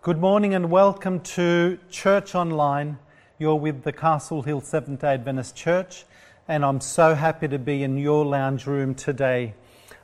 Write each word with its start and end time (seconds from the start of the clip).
Good 0.00 0.20
morning 0.20 0.54
and 0.54 0.70
welcome 0.70 1.18
to 1.34 1.76
Church 1.90 2.36
Online. 2.36 3.00
You're 3.36 3.56
with 3.56 3.82
the 3.82 3.92
Castle 3.92 4.42
Hill 4.42 4.60
Seventh 4.60 5.00
day 5.00 5.14
Adventist 5.14 5.56
Church, 5.56 6.04
and 6.46 6.64
I'm 6.64 6.80
so 6.80 7.16
happy 7.16 7.48
to 7.48 7.58
be 7.58 7.82
in 7.82 7.98
your 7.98 8.24
lounge 8.24 8.64
room 8.64 8.94
today. 8.94 9.54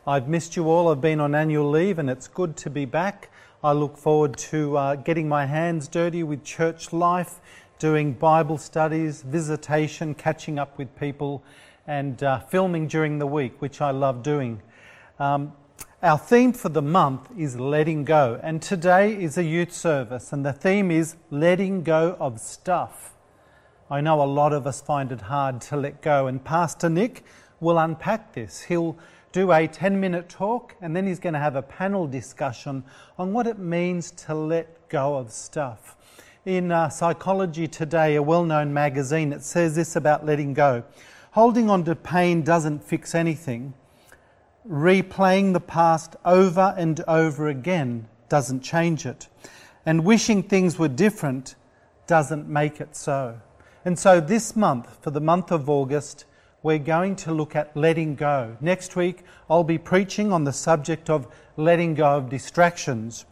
I've 0.04 0.28
missed 0.28 0.56
you 0.56 0.68
all, 0.68 0.88
I've 0.88 1.00
been 1.00 1.20
on 1.20 1.36
annual 1.36 1.70
leave, 1.70 2.00
and 2.00 2.10
it's 2.10 2.26
good 2.26 2.56
to 2.56 2.70
be 2.70 2.86
back. 2.86 3.30
I 3.62 3.70
look 3.70 3.96
forward 3.96 4.36
to 4.38 4.76
uh, 4.76 4.94
getting 4.96 5.28
my 5.28 5.46
hands 5.46 5.86
dirty 5.86 6.24
with 6.24 6.42
church 6.42 6.92
life, 6.92 7.38
doing 7.78 8.14
Bible 8.14 8.58
studies, 8.58 9.22
visitation, 9.22 10.16
catching 10.16 10.58
up 10.58 10.76
with 10.76 10.98
people, 10.98 11.44
and 11.86 12.20
uh, 12.20 12.40
filming 12.40 12.88
during 12.88 13.20
the 13.20 13.28
week, 13.28 13.62
which 13.62 13.80
I 13.80 13.92
love 13.92 14.24
doing. 14.24 14.60
Um, 15.20 15.52
our 16.04 16.18
theme 16.18 16.52
for 16.52 16.68
the 16.68 16.82
month 16.82 17.30
is 17.34 17.58
letting 17.58 18.04
go, 18.04 18.38
and 18.42 18.60
today 18.60 19.14
is 19.14 19.38
a 19.38 19.42
youth 19.42 19.72
service, 19.72 20.34
and 20.34 20.44
the 20.44 20.52
theme 20.52 20.90
is 20.90 21.16
letting 21.30 21.82
go 21.82 22.14
of 22.20 22.38
stuff. 22.38 23.14
I 23.90 24.02
know 24.02 24.22
a 24.22 24.24
lot 24.24 24.52
of 24.52 24.66
us 24.66 24.82
find 24.82 25.10
it 25.10 25.22
hard 25.22 25.62
to 25.62 25.78
let 25.78 26.02
go, 26.02 26.26
and 26.26 26.44
Pastor 26.44 26.90
Nick 26.90 27.24
will 27.58 27.78
unpack 27.78 28.34
this. 28.34 28.60
He'll 28.60 28.98
do 29.32 29.50
a 29.50 29.66
10 29.66 29.98
minute 29.98 30.28
talk, 30.28 30.74
and 30.82 30.94
then 30.94 31.06
he's 31.06 31.18
going 31.18 31.32
to 31.32 31.38
have 31.38 31.56
a 31.56 31.62
panel 31.62 32.06
discussion 32.06 32.84
on 33.18 33.32
what 33.32 33.46
it 33.46 33.58
means 33.58 34.10
to 34.10 34.34
let 34.34 34.90
go 34.90 35.16
of 35.16 35.32
stuff. 35.32 35.96
In 36.44 36.70
uh, 36.70 36.90
Psychology 36.90 37.66
Today, 37.66 38.16
a 38.16 38.22
well 38.22 38.44
known 38.44 38.74
magazine, 38.74 39.32
it 39.32 39.42
says 39.42 39.74
this 39.74 39.96
about 39.96 40.26
letting 40.26 40.52
go 40.52 40.84
holding 41.30 41.68
on 41.68 41.82
to 41.82 41.96
pain 41.96 42.42
doesn't 42.42 42.84
fix 42.84 43.12
anything 43.12 43.74
replaying 44.68 45.52
the 45.52 45.60
past 45.60 46.16
over 46.24 46.74
and 46.76 47.00
over 47.06 47.48
again 47.48 48.08
doesn't 48.28 48.60
change 48.60 49.04
it. 49.04 49.28
And 49.84 50.04
wishing 50.04 50.42
things 50.42 50.78
were 50.78 50.88
different 50.88 51.54
doesn't 52.06 52.48
make 52.48 52.80
it 52.80 52.96
so. 52.96 53.40
And 53.84 53.98
so 53.98 54.20
this 54.20 54.56
month, 54.56 55.02
for 55.02 55.10
the 55.10 55.20
month 55.20 55.50
of 55.50 55.68
August, 55.68 56.24
we're 56.62 56.78
going 56.78 57.16
to 57.16 57.32
look 57.32 57.54
at 57.54 57.76
letting 57.76 58.14
go. 58.14 58.56
Next 58.60 58.96
week, 58.96 59.22
I'll 59.50 59.64
be 59.64 59.76
preaching 59.76 60.32
on 60.32 60.44
the 60.44 60.52
subject 60.52 61.10
of 61.10 61.28
letting 61.58 61.94
go 61.94 62.16
of 62.16 62.30
distractions. 62.30 63.26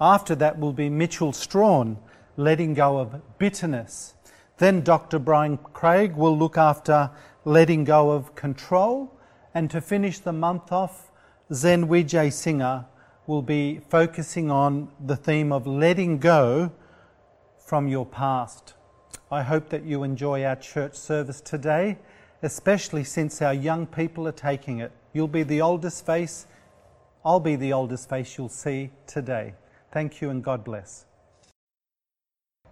After 0.00 0.34
that 0.34 0.58
will 0.58 0.72
be 0.72 0.90
Mitchell 0.90 1.32
Strawn, 1.32 1.98
letting 2.36 2.74
go 2.74 2.98
of 2.98 3.38
bitterness. 3.38 4.14
Then 4.58 4.80
Dr. 4.80 5.20
Brian 5.20 5.58
Craig 5.58 6.16
will 6.16 6.36
look 6.36 6.58
after 6.58 7.10
letting 7.44 7.84
go 7.84 8.10
of 8.10 8.34
control 8.34 9.16
and 9.54 9.70
to 9.70 9.80
finish 9.80 10.18
the 10.18 10.32
month 10.32 10.72
off, 10.72 11.10
Zen 11.52 11.86
Vijay 11.86 12.32
Singer 12.32 12.86
will 13.26 13.42
be 13.42 13.80
focusing 13.88 14.50
on 14.50 14.88
the 15.04 15.16
theme 15.16 15.52
of 15.52 15.66
letting 15.66 16.18
go 16.18 16.72
from 17.58 17.88
your 17.88 18.06
past. 18.06 18.74
I 19.30 19.42
hope 19.42 19.68
that 19.70 19.84
you 19.84 20.02
enjoy 20.02 20.44
our 20.44 20.56
church 20.56 20.94
service 20.94 21.40
today, 21.40 21.98
especially 22.42 23.04
since 23.04 23.40
our 23.40 23.54
young 23.54 23.86
people 23.86 24.26
are 24.26 24.32
taking 24.32 24.80
it. 24.80 24.92
You'll 25.12 25.28
be 25.28 25.42
the 25.42 25.60
oldest 25.60 26.04
face, 26.04 26.46
I'll 27.24 27.40
be 27.40 27.56
the 27.56 27.72
oldest 27.72 28.08
face 28.08 28.36
you'll 28.36 28.48
see 28.48 28.90
today. 29.06 29.54
Thank 29.92 30.20
you 30.20 30.30
and 30.30 30.42
God 30.42 30.64
bless. 30.64 31.04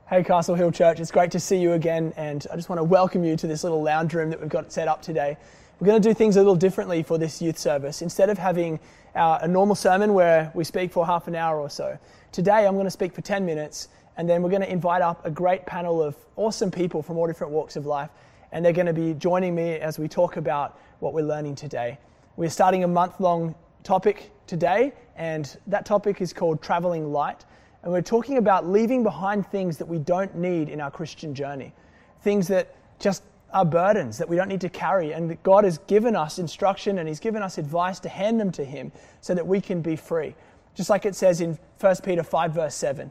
Hey, 0.09 0.25
Castle 0.25 0.57
Hill 0.57 0.73
Church, 0.73 0.99
it's 0.99 1.13
great 1.13 1.31
to 1.31 1.39
see 1.39 1.57
you 1.57 1.75
again, 1.75 2.13
and 2.17 2.45
I 2.53 2.57
just 2.57 2.69
want 2.69 2.81
to 2.81 2.85
welcome 2.85 3.23
you 3.23 3.37
to 3.37 3.47
this 3.47 3.63
little 3.63 3.81
lounge 3.81 4.13
room 4.13 4.29
that 4.31 4.41
we've 4.41 4.49
got 4.49 4.73
set 4.73 4.89
up 4.89 5.03
today. 5.03 5.37
We're 5.81 5.87
going 5.87 6.03
to 6.03 6.09
do 6.11 6.13
things 6.13 6.37
a 6.37 6.41
little 6.41 6.57
differently 6.57 7.03
for 7.03 7.17
this 7.17 7.41
youth 7.41 7.57
service. 7.59 8.03
Instead 8.03 8.29
of 8.29 8.37
having 8.37 8.79
our, 9.15 9.43
a 9.43 9.49
normal 9.49 9.75
sermon 9.75 10.13
where 10.13 10.53
we 10.55 10.63
speak 10.63 10.93
for 10.93 11.07
half 11.07 11.27
an 11.27 11.35
hour 11.35 11.59
or 11.59 11.71
so, 11.71 11.99
today 12.33 12.67
I'm 12.67 12.75
going 12.75 12.85
to 12.85 12.91
speak 12.91 13.15
for 13.15 13.23
10 13.23 13.47
minutes 13.47 13.89
and 14.19 14.29
then 14.29 14.43
we're 14.43 14.51
going 14.51 14.61
to 14.61 14.71
invite 14.71 15.01
up 15.01 15.25
a 15.25 15.31
great 15.31 15.65
panel 15.65 16.03
of 16.03 16.17
awesome 16.37 16.71
people 16.71 17.03
from 17.03 17.17
all 17.17 17.27
different 17.27 17.51
walks 17.51 17.77
of 17.77 17.87
life 17.87 18.11
and 18.53 18.63
they're 18.63 18.75
going 18.75 18.89
to 18.89 18.93
be 18.93 19.15
joining 19.15 19.55
me 19.55 19.77
as 19.77 19.99
we 19.99 20.07
talk 20.07 20.37
about 20.37 20.79
what 20.99 21.15
we're 21.15 21.25
learning 21.25 21.55
today. 21.55 21.97
We're 22.37 22.51
starting 22.51 22.85
a 22.85 22.89
month 22.89 23.19
long 23.19 23.55
topic 23.83 24.33
today 24.47 24.93
and 25.17 25.57
that 25.67 25.87
topic 25.87 26.21
is 26.21 26.35
called 26.35 26.61
Traveling 26.61 27.11
Light. 27.11 27.47
And 27.85 27.91
we're 27.91 28.03
talking 28.03 28.37
about 28.37 28.69
leaving 28.69 29.03
behind 29.03 29.47
things 29.47 29.79
that 29.79 29.87
we 29.87 29.97
don't 29.97 30.35
need 30.35 30.69
in 30.69 30.79
our 30.79 30.91
Christian 30.91 31.35
journey, 31.35 31.73
things 32.21 32.49
that 32.49 32.77
just 32.99 33.23
are 33.53 33.65
burdens 33.65 34.19
that 34.19 34.29
we 34.29 34.37
don't 34.37 34.49
need 34.49 34.61
to 34.63 34.69
carry. 34.69 35.13
And 35.13 35.41
God 35.43 35.65
has 35.65 35.79
given 35.79 36.17
us 36.17 36.39
instruction 36.39 36.99
and 36.99 37.09
He's 37.09 37.21
given 37.21 37.43
us 37.43 37.59
advice 37.59 38.01
to 38.01 38.09
hand 38.09 38.41
them 38.41 38.53
to 38.53 38.65
Him 38.65 38.93
so 39.21 39.35
that 39.35 39.47
we 39.47 39.61
can 39.61 39.83
be 39.83 39.97
free. 39.97 40.35
Just 40.75 40.91
like 40.91 41.05
it 41.07 41.15
says 41.15 41.41
in 41.41 41.59
1 41.81 41.97
Peter 42.05 42.23
5, 42.23 42.53
verse 42.53 42.75
7 42.75 43.11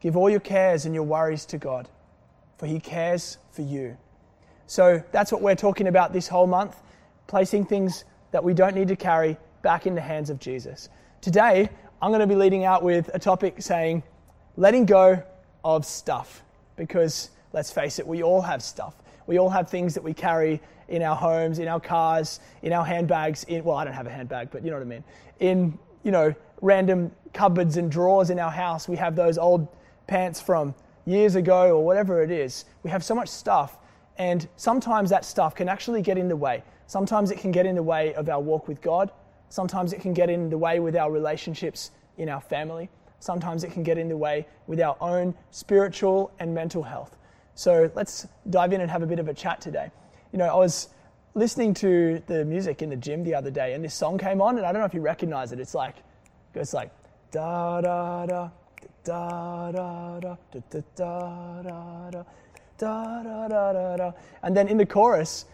Give 0.00 0.16
all 0.16 0.30
your 0.30 0.40
cares 0.40 0.86
and 0.86 0.94
your 0.94 1.04
worries 1.04 1.44
to 1.46 1.58
God, 1.58 1.88
for 2.56 2.66
He 2.66 2.80
cares 2.80 3.38
for 3.50 3.62
you. 3.62 3.96
So 4.66 5.02
that's 5.12 5.32
what 5.32 5.40
we're 5.40 5.54
talking 5.54 5.88
about 5.88 6.12
this 6.12 6.28
whole 6.28 6.46
month 6.46 6.76
placing 7.26 7.64
things 7.64 8.04
that 8.32 8.42
we 8.42 8.54
don't 8.54 8.74
need 8.74 8.88
to 8.88 8.96
carry 8.96 9.36
back 9.62 9.86
in 9.86 9.94
the 9.94 10.00
hands 10.00 10.30
of 10.30 10.38
Jesus. 10.38 10.88
Today, 11.20 11.68
I'm 12.00 12.10
going 12.10 12.20
to 12.20 12.26
be 12.26 12.34
leading 12.34 12.64
out 12.64 12.82
with 12.82 13.10
a 13.14 13.18
topic 13.18 13.60
saying, 13.60 14.02
letting 14.56 14.86
go 14.86 15.22
of 15.64 15.84
stuff. 15.84 16.42
Because 16.76 17.30
let's 17.52 17.70
face 17.70 17.98
it, 17.98 18.06
we 18.06 18.22
all 18.22 18.42
have 18.42 18.62
stuff. 18.62 18.94
We 19.28 19.38
all 19.38 19.50
have 19.50 19.68
things 19.68 19.92
that 19.94 20.02
we 20.02 20.14
carry 20.14 20.60
in 20.88 21.02
our 21.02 21.14
homes, 21.14 21.58
in 21.58 21.68
our 21.68 21.78
cars, 21.78 22.40
in 22.62 22.72
our 22.72 22.84
handbags. 22.84 23.44
In, 23.44 23.62
well, 23.62 23.76
I 23.76 23.84
don't 23.84 23.92
have 23.92 24.06
a 24.06 24.10
handbag, 24.10 24.50
but 24.50 24.64
you 24.64 24.70
know 24.70 24.78
what 24.78 24.82
I 24.82 24.86
mean. 24.86 25.04
In, 25.38 25.78
you 26.02 26.10
know, 26.10 26.34
random 26.62 27.12
cupboards 27.34 27.76
and 27.76 27.92
drawers 27.92 28.30
in 28.30 28.38
our 28.38 28.50
house, 28.50 28.88
we 28.88 28.96
have 28.96 29.14
those 29.14 29.36
old 29.36 29.68
pants 30.06 30.40
from 30.40 30.74
years 31.04 31.34
ago 31.34 31.76
or 31.76 31.84
whatever 31.84 32.22
it 32.22 32.30
is. 32.30 32.64
We 32.82 32.90
have 32.90 33.04
so 33.04 33.14
much 33.14 33.28
stuff, 33.28 33.76
and 34.16 34.48
sometimes 34.56 35.10
that 35.10 35.26
stuff 35.26 35.54
can 35.54 35.68
actually 35.68 36.00
get 36.00 36.16
in 36.16 36.28
the 36.28 36.36
way. 36.36 36.64
Sometimes 36.86 37.30
it 37.30 37.38
can 37.38 37.52
get 37.52 37.66
in 37.66 37.74
the 37.74 37.82
way 37.82 38.14
of 38.14 38.30
our 38.30 38.40
walk 38.40 38.66
with 38.66 38.80
God. 38.80 39.12
Sometimes 39.50 39.92
it 39.92 40.00
can 40.00 40.14
get 40.14 40.30
in 40.30 40.48
the 40.48 40.56
way 40.56 40.80
with 40.80 40.96
our 40.96 41.12
relationships 41.12 41.90
in 42.16 42.30
our 42.30 42.40
family. 42.40 42.88
Sometimes 43.20 43.62
it 43.62 43.72
can 43.72 43.82
get 43.82 43.98
in 43.98 44.08
the 44.08 44.16
way 44.16 44.46
with 44.66 44.80
our 44.80 44.96
own 45.02 45.34
spiritual 45.50 46.32
and 46.38 46.54
mental 46.54 46.82
health. 46.82 47.18
So 47.58 47.90
let's 47.96 48.28
dive 48.50 48.72
in 48.72 48.82
and 48.82 48.88
have 48.88 49.02
a 49.02 49.06
bit 49.06 49.18
of 49.18 49.26
a 49.26 49.34
chat 49.34 49.60
today. 49.60 49.90
You 50.30 50.38
know, 50.38 50.44
I 50.44 50.54
was 50.54 50.90
listening 51.34 51.74
to 51.74 52.22
the 52.28 52.44
music 52.44 52.82
in 52.82 52.88
the 52.88 52.94
gym 52.94 53.24
the 53.24 53.34
other 53.34 53.50
day, 53.50 53.74
and 53.74 53.84
this 53.84 53.94
song 53.94 54.16
came 54.16 54.40
on, 54.40 54.58
and 54.58 54.64
I 54.64 54.70
don't 54.70 54.80
know 54.80 54.86
if 54.86 54.94
you 54.94 55.00
recognize 55.00 55.50
it. 55.50 55.58
It's 55.58 55.74
like, 55.74 55.96
goes 56.54 56.72
like 56.72 56.92
da 57.32 57.80
da 57.80 58.26
da 58.26 58.50
da 59.02 59.72
da 59.72 60.20
da 60.20 60.20
da 60.20 60.36
da 60.60 60.80
da 60.94 62.10
da 62.12 62.22
da 62.78 63.22
da 63.24 63.48
da 63.48 63.72
da 63.72 63.96
da, 63.96 64.12
and 64.44 64.56
then 64.56 64.68
in 64.68 64.76
the 64.76 64.86
chorus, 64.86 65.44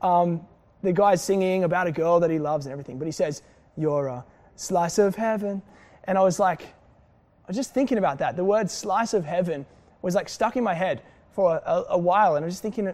um, 0.00 0.40
the 0.82 0.94
guy's 0.94 1.22
singing 1.22 1.64
about 1.64 1.86
a 1.86 1.92
girl 1.92 2.20
that 2.20 2.30
he 2.30 2.38
loves 2.38 2.64
and 2.64 2.72
everything, 2.72 2.98
but 2.98 3.04
he 3.04 3.12
says, 3.12 3.42
"You're 3.76 4.06
a 4.06 4.24
slice 4.56 4.96
of 4.96 5.14
heaven," 5.14 5.60
and 6.04 6.16
I 6.16 6.22
was 6.22 6.40
like, 6.40 6.62
I 6.62 7.48
was 7.48 7.56
just 7.56 7.74
thinking 7.74 7.98
about 7.98 8.16
that. 8.20 8.34
The 8.34 8.44
word 8.44 8.70
"slice 8.70 9.12
of 9.12 9.26
heaven" 9.26 9.66
was 10.00 10.14
like 10.14 10.30
stuck 10.30 10.56
in 10.56 10.64
my 10.64 10.72
head 10.72 11.02
for 11.32 11.60
a, 11.64 11.84
a 11.90 11.98
while, 11.98 12.36
and 12.36 12.44
I 12.44 12.46
was 12.46 12.54
just 12.54 12.62
thinking, 12.62 12.92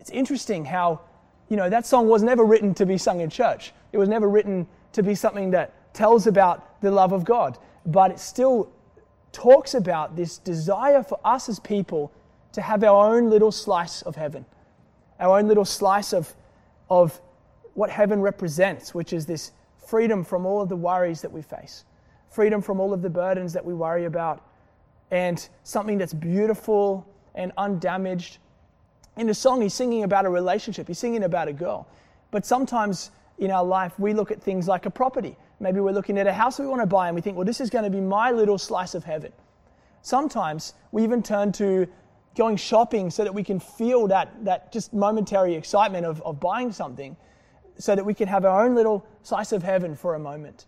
it's 0.00 0.10
interesting 0.10 0.64
how, 0.64 1.00
you 1.48 1.56
know, 1.56 1.70
that 1.70 1.86
song 1.86 2.08
was 2.08 2.22
never 2.22 2.44
written 2.44 2.74
to 2.74 2.86
be 2.86 2.98
sung 2.98 3.20
in 3.20 3.30
church. 3.30 3.72
It 3.92 3.98
was 3.98 4.08
never 4.08 4.28
written 4.28 4.66
to 4.92 5.02
be 5.02 5.14
something 5.14 5.50
that 5.52 5.72
tells 5.94 6.26
about 6.26 6.80
the 6.80 6.90
love 6.90 7.12
of 7.12 7.24
God, 7.24 7.58
but 7.86 8.10
it 8.10 8.18
still 8.18 8.70
talks 9.32 9.74
about 9.74 10.16
this 10.16 10.38
desire 10.38 11.02
for 11.02 11.18
us 11.24 11.48
as 11.48 11.58
people 11.58 12.12
to 12.52 12.60
have 12.60 12.84
our 12.84 13.14
own 13.14 13.30
little 13.30 13.50
slice 13.50 14.02
of 14.02 14.16
heaven, 14.16 14.44
our 15.18 15.38
own 15.38 15.48
little 15.48 15.64
slice 15.64 16.12
of, 16.12 16.34
of 16.90 17.20
what 17.74 17.90
heaven 17.90 18.20
represents, 18.20 18.94
which 18.94 19.12
is 19.12 19.24
this 19.24 19.52
freedom 19.86 20.22
from 20.24 20.44
all 20.46 20.60
of 20.60 20.68
the 20.68 20.76
worries 20.76 21.22
that 21.22 21.32
we 21.32 21.42
face, 21.42 21.84
freedom 22.28 22.60
from 22.60 22.80
all 22.80 22.92
of 22.92 23.02
the 23.02 23.10
burdens 23.10 23.52
that 23.52 23.64
we 23.64 23.72
worry 23.72 24.04
about, 24.04 24.44
and 25.10 25.48
something 25.62 25.98
that's 25.98 26.14
beautiful 26.14 27.06
and 27.34 27.52
undamaged. 27.56 28.38
In 29.16 29.26
the 29.26 29.34
song, 29.34 29.60
he's 29.60 29.74
singing 29.74 30.04
about 30.04 30.24
a 30.24 30.30
relationship, 30.30 30.88
he's 30.88 30.98
singing 30.98 31.24
about 31.24 31.48
a 31.48 31.52
girl. 31.52 31.86
But 32.30 32.46
sometimes 32.46 33.10
in 33.38 33.50
our 33.50 33.64
life, 33.64 33.98
we 33.98 34.14
look 34.14 34.30
at 34.30 34.42
things 34.42 34.68
like 34.68 34.86
a 34.86 34.90
property. 34.90 35.36
Maybe 35.60 35.80
we're 35.80 35.92
looking 35.92 36.18
at 36.18 36.26
a 36.26 36.32
house 36.32 36.58
we 36.58 36.66
want 36.66 36.80
to 36.80 36.86
buy 36.86 37.08
and 37.08 37.14
we 37.14 37.20
think, 37.20 37.36
well, 37.36 37.44
this 37.44 37.60
is 37.60 37.70
going 37.70 37.84
to 37.84 37.90
be 37.90 38.00
my 38.00 38.30
little 38.30 38.58
slice 38.58 38.94
of 38.94 39.04
heaven. 39.04 39.32
Sometimes 40.02 40.74
we 40.90 41.04
even 41.04 41.22
turn 41.22 41.52
to 41.52 41.86
going 42.36 42.56
shopping 42.56 43.10
so 43.10 43.24
that 43.24 43.32
we 43.32 43.44
can 43.44 43.60
feel 43.60 44.06
that, 44.08 44.32
that 44.44 44.72
just 44.72 44.92
momentary 44.92 45.54
excitement 45.54 46.06
of, 46.06 46.20
of 46.22 46.40
buying 46.40 46.72
something 46.72 47.16
so 47.78 47.94
that 47.94 48.04
we 48.04 48.14
can 48.14 48.28
have 48.28 48.44
our 48.44 48.64
own 48.64 48.74
little 48.74 49.06
slice 49.22 49.52
of 49.52 49.62
heaven 49.62 49.94
for 49.94 50.14
a 50.14 50.18
moment. 50.18 50.66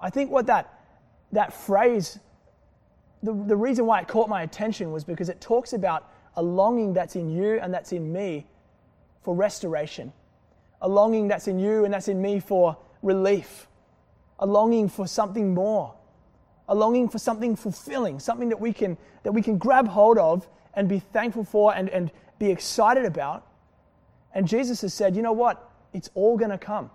I 0.00 0.10
think 0.10 0.30
what 0.30 0.46
that, 0.46 0.80
that 1.32 1.52
phrase 1.52 2.18
the, 3.22 3.32
the 3.32 3.56
reason 3.56 3.86
why 3.86 4.00
it 4.00 4.08
caught 4.08 4.28
my 4.28 4.42
attention 4.42 4.92
was 4.92 5.04
because 5.04 5.28
it 5.28 5.40
talks 5.40 5.72
about 5.72 6.10
a 6.36 6.42
longing 6.42 6.92
that's 6.92 7.16
in 7.16 7.28
you 7.28 7.58
and 7.60 7.72
that's 7.74 7.92
in 7.92 8.12
me 8.12 8.46
for 9.22 9.34
restoration, 9.34 10.12
a 10.80 10.88
longing 10.88 11.28
that's 11.28 11.48
in 11.48 11.58
you 11.58 11.84
and 11.84 11.92
that's 11.92 12.08
in 12.08 12.22
me 12.22 12.38
for 12.38 12.76
relief, 13.02 13.66
a 14.38 14.46
longing 14.46 14.88
for 14.88 15.06
something 15.06 15.52
more, 15.52 15.94
a 16.68 16.74
longing 16.74 17.08
for 17.08 17.18
something 17.18 17.56
fulfilling, 17.56 18.20
something 18.20 18.48
that 18.48 18.60
we 18.60 18.72
can, 18.72 18.96
that 19.24 19.32
we 19.32 19.42
can 19.42 19.58
grab 19.58 19.88
hold 19.88 20.18
of 20.18 20.46
and 20.74 20.88
be 20.88 21.00
thankful 21.00 21.44
for 21.44 21.74
and, 21.74 21.88
and 21.88 22.12
be 22.38 22.50
excited 22.50 23.04
about. 23.04 23.46
And 24.32 24.46
Jesus 24.46 24.82
has 24.82 24.94
said, 24.94 25.16
you 25.16 25.22
know 25.22 25.32
what? 25.32 25.70
It's 25.92 26.10
all 26.14 26.36
going 26.36 26.50
to 26.50 26.58
come. 26.58 26.90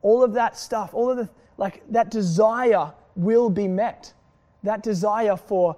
All 0.00 0.22
of 0.22 0.32
that 0.32 0.56
stuff, 0.56 0.94
all 0.94 1.10
of 1.10 1.18
the, 1.18 1.28
like 1.58 1.82
that 1.90 2.10
desire 2.10 2.92
will 3.14 3.50
be 3.50 3.68
met. 3.68 4.14
That 4.62 4.82
desire 4.82 5.36
for, 5.36 5.76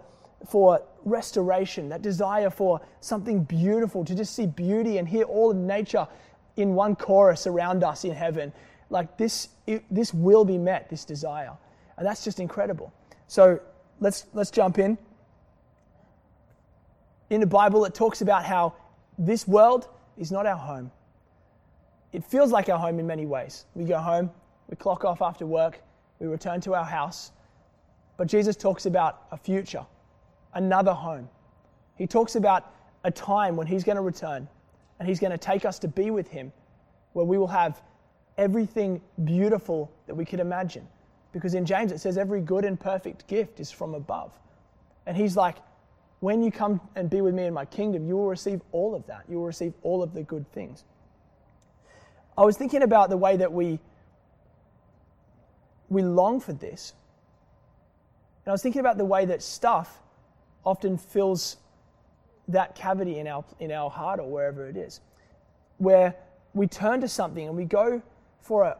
for 0.48 0.82
restoration, 1.04 1.88
that 1.88 2.02
desire 2.02 2.50
for 2.50 2.80
something 3.00 3.44
beautiful, 3.44 4.04
to 4.04 4.14
just 4.14 4.34
see 4.34 4.46
beauty 4.46 4.98
and 4.98 5.08
hear 5.08 5.24
all 5.24 5.50
of 5.50 5.56
nature 5.56 6.06
in 6.56 6.74
one 6.74 6.96
chorus 6.96 7.46
around 7.46 7.82
us 7.82 8.04
in 8.04 8.12
heaven. 8.12 8.52
Like 8.90 9.16
this, 9.16 9.48
it, 9.66 9.84
this 9.90 10.12
will 10.14 10.44
be 10.44 10.58
met, 10.58 10.88
this 10.90 11.04
desire. 11.04 11.52
And 11.96 12.06
that's 12.06 12.24
just 12.24 12.40
incredible. 12.40 12.92
So 13.26 13.60
let's, 14.00 14.26
let's 14.34 14.50
jump 14.50 14.78
in. 14.78 14.98
In 17.30 17.40
the 17.40 17.46
Bible, 17.46 17.84
it 17.84 17.94
talks 17.94 18.20
about 18.20 18.44
how 18.44 18.74
this 19.18 19.48
world 19.48 19.88
is 20.18 20.30
not 20.30 20.46
our 20.46 20.56
home. 20.56 20.90
It 22.12 22.24
feels 22.24 22.52
like 22.52 22.68
our 22.68 22.78
home 22.78 22.98
in 23.00 23.06
many 23.06 23.26
ways. 23.26 23.64
We 23.74 23.84
go 23.84 23.98
home, 23.98 24.30
we 24.68 24.76
clock 24.76 25.04
off 25.04 25.22
after 25.22 25.46
work, 25.46 25.80
we 26.20 26.26
return 26.26 26.60
to 26.62 26.74
our 26.74 26.84
house. 26.84 27.32
But 28.16 28.28
Jesus 28.28 28.56
talks 28.56 28.86
about 28.86 29.22
a 29.32 29.36
future, 29.36 29.84
another 30.54 30.92
home. 30.92 31.28
He 31.96 32.06
talks 32.06 32.36
about 32.36 32.72
a 33.04 33.10
time 33.10 33.56
when 33.56 33.66
He's 33.66 33.84
going 33.84 33.96
to 33.96 34.02
return 34.02 34.48
and 34.98 35.08
He's 35.08 35.20
going 35.20 35.32
to 35.32 35.38
take 35.38 35.64
us 35.64 35.78
to 35.80 35.88
be 35.88 36.10
with 36.10 36.28
Him, 36.28 36.52
where 37.12 37.24
we 37.24 37.38
will 37.38 37.48
have 37.48 37.82
everything 38.38 39.00
beautiful 39.24 39.90
that 40.06 40.14
we 40.14 40.24
could 40.24 40.40
imagine. 40.40 40.86
Because 41.32 41.54
in 41.54 41.66
James 41.66 41.92
it 41.92 42.00
says, 42.00 42.16
every 42.16 42.40
good 42.40 42.64
and 42.64 42.78
perfect 42.78 43.26
gift 43.26 43.58
is 43.60 43.70
from 43.70 43.94
above. 43.94 44.32
And 45.06 45.16
He's 45.16 45.36
like, 45.36 45.56
when 46.20 46.42
you 46.42 46.50
come 46.50 46.80
and 46.94 47.10
be 47.10 47.20
with 47.20 47.34
me 47.34 47.44
in 47.44 47.52
my 47.52 47.64
kingdom, 47.64 48.06
you 48.06 48.16
will 48.16 48.28
receive 48.28 48.62
all 48.72 48.94
of 48.94 49.06
that. 49.08 49.24
You 49.28 49.38
will 49.38 49.46
receive 49.46 49.74
all 49.82 50.02
of 50.02 50.14
the 50.14 50.22
good 50.22 50.50
things. 50.52 50.84
I 52.38 52.44
was 52.44 52.56
thinking 52.56 52.82
about 52.82 53.10
the 53.10 53.16
way 53.16 53.36
that 53.36 53.52
we 53.52 53.78
we 55.90 56.02
long 56.02 56.40
for 56.40 56.52
this. 56.52 56.94
And 58.44 58.50
I 58.50 58.52
was 58.52 58.62
thinking 58.62 58.80
about 58.80 58.98
the 58.98 59.04
way 59.04 59.24
that 59.24 59.42
stuff 59.42 60.02
often 60.64 60.98
fills 60.98 61.56
that 62.48 62.74
cavity 62.74 63.18
in 63.18 63.26
our, 63.26 63.44
in 63.58 63.72
our 63.72 63.88
heart 63.88 64.20
or 64.20 64.30
wherever 64.30 64.68
it 64.68 64.76
is, 64.76 65.00
where 65.78 66.14
we 66.52 66.66
turn 66.66 67.00
to 67.00 67.08
something 67.08 67.46
and 67.46 67.56
we 67.56 67.64
go 67.64 68.02
for 68.40 68.64
a, 68.64 68.76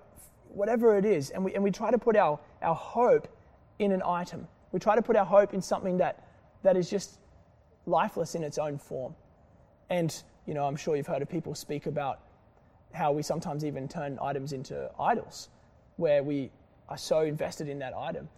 whatever 0.49 0.96
it 0.96 1.05
is, 1.05 1.31
and 1.31 1.44
we, 1.44 1.55
and 1.55 1.64
we 1.64 1.70
try 1.70 1.90
to 1.90 1.99
put 1.99 2.14
our, 2.16 2.38
our 2.62 2.75
hope 2.75 3.26
in 3.78 3.90
an 3.90 4.02
item. 4.05 4.46
We 4.72 4.81
try 4.81 4.94
to 4.96 5.02
put 5.02 5.16
our 5.16 5.25
hope 5.25 5.55
in 5.55 5.62
something 5.62 5.99
that, 5.99 6.26
that 6.62 6.76
is 6.76 6.90
just 6.90 7.19
lifeless 7.87 8.34
in 8.34 8.43
its 8.43 8.58
own 8.58 8.78
form. 8.78 9.14
And, 9.90 10.14
you 10.46 10.55
know, 10.55 10.67
I'm 10.67 10.76
sure 10.76 10.96
you've 10.96 11.06
heard 11.06 11.22
of 11.22 11.28
people 11.28 11.55
speak 11.55 11.87
about 11.87 12.20
how 12.93 13.12
we 13.12 13.22
sometimes 13.22 13.64
even 13.64 13.88
turn 13.88 14.19
items 14.22 14.52
into 14.52 14.90
idols, 15.00 15.49
where 15.96 16.22
we 16.22 16.50
are 16.88 16.99
so 16.99 17.20
invested 17.22 17.69
in 17.69 17.78
that 17.81 17.94
item. 17.96 18.28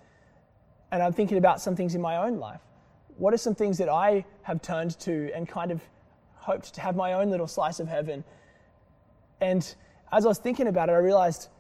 And 0.97 1.03
I'm 1.03 1.13
thinking 1.13 1.37
about 1.37 1.61
some 1.61 1.77
things 1.77 1.95
in 1.95 2.01
my 2.01 2.17
own 2.17 2.39
life. 2.39 2.63
What 3.19 3.35
are 3.35 3.37
some 3.37 3.55
things 3.55 3.77
that 3.77 3.91
I 3.91 4.25
have 4.45 4.63
turned 4.63 4.99
to 5.01 5.31
and 5.35 5.47
kind 5.47 5.71
of 5.71 5.83
hoped 6.37 6.73
to 6.73 6.81
have 6.81 6.97
my 6.97 7.13
own 7.13 7.29
little 7.29 7.47
slice 7.47 7.81
of 7.81 7.87
heaven? 7.87 8.25
And 9.43 9.63
as 10.11 10.25
I 10.25 10.29
was 10.29 10.39
thinking 10.39 10.69
about 10.69 10.89
it, 10.89 10.93
I 10.93 10.97
realized 10.97 11.51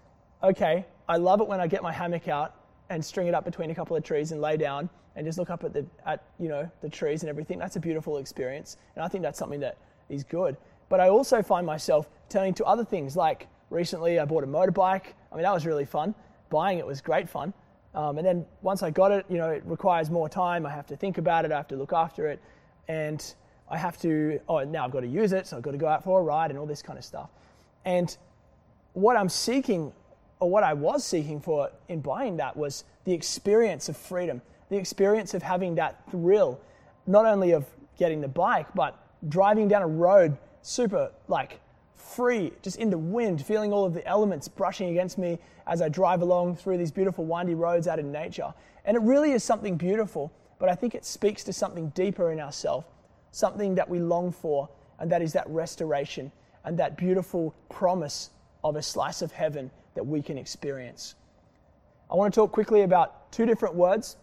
okay, 0.42 0.86
I 1.06 1.18
love 1.18 1.42
it 1.42 1.48
when 1.48 1.60
I 1.60 1.66
get 1.66 1.82
my 1.82 1.92
hammock 1.92 2.28
out 2.28 2.54
and 2.88 3.04
string 3.04 3.26
it 3.26 3.34
up 3.34 3.44
between 3.44 3.70
a 3.70 3.74
couple 3.74 3.94
of 3.94 4.02
trees 4.02 4.32
and 4.32 4.40
lay 4.40 4.56
down 4.56 4.88
and 5.16 5.26
just 5.26 5.36
look 5.36 5.50
up 5.50 5.64
at 5.64 5.74
the 5.74 5.84
at 6.06 6.24
you 6.38 6.48
know 6.48 6.70
the 6.80 6.88
trees 6.88 7.22
and 7.22 7.28
everything. 7.28 7.58
That's 7.58 7.76
a 7.76 7.80
beautiful 7.80 8.16
experience, 8.16 8.78
and 8.94 9.04
I 9.04 9.08
think 9.08 9.20
that's 9.20 9.38
something 9.38 9.60
that 9.60 9.76
is 10.08 10.24
good. 10.24 10.56
But 10.88 11.00
I 11.00 11.10
also 11.10 11.42
find 11.42 11.66
myself 11.66 12.08
turning 12.30 12.54
to 12.54 12.64
other 12.64 12.86
things. 12.86 13.16
Like 13.16 13.48
recently, 13.68 14.18
I 14.18 14.24
bought 14.24 14.44
a 14.44 14.46
motorbike. 14.46 15.12
I 15.30 15.34
mean, 15.34 15.42
that 15.42 15.52
was 15.52 15.66
really 15.66 15.84
fun. 15.84 16.14
Buying 16.48 16.78
it 16.78 16.86
was 16.86 17.02
great 17.02 17.28
fun. 17.28 17.52
Um, 17.96 18.19
and 18.19 18.26
then 18.26 18.46
once 18.62 18.82
I 18.82 18.90
got 18.90 19.10
it, 19.10 19.26
you 19.28 19.38
know, 19.38 19.50
it 19.50 19.62
requires 19.64 20.10
more 20.10 20.28
time. 20.28 20.66
I 20.66 20.70
have 20.70 20.87
to 20.88 20.96
think 20.96 21.19
about 21.19 21.44
it. 21.44 21.50
I 21.52 21.56
have 21.56 21.69
to 21.69 21.76
look 21.76 21.93
after 21.93 22.28
it, 22.28 22.40
and 22.88 23.25
I 23.69 23.78
have 23.78 23.98
to. 24.02 24.38
Oh, 24.48 24.62
now 24.64 24.84
I've 24.84 24.93
got 24.93 25.00
to 25.00 25.08
use 25.08 25.32
it, 25.32 25.46
so 25.46 25.56
I've 25.56 25.62
got 25.62 25.72
to 25.72 25.78
go 25.78 25.88
out 25.88 26.04
for 26.04 26.20
a 26.20 26.22
ride 26.22 26.50
and 26.50 26.58
all 26.58 26.66
this 26.66 26.82
kind 26.82 26.98
of 26.98 27.04
stuff. 27.04 27.31
And 27.84 28.16
what 28.93 29.16
I'm 29.16 29.28
seeking, 29.28 29.93
or 30.38 30.50
what 30.50 30.62
I 30.62 30.75
was 30.75 31.04
seeking 31.04 31.40
for 31.40 31.70
in 31.88 32.00
buying 32.00 32.37
that, 32.37 32.56
was 32.56 32.84
the 33.04 33.12
experience 33.12 33.88
of 33.88 33.96
freedom 33.96 34.43
the 34.69 34.76
experience 34.76 35.34
of 35.34 35.43
having 35.43 35.76
that 35.76 36.02
thrill, 36.10 36.60
not 37.06 37.25
only 37.25 37.52
of 37.52 37.64
getting 37.98 38.20
the 38.20 38.28
bike, 38.28 38.66
but 38.75 38.98
driving 39.28 39.69
down 39.69 39.82
a 39.82 39.87
road 39.87 40.37
super 40.62 41.10
like 41.28 41.60
free, 42.06 42.53
just 42.62 42.76
in 42.76 42.91
the 42.91 42.99
wind, 42.99 43.44
feeling 43.44 43.73
all 43.73 43.85
of 43.85 43.94
the 43.94 44.06
elements 44.06 44.49
brushing 44.49 44.91
against 44.91 45.19
me 45.19 45.38
as 45.67 45.82
I 45.82 45.88
drive 45.88 46.23
along 46.23 46.56
through 46.56 46.79
these 46.79 46.91
beautiful 46.91 47.25
windy 47.25 47.55
roads 47.55 47.88
out 47.88 47.99
in 47.99 48.12
nature. 48.12 48.53
And 48.85 48.97
it 48.97 49.03
really 49.03 49.32
is 49.32 49.43
something 49.43 49.76
beautiful, 49.76 50.32
but 50.58 50.69
I 50.69 50.75
think 50.75 50.94
it 50.94 51.05
speaks 51.05 51.44
to 51.44 51.53
something 51.53 51.91
deeper 51.91 52.31
in 52.32 52.41
ourselves, 52.41 52.87
something 53.32 53.75
that 53.75 53.88
we 53.88 53.99
long 53.99 54.32
for, 54.32 54.69
and 54.99 55.11
that 55.11 55.23
is 55.23 55.32
that 55.32 55.49
restoration 55.49 56.31
and 56.64 56.79
that 56.79 56.97
beautiful 56.97 57.55
promise 57.69 58.31
of 58.64 58.76
a 58.76 58.82
slice 58.82 59.23
of 59.23 59.32
heaven 59.32 59.70
that 59.94 60.05
we 60.05 60.23
can 60.23 60.38
experience. 60.38 61.14
I 62.11 62.14
want 62.14 62.32
to 62.32 62.41
talk 62.41 62.53
quickly 62.53 62.82
about 62.82 63.32
two 63.32 63.47
different 63.47 63.75
words 63.75 64.17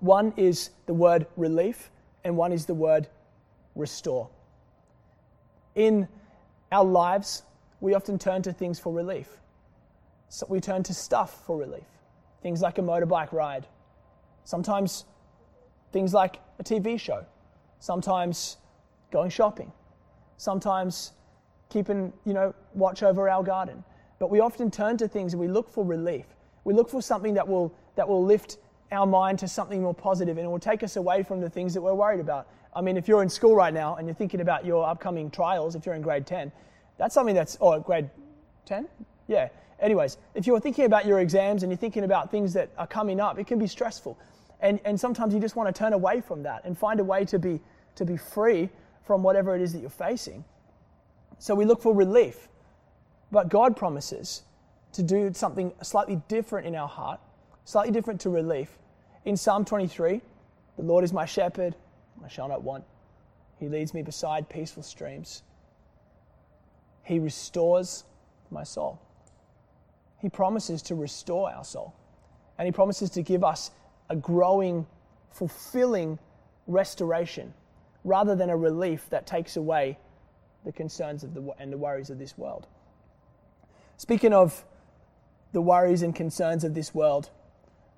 one 0.00 0.32
is 0.38 0.70
the 0.86 0.94
word 0.94 1.26
relief, 1.36 1.90
and 2.24 2.34
one 2.34 2.52
is 2.52 2.64
the 2.64 2.74
word 2.74 3.06
restore. 3.74 4.30
In 5.74 6.08
our 6.72 6.84
lives, 6.84 7.42
we 7.80 7.94
often 7.94 8.18
turn 8.18 8.42
to 8.42 8.52
things 8.52 8.78
for 8.78 8.92
relief. 8.92 9.28
So 10.28 10.46
we 10.48 10.60
turn 10.60 10.82
to 10.84 10.94
stuff 10.94 11.44
for 11.44 11.58
relief. 11.58 11.86
Things 12.42 12.62
like 12.62 12.78
a 12.78 12.82
motorbike 12.82 13.32
ride. 13.32 13.66
Sometimes 14.44 15.04
things 15.92 16.14
like 16.14 16.40
a 16.58 16.64
TV 16.64 16.98
show. 16.98 17.24
Sometimes 17.80 18.58
going 19.10 19.30
shopping. 19.30 19.72
Sometimes 20.36 21.12
keeping, 21.68 22.12
you 22.24 22.32
know, 22.32 22.54
watch 22.74 23.02
over 23.02 23.28
our 23.28 23.42
garden. 23.42 23.82
But 24.18 24.30
we 24.30 24.40
often 24.40 24.70
turn 24.70 24.96
to 24.98 25.08
things 25.08 25.32
and 25.32 25.40
we 25.40 25.48
look 25.48 25.68
for 25.68 25.84
relief. 25.84 26.26
We 26.64 26.74
look 26.74 26.88
for 26.88 27.02
something 27.02 27.34
that 27.34 27.48
will, 27.48 27.74
that 27.96 28.08
will 28.08 28.24
lift 28.24 28.58
our 28.92 29.06
mind 29.06 29.38
to 29.40 29.48
something 29.48 29.82
more 29.82 29.94
positive 29.94 30.36
and 30.36 30.46
it 30.46 30.48
will 30.48 30.58
take 30.58 30.82
us 30.82 30.96
away 30.96 31.22
from 31.22 31.40
the 31.40 31.48
things 31.48 31.74
that 31.74 31.80
we're 31.80 31.94
worried 31.94 32.20
about. 32.20 32.48
I 32.74 32.80
mean, 32.80 32.96
if 32.96 33.08
you're 33.08 33.22
in 33.22 33.28
school 33.28 33.54
right 33.54 33.74
now 33.74 33.96
and 33.96 34.06
you're 34.06 34.14
thinking 34.14 34.40
about 34.40 34.64
your 34.64 34.86
upcoming 34.86 35.30
trials, 35.30 35.74
if 35.74 35.86
you're 35.86 35.94
in 35.94 36.02
grade 36.02 36.26
10, 36.26 36.52
that's 36.98 37.14
something 37.14 37.34
that's, 37.34 37.56
or 37.60 37.76
oh, 37.76 37.80
grade 37.80 38.10
10? 38.66 38.86
Yeah. 39.26 39.48
Anyways, 39.80 40.18
if 40.34 40.46
you're 40.46 40.60
thinking 40.60 40.84
about 40.84 41.06
your 41.06 41.20
exams 41.20 41.62
and 41.62 41.72
you're 41.72 41.78
thinking 41.78 42.04
about 42.04 42.30
things 42.30 42.52
that 42.52 42.70
are 42.76 42.86
coming 42.86 43.20
up, 43.20 43.38
it 43.38 43.46
can 43.46 43.58
be 43.58 43.66
stressful. 43.66 44.18
And, 44.60 44.78
and 44.84 45.00
sometimes 45.00 45.32
you 45.32 45.40
just 45.40 45.56
want 45.56 45.74
to 45.74 45.78
turn 45.78 45.92
away 45.92 46.20
from 46.20 46.42
that 46.42 46.64
and 46.64 46.76
find 46.76 47.00
a 47.00 47.04
way 47.04 47.24
to 47.24 47.38
be, 47.38 47.60
to 47.96 48.04
be 48.04 48.16
free 48.16 48.68
from 49.04 49.22
whatever 49.22 49.56
it 49.56 49.62
is 49.62 49.72
that 49.72 49.80
you're 49.80 49.90
facing. 49.90 50.44
So 51.38 51.54
we 51.54 51.64
look 51.64 51.80
for 51.80 51.94
relief. 51.94 52.48
But 53.32 53.48
God 53.48 53.76
promises 53.76 54.42
to 54.92 55.02
do 55.02 55.32
something 55.32 55.72
slightly 55.82 56.20
different 56.28 56.66
in 56.66 56.74
our 56.74 56.88
heart, 56.88 57.20
slightly 57.64 57.92
different 57.92 58.20
to 58.22 58.30
relief, 58.30 58.76
in 59.24 59.36
Psalm 59.36 59.64
23, 59.64 60.20
the 60.76 60.82
Lord 60.82 61.04
is 61.04 61.12
my 61.12 61.26
shepherd, 61.26 61.74
I 62.24 62.28
shall 62.28 62.48
not 62.48 62.62
want. 62.62 62.84
He 63.58 63.68
leads 63.68 63.92
me 63.94 64.02
beside 64.02 64.48
peaceful 64.48 64.82
streams. 64.82 65.42
He 67.02 67.18
restores 67.18 68.04
my 68.50 68.62
soul. 68.62 69.00
He 70.18 70.28
promises 70.28 70.82
to 70.82 70.94
restore 70.94 71.50
our 71.50 71.64
soul. 71.64 71.94
And 72.58 72.66
He 72.66 72.72
promises 72.72 73.10
to 73.10 73.22
give 73.22 73.42
us 73.42 73.70
a 74.08 74.16
growing, 74.16 74.86
fulfilling 75.30 76.18
restoration 76.66 77.54
rather 78.04 78.34
than 78.34 78.50
a 78.50 78.56
relief 78.56 79.08
that 79.10 79.26
takes 79.26 79.56
away 79.56 79.98
the 80.64 80.72
concerns 80.72 81.24
of 81.24 81.34
the, 81.34 81.54
and 81.58 81.72
the 81.72 81.78
worries 81.78 82.10
of 82.10 82.18
this 82.18 82.36
world. 82.36 82.66
Speaking 83.96 84.32
of 84.32 84.64
the 85.52 85.60
worries 85.60 86.02
and 86.02 86.14
concerns 86.14 86.64
of 86.64 86.74
this 86.74 86.94
world, 86.94 87.30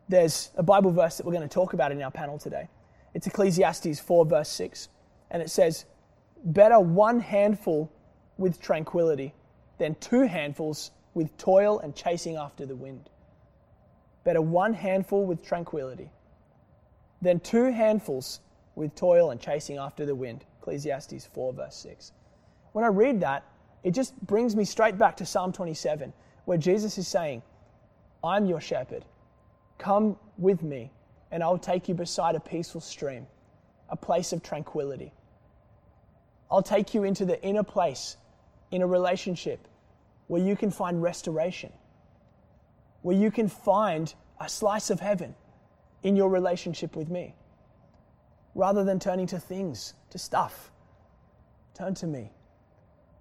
there's 0.09 0.51
a 0.57 0.63
Bible 0.63 0.91
verse 0.91 1.17
that 1.17 1.27
we're 1.27 1.33
going 1.33 1.49
to 1.49 1.53
talk 1.53 1.73
about 1.73 1.93
in 1.93 2.03
our 2.03 2.11
panel 2.11 2.39
today. 2.39 2.69
It's 3.15 3.27
Ecclesiastes 3.27 4.01
4, 4.01 4.27
verse 4.27 4.49
6. 4.49 4.89
And 5.31 5.43
it 5.43 5.51
says, 5.51 5.85
Better 6.45 6.81
one 6.81 7.21
handful 7.21 7.93
with 8.39 8.61
tranquility 8.61 9.35
than 9.79 9.95
two 9.97 10.23
handfuls 10.23 10.91
with 11.15 11.37
toil 11.37 11.79
and 11.81 11.95
chasing 11.95 12.37
after 12.37 12.67
the 12.67 12.75
wind. 12.75 13.11
Better 14.25 14.41
one 14.41 14.75
handful 14.75 15.25
with 15.25 15.45
tranquility 15.45 16.11
than 17.21 17.41
two 17.41 17.71
handfuls 17.71 18.41
with 18.75 18.95
toil 18.95 19.31
and 19.31 19.41
chasing 19.41 19.77
after 19.77 20.07
the 20.07 20.15
wind. 20.15 20.45
Ecclesiastes 20.61 21.27
4, 21.27 21.53
verse 21.53 21.77
6. 21.77 22.13
When 22.73 22.85
I 22.85 22.89
read 22.89 23.21
that, 23.21 23.45
it 23.83 23.93
just 23.93 24.19
brings 24.27 24.57
me 24.57 24.65
straight 24.65 24.97
back 24.97 25.17
to 25.19 25.27
Psalm 25.27 25.53
27, 25.53 26.13
where 26.45 26.59
Jesus 26.59 26.99
is 26.99 27.09
saying, 27.09 27.43
I'm 28.25 28.47
your 28.47 28.61
shepherd. 28.61 29.05
Come 29.79 30.17
with 30.39 30.63
me, 30.63 30.93
and 31.33 31.43
I'll 31.43 31.59
take 31.59 31.89
you 31.89 31.95
beside 31.95 32.37
a 32.37 32.41
peaceful 32.41 32.83
stream, 32.83 33.27
a 33.89 33.97
place 33.97 34.33
of 34.33 34.43
tranquility. 34.43 35.13
I'll 36.51 36.63
take 36.63 36.93
you 36.93 37.05
into 37.05 37.25
the 37.25 37.43
inner 37.43 37.63
place 37.63 38.19
in 38.71 38.83
a 38.83 38.87
relationship 38.87 39.67
where 40.27 40.43
you 40.43 40.55
can 40.55 40.71
find 40.71 41.03
restoration, 41.03 41.73
where 43.01 43.17
you 43.17 43.31
can 43.31 43.49
find 43.49 44.15
a 44.39 44.49
slice 44.49 44.91
of 44.91 45.01
heaven 45.01 45.35
in 46.03 46.17
your 46.17 46.29
relationship 46.29 46.95
with 46.95 47.09
me. 47.09 47.35
Rather 48.55 48.85
than 48.85 49.01
turning 49.01 49.27
to 49.29 49.41
things, 49.41 49.95
to 50.11 50.19
stuff, 50.19 50.71
turn 51.73 51.95
to 51.95 52.07
me, 52.07 52.31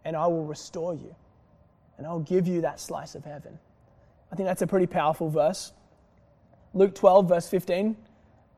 and 0.04 0.18
I 0.18 0.28
will 0.28 0.44
restore 0.44 0.94
you, 0.94 1.16
and 1.98 2.06
I'll 2.06 2.20
give 2.20 2.46
you 2.48 2.62
that 2.62 2.82
slice 2.82 3.16
of 3.16 3.24
heaven. 3.24 3.58
I 4.32 4.36
think 4.36 4.48
that's 4.48 4.62
a 4.62 4.68
pretty 4.68 4.88
powerful 4.88 5.30
verse. 5.30 5.72
Luke 6.74 6.96
12, 6.96 7.28
verse 7.28 7.50
15, 7.50 7.96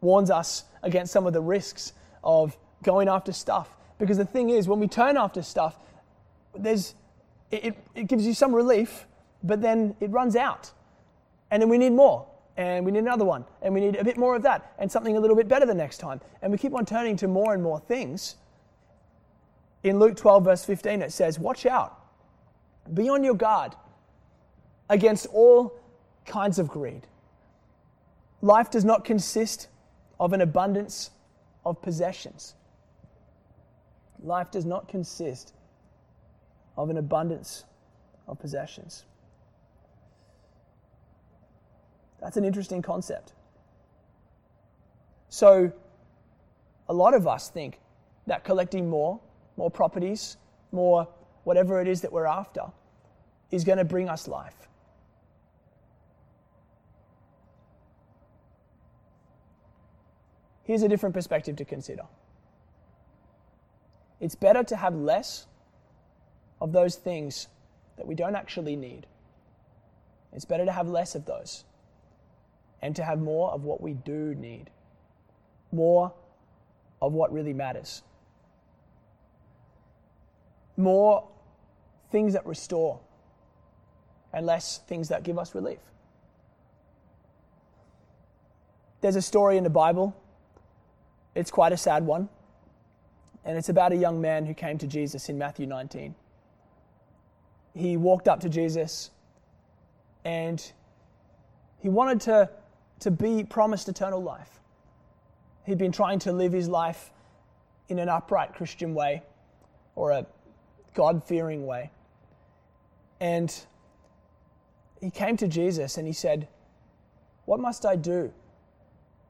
warns 0.01 0.29
us 0.29 0.65
against 0.83 1.11
some 1.11 1.25
of 1.25 1.33
the 1.33 1.41
risks 1.41 1.93
of 2.23 2.57
going 2.83 3.07
after 3.07 3.31
stuff. 3.31 3.75
Because 3.97 4.17
the 4.17 4.25
thing 4.25 4.49
is, 4.49 4.67
when 4.67 4.79
we 4.79 4.87
turn 4.87 5.17
after 5.17 5.41
stuff, 5.41 5.79
there's, 6.55 6.95
it, 7.51 7.75
it 7.95 8.07
gives 8.07 8.25
you 8.25 8.33
some 8.33 8.53
relief, 8.53 9.07
but 9.43 9.61
then 9.61 9.95
it 9.99 10.09
runs 10.11 10.35
out. 10.35 10.71
And 11.51 11.61
then 11.61 11.69
we 11.69 11.77
need 11.77 11.91
more. 11.91 12.27
And 12.55 12.85
we 12.85 12.91
need 12.91 12.99
another 12.99 13.25
one. 13.25 13.45
And 13.61 13.73
we 13.73 13.79
need 13.79 13.95
a 13.95 14.03
bit 14.03 14.17
more 14.17 14.35
of 14.35 14.43
that. 14.43 14.73
And 14.77 14.91
something 14.91 15.17
a 15.17 15.19
little 15.19 15.35
bit 15.35 15.47
better 15.47 15.65
the 15.65 15.73
next 15.73 15.97
time. 15.97 16.21
And 16.41 16.51
we 16.51 16.57
keep 16.57 16.73
on 16.73 16.85
turning 16.85 17.15
to 17.17 17.27
more 17.27 17.53
and 17.53 17.63
more 17.63 17.79
things. 17.79 18.35
In 19.81 19.99
Luke 19.99 20.15
12, 20.15 20.43
verse 20.43 20.63
15, 20.63 21.01
it 21.01 21.11
says, 21.11 21.39
Watch 21.39 21.65
out. 21.65 21.99
Be 22.93 23.09
on 23.09 23.23
your 23.23 23.33
guard 23.33 23.75
against 24.89 25.25
all 25.27 25.79
kinds 26.25 26.59
of 26.59 26.67
greed. 26.67 27.07
Life 28.43 28.69
does 28.69 28.83
not 28.83 29.05
consist 29.05 29.69
of 30.19 30.33
an 30.33 30.41
abundance 30.41 31.11
of 31.65 31.81
possessions. 31.81 32.55
Life 34.21 34.51
does 34.51 34.65
not 34.65 34.89
consist 34.89 35.53
of 36.75 36.89
an 36.89 36.97
abundance 36.97 37.63
of 38.27 38.37
possessions. 38.39 39.05
That's 42.19 42.35
an 42.35 42.43
interesting 42.43 42.81
concept. 42.81 43.31
So, 45.29 45.71
a 46.89 46.93
lot 46.93 47.13
of 47.13 47.25
us 47.25 47.47
think 47.47 47.79
that 48.27 48.43
collecting 48.43 48.89
more, 48.89 49.21
more 49.55 49.71
properties, 49.71 50.35
more 50.73 51.07
whatever 51.45 51.79
it 51.79 51.87
is 51.87 52.01
that 52.01 52.11
we're 52.11 52.25
after, 52.25 52.65
is 53.51 53.63
going 53.63 53.77
to 53.77 53.85
bring 53.85 54.09
us 54.09 54.27
life. 54.27 54.67
Here's 60.63 60.81
a 60.81 60.87
different 60.87 61.13
perspective 61.13 61.55
to 61.57 61.65
consider. 61.65 62.03
It's 64.19 64.35
better 64.35 64.63
to 64.63 64.75
have 64.75 64.95
less 64.95 65.47
of 66.61 66.71
those 66.71 66.95
things 66.95 67.47
that 67.97 68.07
we 68.07 68.15
don't 68.15 68.35
actually 68.35 68.75
need. 68.75 69.05
It's 70.31 70.45
better 70.45 70.65
to 70.65 70.71
have 70.71 70.87
less 70.87 71.15
of 71.15 71.25
those 71.25 71.65
and 72.81 72.95
to 72.95 73.03
have 73.03 73.19
more 73.19 73.51
of 73.51 73.63
what 73.63 73.81
we 73.81 73.93
do 73.93 74.33
need, 74.35 74.69
more 75.71 76.13
of 77.01 77.13
what 77.13 77.31
really 77.33 77.53
matters, 77.53 78.01
more 80.77 81.27
things 82.11 82.33
that 82.33 82.45
restore 82.45 82.99
and 84.31 84.45
less 84.45 84.79
things 84.87 85.09
that 85.09 85.23
give 85.23 85.37
us 85.37 85.53
relief. 85.53 85.79
There's 89.01 89.17
a 89.17 89.21
story 89.21 89.57
in 89.57 89.65
the 89.65 89.69
Bible 89.69 90.15
it's 91.35 91.51
quite 91.51 91.71
a 91.71 91.77
sad 91.77 92.05
one. 92.05 92.29
And 93.45 93.57
it's 93.57 93.69
about 93.69 93.91
a 93.91 93.95
young 93.95 94.21
man 94.21 94.45
who 94.45 94.53
came 94.53 94.77
to 94.77 94.87
Jesus 94.87 95.29
in 95.29 95.37
Matthew 95.37 95.65
19. 95.65 96.15
He 97.75 97.97
walked 97.97 98.27
up 98.27 98.39
to 98.41 98.49
Jesus 98.49 99.11
and 100.23 100.71
he 101.79 101.89
wanted 101.89 102.21
to, 102.21 102.49
to 102.99 103.11
be 103.11 103.43
promised 103.43 103.89
eternal 103.89 104.21
life. 104.21 104.59
He'd 105.65 105.77
been 105.77 105.91
trying 105.91 106.19
to 106.19 106.31
live 106.31 106.53
his 106.53 106.69
life 106.69 107.11
in 107.89 107.99
an 107.99 108.09
upright 108.09 108.53
Christian 108.53 108.93
way 108.93 109.23
or 109.95 110.11
a 110.11 110.25
God 110.93 111.23
fearing 111.23 111.65
way. 111.65 111.91
And 113.19 113.53
he 115.01 115.09
came 115.09 115.35
to 115.37 115.47
Jesus 115.47 115.97
and 115.97 116.07
he 116.07 116.13
said, 116.13 116.47
What 117.45 117.59
must 117.59 117.85
I 117.85 117.95
do? 117.95 118.31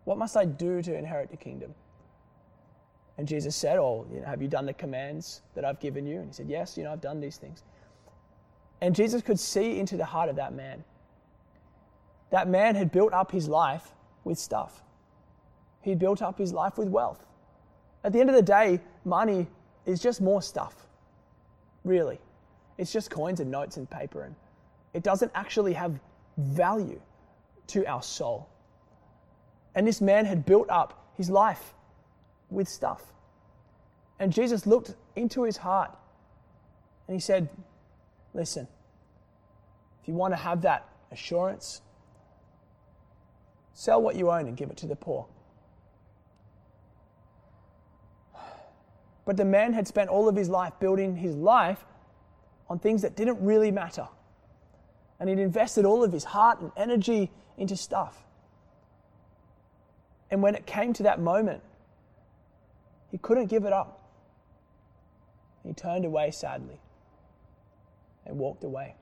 What 0.03 0.17
must 0.17 0.35
I 0.35 0.45
do 0.45 0.81
to 0.81 0.95
inherit 0.95 1.31
the 1.31 1.37
kingdom? 1.37 1.73
And 3.17 3.27
Jesus 3.27 3.55
said, 3.55 3.77
Oh, 3.77 4.05
you 4.11 4.19
know, 4.19 4.25
have 4.25 4.41
you 4.41 4.47
done 4.47 4.65
the 4.65 4.73
commands 4.73 5.41
that 5.55 5.63
I've 5.63 5.79
given 5.79 6.05
you? 6.05 6.17
And 6.17 6.27
he 6.27 6.33
said, 6.33 6.49
Yes, 6.49 6.77
you 6.77 6.83
know, 6.83 6.91
I've 6.91 7.01
done 7.01 7.19
these 7.19 7.37
things. 7.37 7.63
And 8.81 8.95
Jesus 8.95 9.21
could 9.21 9.39
see 9.39 9.79
into 9.79 9.97
the 9.97 10.05
heart 10.05 10.29
of 10.29 10.35
that 10.37 10.53
man. 10.53 10.83
That 12.31 12.47
man 12.47 12.75
had 12.75 12.91
built 12.91 13.13
up 13.13 13.31
his 13.31 13.47
life 13.47 13.93
with 14.23 14.39
stuff, 14.39 14.81
he 15.81 15.95
built 15.95 16.21
up 16.21 16.37
his 16.37 16.53
life 16.53 16.77
with 16.77 16.87
wealth. 16.87 17.25
At 18.03 18.11
the 18.11 18.19
end 18.19 18.29
of 18.29 18.35
the 18.35 18.41
day, 18.41 18.81
money 19.05 19.47
is 19.85 20.01
just 20.01 20.21
more 20.21 20.41
stuff, 20.41 20.87
really. 21.83 22.19
It's 22.77 22.91
just 22.91 23.09
coins 23.09 23.39
and 23.39 23.51
notes 23.51 23.77
and 23.77 23.89
paper, 23.89 24.23
and 24.23 24.35
it 24.93 25.03
doesn't 25.03 25.31
actually 25.35 25.73
have 25.73 25.99
value 26.37 26.99
to 27.67 27.85
our 27.85 28.01
soul. 28.01 28.49
And 29.75 29.87
this 29.87 30.01
man 30.01 30.25
had 30.25 30.45
built 30.45 30.69
up 30.69 31.11
his 31.15 31.29
life 31.29 31.73
with 32.53 32.67
stuff. 32.67 33.01
And 34.19 34.31
Jesus 34.31 34.65
looked 34.65 34.95
into 35.15 35.43
his 35.43 35.57
heart 35.57 35.95
and 37.07 37.15
he 37.15 37.19
said, 37.19 37.49
Listen, 38.33 38.67
if 40.01 40.07
you 40.07 40.13
want 40.13 40.33
to 40.33 40.37
have 40.37 40.61
that 40.63 40.87
assurance, 41.11 41.81
sell 43.73 44.01
what 44.01 44.15
you 44.15 44.31
own 44.31 44.47
and 44.47 44.57
give 44.57 44.69
it 44.69 44.77
to 44.77 44.87
the 44.87 44.95
poor. 44.95 45.27
But 49.25 49.37
the 49.37 49.45
man 49.45 49.73
had 49.73 49.87
spent 49.87 50.09
all 50.09 50.27
of 50.27 50.35
his 50.35 50.49
life 50.49 50.73
building 50.79 51.15
his 51.15 51.35
life 51.35 51.85
on 52.69 52.79
things 52.79 53.03
that 53.03 53.15
didn't 53.15 53.43
really 53.43 53.71
matter. 53.71 54.07
And 55.19 55.29
he'd 55.29 55.39
invested 55.39 55.85
all 55.85 56.03
of 56.03 56.11
his 56.11 56.23
heart 56.23 56.59
and 56.59 56.71
energy 56.75 57.31
into 57.57 57.77
stuff. 57.77 58.23
And 60.31 60.41
when 60.41 60.55
it 60.55 60.65
came 60.65 60.93
to 60.93 61.03
that 61.03 61.21
moment 61.21 61.61
he 63.13 63.19
couldn't 63.19 63.45
give 63.45 63.63
it 63.63 63.71
up. 63.71 64.01
He 65.63 65.71
turned 65.71 66.03
away 66.03 66.31
sadly 66.31 66.79
and 68.25 68.39
walked 68.39 68.63
away. 68.63 68.95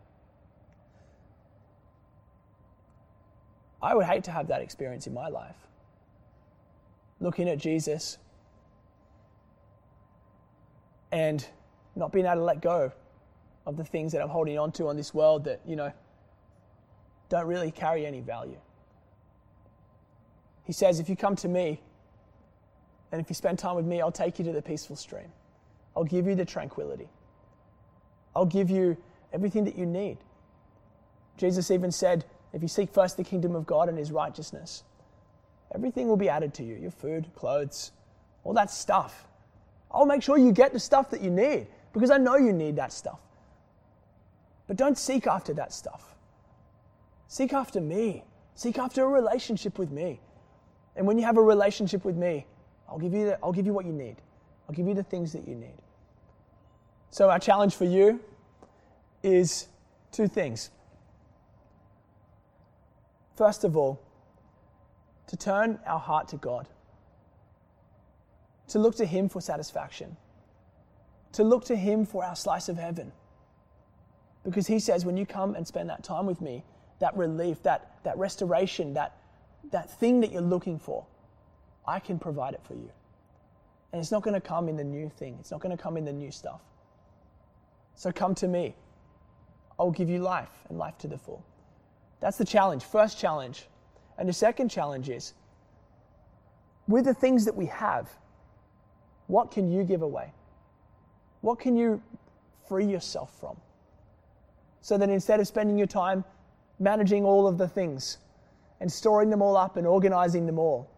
I 3.81 3.95
would 3.95 4.05
hate 4.05 4.25
to 4.25 4.31
have 4.31 4.49
that 4.49 4.61
experience 4.61 5.07
in 5.07 5.13
my 5.13 5.29
life. 5.29 5.55
Looking 7.21 7.47
at 7.47 7.57
Jesus 7.57 8.17
and 11.13 11.47
not 11.95 12.11
being 12.11 12.25
able 12.25 12.35
to 12.35 12.43
let 12.43 12.61
go 12.61 12.91
of 13.65 13.77
the 13.77 13.85
things 13.85 14.11
that 14.11 14.21
I'm 14.21 14.27
holding 14.27 14.59
on 14.59 14.73
to 14.73 14.89
on 14.89 14.97
this 14.97 15.13
world 15.13 15.45
that, 15.45 15.61
you 15.65 15.77
know, 15.77 15.93
don't 17.29 17.47
really 17.47 17.71
carry 17.71 18.05
any 18.05 18.19
value. 18.19 18.59
He 20.65 20.73
says, 20.73 20.99
If 20.99 21.07
you 21.07 21.15
come 21.15 21.37
to 21.37 21.47
me, 21.47 21.79
and 23.11 23.19
if 23.19 23.29
you 23.29 23.35
spend 23.35 23.59
time 23.59 23.75
with 23.75 23.85
me, 23.85 24.01
I'll 24.01 24.11
take 24.11 24.39
you 24.39 24.45
to 24.45 24.51
the 24.51 24.61
peaceful 24.61 24.95
stream. 24.95 25.31
I'll 25.95 26.03
give 26.03 26.27
you 26.27 26.35
the 26.35 26.45
tranquility. 26.45 27.09
I'll 28.35 28.45
give 28.45 28.69
you 28.69 28.97
everything 29.33 29.65
that 29.65 29.77
you 29.77 29.85
need. 29.85 30.17
Jesus 31.37 31.71
even 31.71 31.91
said, 31.91 32.25
if 32.53 32.61
you 32.61 32.67
seek 32.67 32.89
first 32.93 33.17
the 33.17 33.23
kingdom 33.23 33.55
of 33.55 33.65
God 33.65 33.89
and 33.89 33.97
his 33.97 34.11
righteousness, 34.11 34.83
everything 35.73 36.07
will 36.07 36.17
be 36.17 36.29
added 36.29 36.53
to 36.55 36.63
you 36.63 36.75
your 36.75 36.91
food, 36.91 37.29
clothes, 37.35 37.91
all 38.43 38.53
that 38.53 38.71
stuff. 38.71 39.27
I'll 39.91 40.05
make 40.05 40.23
sure 40.23 40.37
you 40.37 40.51
get 40.51 40.73
the 40.73 40.79
stuff 40.79 41.09
that 41.11 41.21
you 41.21 41.29
need 41.29 41.67
because 41.93 42.11
I 42.11 42.17
know 42.17 42.37
you 42.37 42.53
need 42.53 42.77
that 42.77 42.93
stuff. 42.93 43.19
But 44.67 44.77
don't 44.77 44.97
seek 44.97 45.27
after 45.27 45.53
that 45.55 45.73
stuff. 45.73 46.15
Seek 47.27 47.51
after 47.53 47.81
me. 47.81 48.23
Seek 48.55 48.77
after 48.77 49.03
a 49.03 49.07
relationship 49.07 49.77
with 49.77 49.91
me. 49.91 50.21
And 50.95 51.07
when 51.07 51.17
you 51.17 51.25
have 51.25 51.37
a 51.37 51.41
relationship 51.41 52.05
with 52.05 52.15
me, 52.15 52.45
I'll 52.91 52.99
give 52.99 53.13
you, 53.13 53.25
the, 53.25 53.39
I'll 53.41 53.53
give 53.53 53.65
you 53.65 53.73
what 53.73 53.85
you 53.85 53.93
need. 53.93 54.17
I'll 54.67 54.75
give 54.75 54.87
you 54.87 54.93
the 54.93 55.03
things 55.03 55.31
that 55.33 55.47
you 55.47 55.55
need. 55.55 55.77
So, 57.09 57.29
our 57.29 57.39
challenge 57.39 57.75
for 57.75 57.85
you 57.85 58.19
is 59.23 59.67
two 60.11 60.27
things. 60.27 60.69
First 63.35 63.63
of 63.63 63.77
all, 63.77 64.01
to 65.27 65.37
turn 65.37 65.79
our 65.85 65.99
heart 65.99 66.27
to 66.29 66.37
God, 66.37 66.67
to 68.67 68.79
look 68.79 68.95
to 68.97 69.05
Him 69.05 69.29
for 69.29 69.41
satisfaction, 69.41 70.17
to 71.33 71.43
look 71.43 71.65
to 71.65 71.75
Him 71.75 72.05
for 72.05 72.23
our 72.23 72.35
slice 72.35 72.69
of 72.69 72.77
heaven. 72.77 73.11
Because 74.43 74.67
He 74.67 74.79
says, 74.79 75.05
when 75.05 75.17
you 75.17 75.25
come 75.25 75.55
and 75.55 75.65
spend 75.65 75.89
that 75.89 76.03
time 76.03 76.25
with 76.25 76.41
me, 76.41 76.63
that 76.99 77.15
relief, 77.15 77.63
that, 77.63 77.95
that 78.03 78.17
restoration, 78.17 78.93
that 78.93 79.17
that 79.69 79.89
thing 79.99 80.21
that 80.21 80.31
you're 80.31 80.41
looking 80.41 80.79
for, 80.79 81.05
I 81.85 81.99
can 81.99 82.19
provide 82.19 82.53
it 82.53 82.61
for 82.63 82.73
you. 82.73 82.89
And 83.91 83.99
it's 83.99 84.11
not 84.11 84.23
going 84.23 84.33
to 84.33 84.41
come 84.41 84.69
in 84.69 84.77
the 84.77 84.83
new 84.83 85.09
thing, 85.09 85.37
it's 85.39 85.51
not 85.51 85.59
going 85.59 85.75
to 85.75 85.81
come 85.81 85.97
in 85.97 86.05
the 86.05 86.13
new 86.13 86.31
stuff. 86.31 86.61
So 87.95 88.11
come 88.11 88.33
to 88.35 88.47
me. 88.47 88.75
I'll 89.79 89.91
give 89.91 90.09
you 90.09 90.19
life 90.19 90.65
and 90.69 90.77
life 90.77 90.97
to 90.99 91.07
the 91.07 91.17
full. 91.17 91.43
That's 92.19 92.37
the 92.37 92.45
challenge, 92.45 92.83
first 92.83 93.19
challenge. 93.19 93.67
And 94.17 94.29
the 94.29 94.33
second 94.33 94.69
challenge 94.69 95.09
is 95.09 95.33
with 96.87 97.05
the 97.05 97.13
things 97.13 97.45
that 97.45 97.55
we 97.55 97.65
have, 97.67 98.09
what 99.27 99.49
can 99.49 99.71
you 99.71 99.83
give 99.83 100.01
away? 100.01 100.31
What 101.41 101.59
can 101.59 101.75
you 101.75 102.01
free 102.67 102.85
yourself 102.85 103.39
from? 103.39 103.57
So 104.81 104.97
that 104.97 105.09
instead 105.09 105.39
of 105.39 105.47
spending 105.47 105.77
your 105.77 105.87
time 105.87 106.23
managing 106.79 107.25
all 107.25 107.47
of 107.47 107.57
the 107.57 107.67
things 107.67 108.17
and 108.79 108.91
storing 108.91 109.29
them 109.29 109.41
all 109.41 109.55
up 109.55 109.77
and 109.77 109.87
organizing 109.87 110.45
them 110.45 110.59
all, 110.59 110.89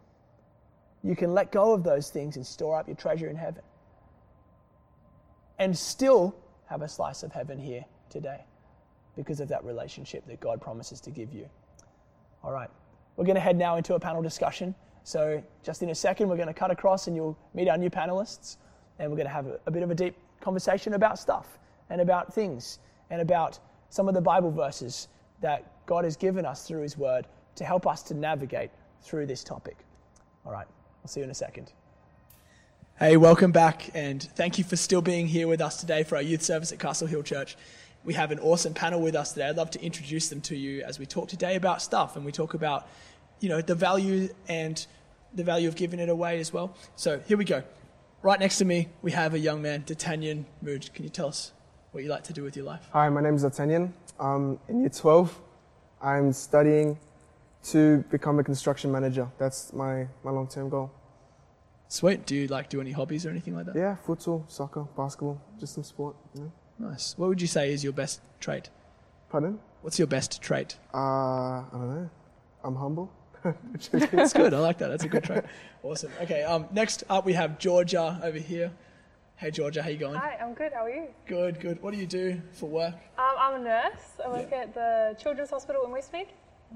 you 1.03 1.15
can 1.15 1.33
let 1.33 1.51
go 1.51 1.74
of 1.74 1.83
those 1.83 2.10
things 2.10 2.38
and 2.38 2.45
store 2.45 2.79
up 2.79 2.88
your 2.88 2.95
treasure 2.95 3.27
in 3.27 3.36
heaven. 3.36 3.62
And 5.60 5.77
still 5.77 6.36
have 6.67 6.81
a 6.81 6.88
slice 6.88 7.24
of 7.24 7.31
heaven 7.31 7.60
here 7.60 7.86
today 8.10 8.45
because 9.15 9.39
of 9.39 9.48
that 9.50 9.63
relationship 9.63 10.25
that 10.27 10.39
God 10.39 10.62
promises 10.62 11.00
to 11.01 11.12
give 11.12 11.33
you. 11.33 11.48
All 12.43 12.51
right, 12.51 12.69
we're 13.15 13.25
going 13.25 13.36
to 13.36 13.41
head 13.41 13.57
now 13.57 13.75
into 13.77 13.95
a 13.95 14.00
panel 14.00 14.22
discussion. 14.22 14.74
So, 15.03 15.43
just 15.63 15.83
in 15.83 15.89
a 15.89 15.95
second, 15.95 16.29
we're 16.29 16.38
going 16.38 16.48
to 16.48 16.53
cut 16.53 16.72
across 16.72 17.07
and 17.07 17.15
you'll 17.15 17.38
meet 17.53 17.67
our 17.67 17.77
new 17.77 17.89
panelists, 17.89 18.57
and 19.00 19.12
we're 19.12 19.17
going 19.17 19.27
to 19.27 19.33
have 19.33 19.48
a, 19.65 19.72
bit 19.72 19.83
of 19.83 19.91
a 19.91 19.95
deep 19.95 20.15
conversation 20.39 20.93
about 20.93 21.19
stuff 21.19 21.60
and 21.89 22.01
about 22.01 22.33
things 22.33 22.79
and 23.10 23.22
about 23.22 23.60
some 23.89 24.07
of 24.07 24.13
the 24.13 24.22
Bible 24.22 24.50
verses 24.50 25.10
that 25.41 25.86
God 25.86 26.05
has 26.05 26.15
given 26.15 26.45
us 26.45 26.65
through 26.65 26.81
His 26.81 26.98
Word 26.98 27.27
to 27.55 27.65
help 27.65 27.86
us 27.86 28.01
to 28.03 28.13
navigate 28.13 28.72
through 29.01 29.25
this 29.25 29.43
topic. 29.43 29.77
All 30.45 30.51
right, 30.51 30.67
I'll 31.03 31.10
see 31.10 31.19
you 31.19 31.25
in 31.25 31.29
a 31.29 31.36
second. 31.36 31.69
Hey, 32.98 33.17
welcome 33.17 33.51
back, 33.51 33.89
and 33.93 34.24
thank 34.24 34.57
you 34.57 34.63
for 34.63 34.77
still 34.77 35.01
being 35.01 35.27
here 35.27 35.50
with 35.50 35.60
us 35.60 35.75
today 35.81 36.03
for 36.03 36.15
our 36.15 36.22
youth 36.22 36.41
service 36.41 36.72
at 36.72 36.79
Castle 36.79 37.07
Hill 37.07 37.24
Church. 37.24 37.57
We 38.05 38.13
have 38.13 38.31
an 38.31 38.39
awesome 38.39 38.74
panel 38.74 39.01
with 39.01 39.13
us 39.13 39.33
today. 39.33 39.50
I'd 39.50 39.57
love 39.57 39.69
to 39.72 39.83
introduce 39.83 40.29
them 40.29 40.39
to 40.41 40.55
you 40.55 40.81
as 40.83 41.00
we 41.00 41.05
talk 41.05 41.27
today 41.27 41.55
about 41.55 41.81
stuff, 41.81 42.15
and 42.15 42.24
we 42.24 42.31
talk 42.31 42.53
about, 42.53 42.88
you 43.41 43.50
know, 43.50 43.60
the 43.60 43.75
value 43.75 44.29
and 44.48 44.86
the 45.33 45.43
value 45.43 45.67
of 45.67 45.75
giving 45.75 46.00
it 46.00 46.07
away 46.07 46.39
as 46.39 46.53
well. 46.53 46.74
So 46.95 47.19
here 47.27 47.36
we 47.36 47.43
go. 47.43 47.63
Right 48.22 48.39
next 48.39 48.57
to 48.60 48.65
me, 48.65 48.88
we 49.01 49.12
have 49.12 49.33
a 49.33 49.39
young 49.39 49.62
man, 49.62 49.83
D'Artagnan 49.86 50.45
Mood. 50.62 50.89
Can 50.93 51.03
you 51.03 51.10
tell 51.10 51.27
us 51.27 51.51
what 51.91 52.05
you 52.05 52.10
like 52.10 52.24
to 52.25 52.33
do 52.33 52.43
with 52.43 52.55
your 52.55 52.65
life? 52.65 52.88
Hi, 52.93 53.10
my 53.10 53.19
name 53.19 53.36
is 53.36 53.41
D'Artagnan. 53.41 53.93
I'm 54.22 54.57
in 54.69 54.79
year 54.79 54.89
12. 54.89 55.38
I'm 56.01 56.31
studying 56.31 56.98
to 57.63 58.03
become 58.10 58.39
a 58.39 58.43
construction 58.43 58.91
manager. 58.91 59.27
That's 59.38 59.74
my, 59.74 60.08
my 60.24 60.32
long 60.32 60.48
term 60.48 60.70
goal. 60.70 60.91
Sweet. 61.88 62.25
Do 62.25 62.36
you 62.36 62.48
like 62.48 62.70
do 62.70 62.82
any 62.82 62.91
hobbies 62.91 63.25
or 63.25 63.29
anything 63.29 63.55
like 63.55 63.67
that? 63.67 63.75
Yeah, 63.75 63.96
football, 63.96 64.46
soccer, 64.48 64.84
basketball, 64.98 65.41
just 65.60 65.75
some 65.75 65.84
sport. 65.84 66.15
You 66.36 66.41
know? 66.41 66.89
Nice. 66.89 67.15
What 67.17 67.29
would 67.29 67.41
you 67.41 67.48
say 67.48 67.72
is 67.72 67.84
your 67.84 67.93
best 67.93 68.22
trait? 68.39 68.70
Pardon? 69.29 69.60
What's 69.82 70.00
your 70.00 70.08
best 70.08 70.41
trait? 70.41 70.77
Uh, 70.93 70.98
I 70.98 71.65
don't 71.72 71.89
know. 71.89 72.10
I'm 72.63 72.75
humble. 72.75 73.12
That's 73.91 74.34
good. 74.34 74.53
I 74.53 74.60
like 74.60 74.77
that. 74.79 74.88
That's 74.88 75.03
a 75.03 75.08
good 75.08 75.24
trait. 75.24 75.43
Awesome. 75.84 76.12
Okay. 76.22 76.43
Um, 76.43 76.67
next 76.72 77.03
up 77.10 77.25
we 77.25 77.34
have 77.34 77.60
Georgia 77.60 78.20
over 78.24 78.38
here. 78.38 78.72
Hey 79.36 79.51
Georgia, 79.51 79.84
how 79.84 79.89
you 79.89 79.98
going? 79.98 80.15
Hi, 80.15 80.38
I'm 80.41 80.53
good. 80.53 80.72
How 80.74 80.86
are 80.86 80.89
you? 80.89 81.08
Good, 81.27 81.60
good. 81.60 81.82
What 81.82 81.93
do 81.93 82.00
you 82.00 82.05
do 82.05 82.41
for 82.53 82.70
work? 82.70 82.93
Um, 83.17 83.36
I'm 83.38 83.62
a 83.62 83.63
nurse. 83.63 84.22
I 84.24 84.29
work 84.29 84.51
at 84.53 84.74
the 84.74 85.17
Children's 85.22 85.50
Hospital 85.50 85.84
in 85.86 85.91
Westmead. 85.91 86.27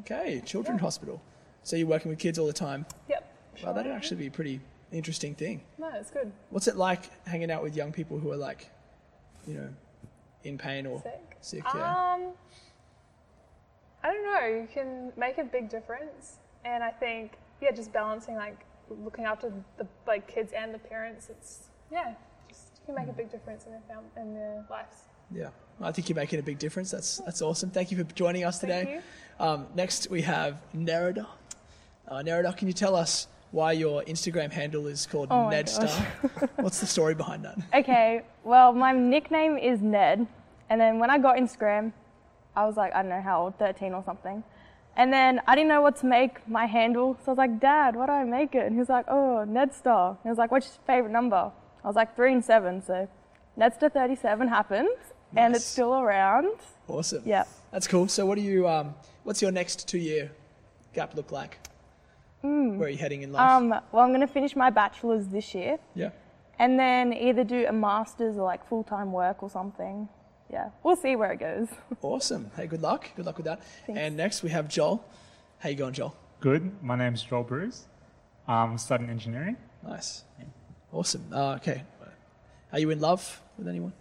Okay, 0.02 0.42
Children's 0.46 0.82
Hospital. 0.82 1.22
So 1.64 1.76
you're 1.76 1.88
working 1.88 2.10
with 2.10 2.20
kids 2.20 2.40
all 2.40 2.48
the 2.48 2.54
time. 2.54 2.86
Yep. 3.10 3.34
Wow, 3.64 3.74
that'd 3.74 3.92
actually 3.92 4.18
be 4.18 4.28
a 4.28 4.32
pretty 4.32 4.62
interesting 4.92 5.36
thing. 5.36 5.62
No, 5.78 5.90
it's 5.94 6.12
good. 6.12 6.32
What's 6.50 6.68
it 6.68 6.76
like 6.78 7.10
hanging 7.28 7.52
out 7.52 7.64
with 7.64 7.76
young 7.76 7.92
people 7.92 8.20
who 8.20 8.32
are 8.32 8.38
like, 8.38 8.70
you 9.48 9.56
know, 9.56 9.70
in 10.44 10.58
pain 10.58 10.86
or 10.86 11.02
Sick. 11.02 11.38
sick? 11.42 11.64
Yeah. 11.74 12.14
Um, 12.14 12.28
I 14.04 14.14
don't 14.14 14.24
know. 14.24 14.62
You 14.62 14.68
can 14.72 15.12
make 15.18 15.40
a 15.40 15.44
big 15.44 15.70
difference, 15.70 16.38
and 16.64 16.84
I 16.84 16.92
think 16.92 17.34
yeah, 17.62 17.72
just 17.72 17.92
balancing 17.92 18.36
like 18.36 18.60
looking 18.90 19.26
after 19.26 19.52
the 19.78 19.88
like 20.06 20.28
kids 20.28 20.54
and 20.54 20.74
the 20.74 20.80
parents. 20.80 21.30
It's 21.30 21.70
yeah, 21.92 22.14
just 22.48 22.80
you 22.80 22.86
can 22.86 22.96
make 22.96 23.10
a 23.10 23.18
big 23.18 23.32
difference 23.32 23.66
in 23.66 23.72
their 23.72 23.82
fam- 23.88 24.12
in 24.16 24.34
their 24.36 24.64
lives. 24.70 24.98
Yeah, 25.34 25.50
I 25.82 25.92
think 25.92 26.10
you're 26.10 26.16
making 26.16 26.40
a 26.40 26.44
big 26.44 26.60
difference. 26.60 26.92
That's 26.92 27.18
that's 27.18 27.42
awesome. 27.42 27.70
Thank 27.70 27.92
you 27.92 27.98
for 27.98 28.04
joining 28.14 28.44
us 28.44 28.60
Thank 28.60 28.88
today. 28.88 28.94
you. 28.96 29.46
Um, 29.46 29.68
next, 29.76 30.10
we 30.10 30.22
have 30.24 30.60
Nerida. 30.76 31.28
Uh, 32.08 32.16
Nerida, 32.24 32.56
can 32.58 32.68
you 32.68 32.74
tell 32.74 32.96
us 32.96 33.28
why 33.52 33.74
your 33.74 34.02
Instagram 34.04 34.52
handle 34.52 34.88
is 34.88 35.06
called 35.06 35.28
Oh 35.30 35.50
Nedstar? 35.52 35.90
What's 36.56 36.80
the 36.80 36.88
story 36.88 37.14
behind 37.14 37.46
that? 37.46 37.58
Okay, 37.74 38.24
well, 38.44 38.74
my 38.74 38.92
nickname 38.94 39.58
is 39.58 39.82
Ned, 39.82 40.26
and 40.70 40.82
then 40.82 41.00
when 41.00 41.10
I 41.10 41.18
got 41.20 41.38
Instagram, 41.38 41.92
I 42.56 42.66
was 42.66 42.76
like, 42.76 42.94
I 42.96 43.02
don't 43.04 43.10
know 43.10 43.22
how 43.22 43.44
old, 43.44 43.60
13 43.60 43.94
or 43.94 44.04
something. 44.04 44.44
And 44.96 45.14
then 45.14 45.42
I 45.46 45.54
didn't 45.54 45.68
know 45.70 45.82
what 45.82 45.98
to 45.98 46.08
make 46.08 46.48
my 46.50 46.66
handle, 46.66 47.16
so 47.24 47.28
I 47.28 47.32
was 47.34 47.38
like, 47.38 47.60
Dad, 47.60 47.96
what 47.96 48.08
do 48.08 48.14
I 48.14 48.24
make 48.24 48.56
it? 48.56 48.66
And 48.66 48.74
he 48.74 48.80
was 48.80 48.90
like, 48.90 49.06
Oh, 49.08 49.46
Nedstar. 49.48 50.10
And 50.10 50.18
He 50.24 50.30
was 50.30 50.40
like, 50.40 50.50
What's 50.50 50.66
your 50.68 50.84
favorite 50.88 51.12
number? 51.12 51.52
I 51.84 51.88
was 51.88 51.96
like, 51.96 52.16
Three 52.16 52.34
and 52.34 52.44
seven, 52.44 52.82
so 52.84 53.08
Nedstar 53.60 53.94
37 53.94 54.48
happened, 55.30 55.46
and 55.46 55.56
it's 55.56 55.66
still 55.66 55.94
around. 55.94 56.60
Awesome. 56.88 57.24
Yeah. 57.26 57.44
That's 57.72 57.88
cool. 57.88 58.08
So, 58.08 58.26
what 58.26 58.36
do 58.36 58.42
you? 58.42 58.68
Um, 58.68 58.96
what's 59.24 59.42
your 59.42 59.52
next 59.52 59.88
two-year 59.88 60.32
gap 60.94 61.16
look 61.16 61.32
like? 61.32 61.60
Where 62.42 62.88
are 62.88 62.90
you 62.90 62.98
heading 62.98 63.24
in 63.24 63.32
life? 63.32 63.50
Um, 63.50 63.70
well, 63.70 64.04
I'm 64.04 64.10
going 64.10 64.22
to 64.22 64.28
finish 64.28 64.56
my 64.56 64.70
bachelor's 64.70 65.28
this 65.28 65.54
year, 65.54 65.78
yeah. 65.96 66.12
and 66.60 66.80
then 66.80 67.12
either 67.14 67.44
do 67.44 67.66
a 67.68 67.74
master's 67.74 68.38
or 68.38 68.44
like 68.44 68.66
full 68.68 68.84
time 68.84 69.12
work 69.12 69.44
or 69.44 69.50
something. 69.50 70.08
Yeah, 70.52 70.70
we'll 70.84 70.96
see 70.96 71.16
where 71.16 71.32
it 71.34 71.40
goes. 71.40 71.68
Awesome. 72.02 72.52
Hey, 72.56 72.68
good 72.68 72.82
luck. 72.82 73.10
Good 73.16 73.26
luck 73.26 73.38
with 73.38 73.46
that. 73.48 73.62
And 73.88 74.16
next 74.16 74.44
we 74.44 74.50
have 74.52 74.70
Joel. 74.70 75.04
How 75.60 75.70
you 75.70 75.76
going, 75.76 75.94
Joel? 75.94 76.16
Good. 76.40 76.72
My 76.82 76.96
name's 76.96 77.24
Joel 77.24 77.44
Bruce. 77.44 77.86
I'm 78.48 78.78
studying 78.78 79.10
engineering. 79.10 79.58
Nice. 79.84 80.24
Awesome. 80.94 81.26
Uh, 81.34 81.56
okay. 81.56 81.84
Are 82.72 82.80
you 82.80 82.92
in 82.92 83.02
love 83.02 83.42
with 83.58 83.68
anyone? 83.68 83.94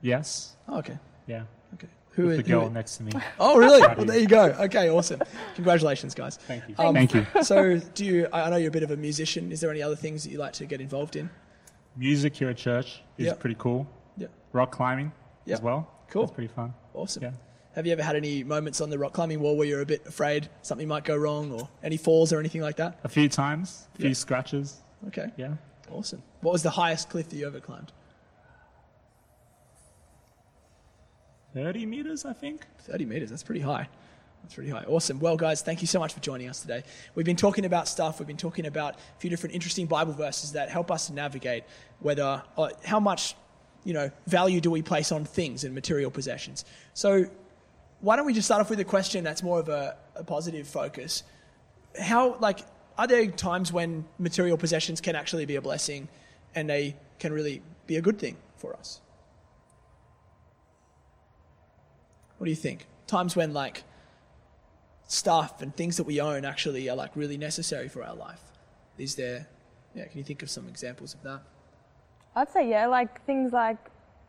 Yes. 0.00 0.56
Oh, 0.68 0.78
okay. 0.78 0.98
Yeah. 1.26 1.44
Okay. 1.74 1.88
Who 2.12 2.24
With 2.24 2.32
is 2.32 2.36
the 2.38 2.42
girl 2.50 2.66
is- 2.66 2.72
next 2.72 2.96
to 2.98 3.02
me. 3.04 3.12
Oh, 3.40 3.56
really? 3.58 3.80
Well, 3.80 4.04
there 4.04 4.18
you 4.18 4.26
go. 4.26 4.46
Okay, 4.60 4.90
awesome. 4.90 5.20
Congratulations, 5.54 6.14
guys. 6.14 6.36
Thank 6.36 6.68
you. 6.68 6.74
Um, 6.78 6.94
Thank 6.94 7.14
you. 7.14 7.26
So, 7.42 7.78
do 7.94 8.04
you? 8.04 8.28
I 8.32 8.50
know 8.50 8.56
you're 8.56 8.68
a 8.68 8.72
bit 8.72 8.82
of 8.82 8.90
a 8.90 8.96
musician. 8.96 9.52
Is 9.52 9.60
there 9.60 9.70
any 9.70 9.82
other 9.82 9.96
things 9.96 10.24
that 10.24 10.30
you 10.30 10.38
like 10.38 10.52
to 10.54 10.66
get 10.66 10.80
involved 10.80 11.16
in? 11.16 11.30
Music 11.96 12.34
here 12.36 12.48
at 12.50 12.56
church 12.56 13.02
is 13.18 13.26
Yeah. 13.26 13.34
pretty 13.34 13.56
cool. 13.58 13.86
Yeah. 14.16 14.28
Rock 14.52 14.72
climbing 14.72 15.12
Yeah. 15.44 15.54
as 15.54 15.62
well. 15.62 15.90
Cool. 16.10 16.22
That's 16.22 16.34
pretty 16.34 16.52
fun. 16.52 16.74
Awesome. 16.94 17.22
Yeah. 17.22 17.32
Have 17.74 17.86
you 17.86 17.92
ever 17.92 18.02
had 18.02 18.16
any 18.16 18.42
moments 18.42 18.80
on 18.80 18.90
the 18.90 18.98
rock 18.98 19.12
climbing 19.12 19.40
wall 19.40 19.56
where 19.56 19.66
you're 19.66 19.82
a 19.82 19.86
bit 19.86 20.04
afraid 20.06 20.48
something 20.62 20.88
might 20.88 21.04
go 21.04 21.16
wrong, 21.16 21.52
or 21.52 21.68
any 21.82 21.96
falls 21.96 22.32
or 22.32 22.40
anything 22.40 22.60
like 22.62 22.76
that? 22.76 22.98
A 23.04 23.08
few 23.08 23.28
times, 23.28 23.86
a 23.94 23.98
few 23.98 24.08
Yeah. 24.08 24.14
scratches. 24.14 24.78
Okay. 25.08 25.28
Yeah. 25.36 25.54
Awesome. 25.90 26.22
What 26.40 26.52
was 26.52 26.62
the 26.64 26.70
highest 26.70 27.08
cliff 27.10 27.28
that 27.28 27.36
you 27.36 27.46
ever 27.46 27.60
climbed? 27.60 27.92
30 31.54 31.86
meters, 31.86 32.24
I 32.24 32.32
think. 32.32 32.66
30 32.80 33.06
meters. 33.06 33.30
That's 33.30 33.42
pretty 33.42 33.60
high. 33.60 33.88
That's 34.42 34.54
pretty 34.54 34.70
high. 34.70 34.84
Awesome. 34.84 35.18
Well, 35.18 35.36
guys, 35.36 35.62
thank 35.62 35.80
you 35.80 35.86
so 35.86 35.98
much 35.98 36.14
for 36.14 36.20
joining 36.20 36.48
us 36.48 36.60
today. 36.60 36.82
We've 37.14 37.26
been 37.26 37.36
talking 37.36 37.64
about 37.64 37.88
stuff. 37.88 38.18
We've 38.18 38.26
been 38.26 38.36
talking 38.36 38.66
about 38.66 38.94
a 38.94 39.18
few 39.18 39.30
different 39.30 39.54
interesting 39.54 39.86
Bible 39.86 40.12
verses 40.12 40.52
that 40.52 40.70
help 40.70 40.90
us 40.90 41.10
navigate 41.10 41.64
whether, 42.00 42.42
uh, 42.56 42.68
how 42.84 43.00
much, 43.00 43.34
you 43.84 43.92
know, 43.92 44.10
value 44.26 44.60
do 44.60 44.70
we 44.70 44.82
place 44.82 45.12
on 45.12 45.24
things 45.24 45.64
and 45.64 45.74
material 45.74 46.10
possessions. 46.10 46.64
So, 46.94 47.26
why 48.00 48.14
don't 48.14 48.26
we 48.26 48.32
just 48.32 48.46
start 48.46 48.60
off 48.60 48.70
with 48.70 48.78
a 48.78 48.84
question 48.84 49.24
that's 49.24 49.42
more 49.42 49.58
of 49.58 49.68
a, 49.68 49.96
a 50.14 50.22
positive 50.22 50.68
focus? 50.68 51.24
How, 52.00 52.38
like, 52.38 52.60
are 52.96 53.06
there 53.08 53.26
times 53.26 53.72
when 53.72 54.04
material 54.18 54.56
possessions 54.56 55.00
can 55.00 55.16
actually 55.16 55.46
be 55.46 55.56
a 55.56 55.60
blessing 55.60 56.08
and 56.54 56.70
they 56.70 56.96
can 57.18 57.32
really 57.32 57.60
be 57.86 57.96
a 57.96 58.00
good 58.00 58.18
thing 58.18 58.36
for 58.56 58.74
us? 58.76 59.00
What 62.38 62.44
do 62.46 62.50
you 62.50 62.56
think? 62.56 62.86
Times 63.06 63.36
when 63.36 63.52
like 63.52 63.84
stuff 65.06 65.62
and 65.62 65.74
things 65.74 65.96
that 65.96 66.04
we 66.04 66.20
own 66.20 66.44
actually 66.44 66.88
are 66.88 66.96
like 66.96 67.16
really 67.16 67.36
necessary 67.36 67.88
for 67.88 68.02
our 68.02 68.14
life. 68.14 68.40
Is 68.96 69.16
there? 69.16 69.46
Yeah, 69.94 70.06
can 70.06 70.18
you 70.18 70.24
think 70.24 70.42
of 70.42 70.50
some 70.50 70.68
examples 70.68 71.14
of 71.14 71.22
that? 71.22 71.42
I'd 72.36 72.50
say 72.50 72.68
yeah, 72.68 72.86
like 72.86 73.24
things 73.26 73.52
like 73.52 73.78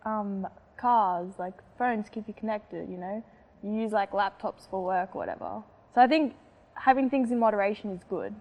um, 0.05 0.47
cars, 0.77 1.33
like 1.37 1.53
phones 1.77 2.07
keep 2.09 2.27
you 2.27 2.33
connected. 2.33 2.89
You 2.89 2.97
know, 2.97 3.23
you 3.63 3.73
use 3.73 3.91
like 3.91 4.11
laptops 4.11 4.69
for 4.69 4.83
work 4.83 5.15
or 5.15 5.19
whatever. 5.19 5.61
So 5.93 6.01
I 6.01 6.07
think 6.07 6.35
having 6.73 7.09
things 7.09 7.31
in 7.31 7.39
moderation 7.39 7.91
is 7.91 8.01
good. 8.09 8.33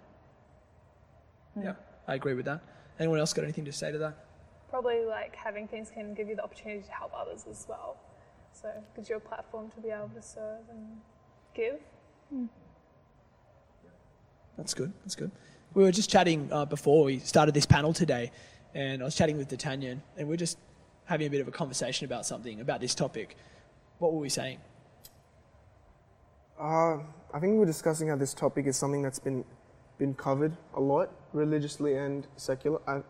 Yeah, 1.61 1.74
I 2.07 2.14
agree 2.14 2.35
with 2.35 2.46
that. 2.46 2.62
Anyone 2.98 3.18
else 3.18 3.33
got 3.33 3.42
anything 3.42 3.64
to 3.64 3.72
say 3.72 3.92
to 3.92 3.98
that? 3.98 4.24
Probably 4.70 5.04
like 5.04 5.35
having 5.35 5.66
things 5.66 5.90
can 5.90 6.14
give 6.14 6.28
you 6.28 6.37
the 6.37 6.44
opportunity 6.44 6.83
to 6.83 6.92
help 6.92 7.12
others 7.16 7.46
as 7.50 7.66
well. 7.68 7.96
So 8.61 8.68
it 8.68 8.83
gives 8.97 9.09
you 9.09 9.16
a 9.16 9.21
platform 9.21 9.71
to 9.71 9.81
be 9.81 9.90
able 9.90 10.11
to 10.16 10.23
serve 10.23 10.64
and 10.68 11.01
give. 11.55 11.79
That's 14.57 14.75
good. 14.75 14.92
That's 15.05 15.14
good. 15.14 15.31
We 15.75 15.85
were 15.85 15.92
just 15.92 16.11
chatting 16.11 16.49
uh, 16.51 16.64
before 16.64 17.05
we 17.05 17.21
started 17.21 17.55
this 17.55 17.66
panel 17.66 17.92
today, 17.92 18.33
and 18.75 19.01
I 19.01 19.05
was 19.05 19.14
chatting 19.14 19.37
with 19.37 19.47
D'Artagnan, 19.47 20.03
and 20.16 20.27
we 20.27 20.35
are 20.35 20.38
just 20.38 20.59
having 21.05 21.29
a 21.29 21.31
bit 21.31 21.40
of 21.40 21.47
a 21.47 21.53
conversation 21.53 22.05
about 22.05 22.27
something, 22.27 22.61
about 22.61 22.81
this 22.81 22.97
topic. 22.97 23.37
What 23.99 24.12
were 24.12 24.18
we 24.18 24.29
saying? 24.29 24.59
Uh, 26.59 26.99
I 27.33 27.38
think 27.38 27.53
we 27.53 27.59
were 27.59 27.66
discussing 27.66 28.09
how 28.09 28.16
this 28.16 28.35
topic 28.35 28.66
is 28.66 28.77
something 28.77 29.03
that's 29.03 29.21
been 29.21 29.44
been 29.99 30.14
covered 30.14 30.57
a 30.75 30.81
lot, 30.81 31.11
religiously 31.33 31.97
and 31.97 32.27
secular, 32.37 32.81
uh, 32.88 33.03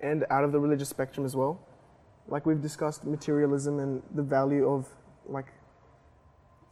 and 0.00 0.24
out 0.30 0.42
of 0.42 0.50
the 0.50 0.58
religious 0.58 0.88
spectrum 0.88 1.24
as 1.24 1.36
well. 1.36 1.60
Like 2.28 2.46
we've 2.46 2.60
discussed 2.60 3.04
materialism 3.04 3.78
and 3.78 4.02
the 4.14 4.22
value 4.22 4.68
of 4.68 4.88
like 5.26 5.46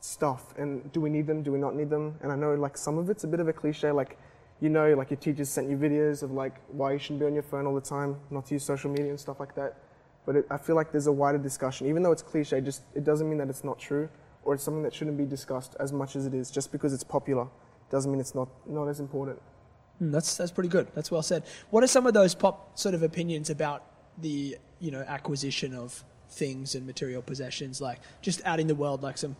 stuff, 0.00 0.54
and 0.58 0.92
do 0.92 1.00
we 1.00 1.10
need 1.10 1.26
them? 1.26 1.42
Do 1.42 1.52
we 1.52 1.58
not 1.58 1.74
need 1.74 1.90
them? 1.90 2.18
And 2.22 2.32
I 2.32 2.36
know 2.36 2.54
like 2.54 2.76
some 2.76 2.98
of 2.98 3.10
it's 3.10 3.24
a 3.24 3.28
bit 3.28 3.40
of 3.40 3.48
a 3.48 3.52
cliche, 3.52 3.90
like 3.90 4.18
you 4.60 4.68
know, 4.68 4.94
like 4.94 5.10
your 5.10 5.18
teachers 5.18 5.48
sent 5.48 5.68
you 5.68 5.76
videos 5.76 6.22
of 6.22 6.30
like 6.30 6.54
why 6.68 6.92
you 6.92 6.98
shouldn't 6.98 7.20
be 7.20 7.26
on 7.26 7.34
your 7.34 7.42
phone 7.42 7.66
all 7.66 7.74
the 7.74 7.80
time, 7.80 8.16
not 8.30 8.46
to 8.46 8.54
use 8.54 8.64
social 8.64 8.90
media 8.90 9.10
and 9.10 9.20
stuff 9.20 9.40
like 9.40 9.54
that. 9.54 9.78
But 10.26 10.36
it, 10.36 10.46
I 10.50 10.56
feel 10.56 10.76
like 10.76 10.90
there's 10.90 11.06
a 11.06 11.12
wider 11.12 11.38
discussion, 11.38 11.86
even 11.86 12.02
though 12.02 12.12
it's 12.12 12.22
cliche. 12.22 12.60
Just 12.60 12.82
it 12.94 13.04
doesn't 13.04 13.28
mean 13.28 13.38
that 13.38 13.48
it's 13.48 13.64
not 13.64 13.78
true, 13.78 14.08
or 14.42 14.54
it's 14.54 14.62
something 14.62 14.82
that 14.82 14.94
shouldn't 14.94 15.18
be 15.18 15.24
discussed 15.24 15.76
as 15.80 15.92
much 15.92 16.16
as 16.16 16.26
it 16.26 16.34
is. 16.34 16.50
Just 16.50 16.72
because 16.72 16.92
it's 16.92 17.04
popular, 17.04 17.46
doesn't 17.90 18.10
mean 18.10 18.20
it's 18.20 18.34
not 18.34 18.48
not 18.66 18.88
as 18.88 19.00
important. 19.00 19.40
Mm, 20.00 20.12
that's 20.12 20.36
that's 20.36 20.50
pretty 20.50 20.70
good. 20.70 20.88
That's 20.94 21.10
well 21.10 21.22
said. 21.22 21.44
What 21.70 21.84
are 21.84 21.88
some 21.88 22.06
of 22.06 22.14
those 22.14 22.34
pop 22.34 22.78
sort 22.78 22.94
of 22.94 23.02
opinions 23.02 23.50
about 23.50 23.84
the 24.18 24.56
you 24.84 24.90
know 24.90 25.00
acquisition 25.00 25.74
of 25.74 26.04
things 26.28 26.74
and 26.74 26.86
material 26.86 27.22
possessions, 27.22 27.80
like 27.80 27.98
just 28.20 28.44
out 28.44 28.60
in 28.60 28.66
the 28.66 28.74
world, 28.74 29.02
like 29.02 29.16
some 29.16 29.34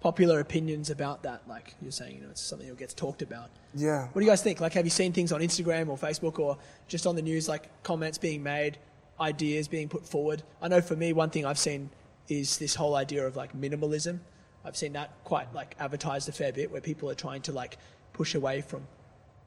popular 0.00 0.40
opinions 0.40 0.90
about 0.90 1.22
that? 1.22 1.42
Like 1.48 1.74
you're 1.80 1.92
saying, 1.92 2.16
you 2.16 2.22
know, 2.22 2.30
it's 2.30 2.40
something 2.40 2.68
that 2.68 2.76
gets 2.76 2.92
talked 2.92 3.22
about. 3.22 3.50
Yeah. 3.74 4.08
What 4.08 4.20
do 4.20 4.24
you 4.24 4.30
guys 4.30 4.42
think? 4.42 4.60
Like, 4.60 4.72
have 4.72 4.84
you 4.84 4.90
seen 4.90 5.12
things 5.12 5.32
on 5.32 5.40
Instagram 5.40 5.88
or 5.88 5.96
Facebook 5.96 6.38
or 6.38 6.58
just 6.88 7.06
on 7.06 7.14
the 7.14 7.22
news, 7.22 7.48
like 7.48 7.70
comments 7.82 8.18
being 8.18 8.42
made, 8.42 8.78
ideas 9.20 9.68
being 9.68 9.88
put 9.88 10.06
forward? 10.06 10.42
I 10.60 10.68
know 10.68 10.80
for 10.80 10.96
me, 10.96 11.12
one 11.12 11.30
thing 11.30 11.46
I've 11.46 11.58
seen 11.58 11.90
is 12.28 12.58
this 12.58 12.74
whole 12.74 12.96
idea 12.96 13.26
of 13.26 13.36
like 13.36 13.56
minimalism. 13.56 14.18
I've 14.64 14.76
seen 14.76 14.94
that 14.94 15.12
quite 15.24 15.54
like 15.54 15.76
advertised 15.78 16.28
a 16.28 16.32
fair 16.32 16.52
bit, 16.52 16.70
where 16.70 16.80
people 16.80 17.08
are 17.10 17.14
trying 17.14 17.42
to 17.42 17.52
like 17.52 17.78
push 18.12 18.34
away 18.34 18.60
from 18.62 18.86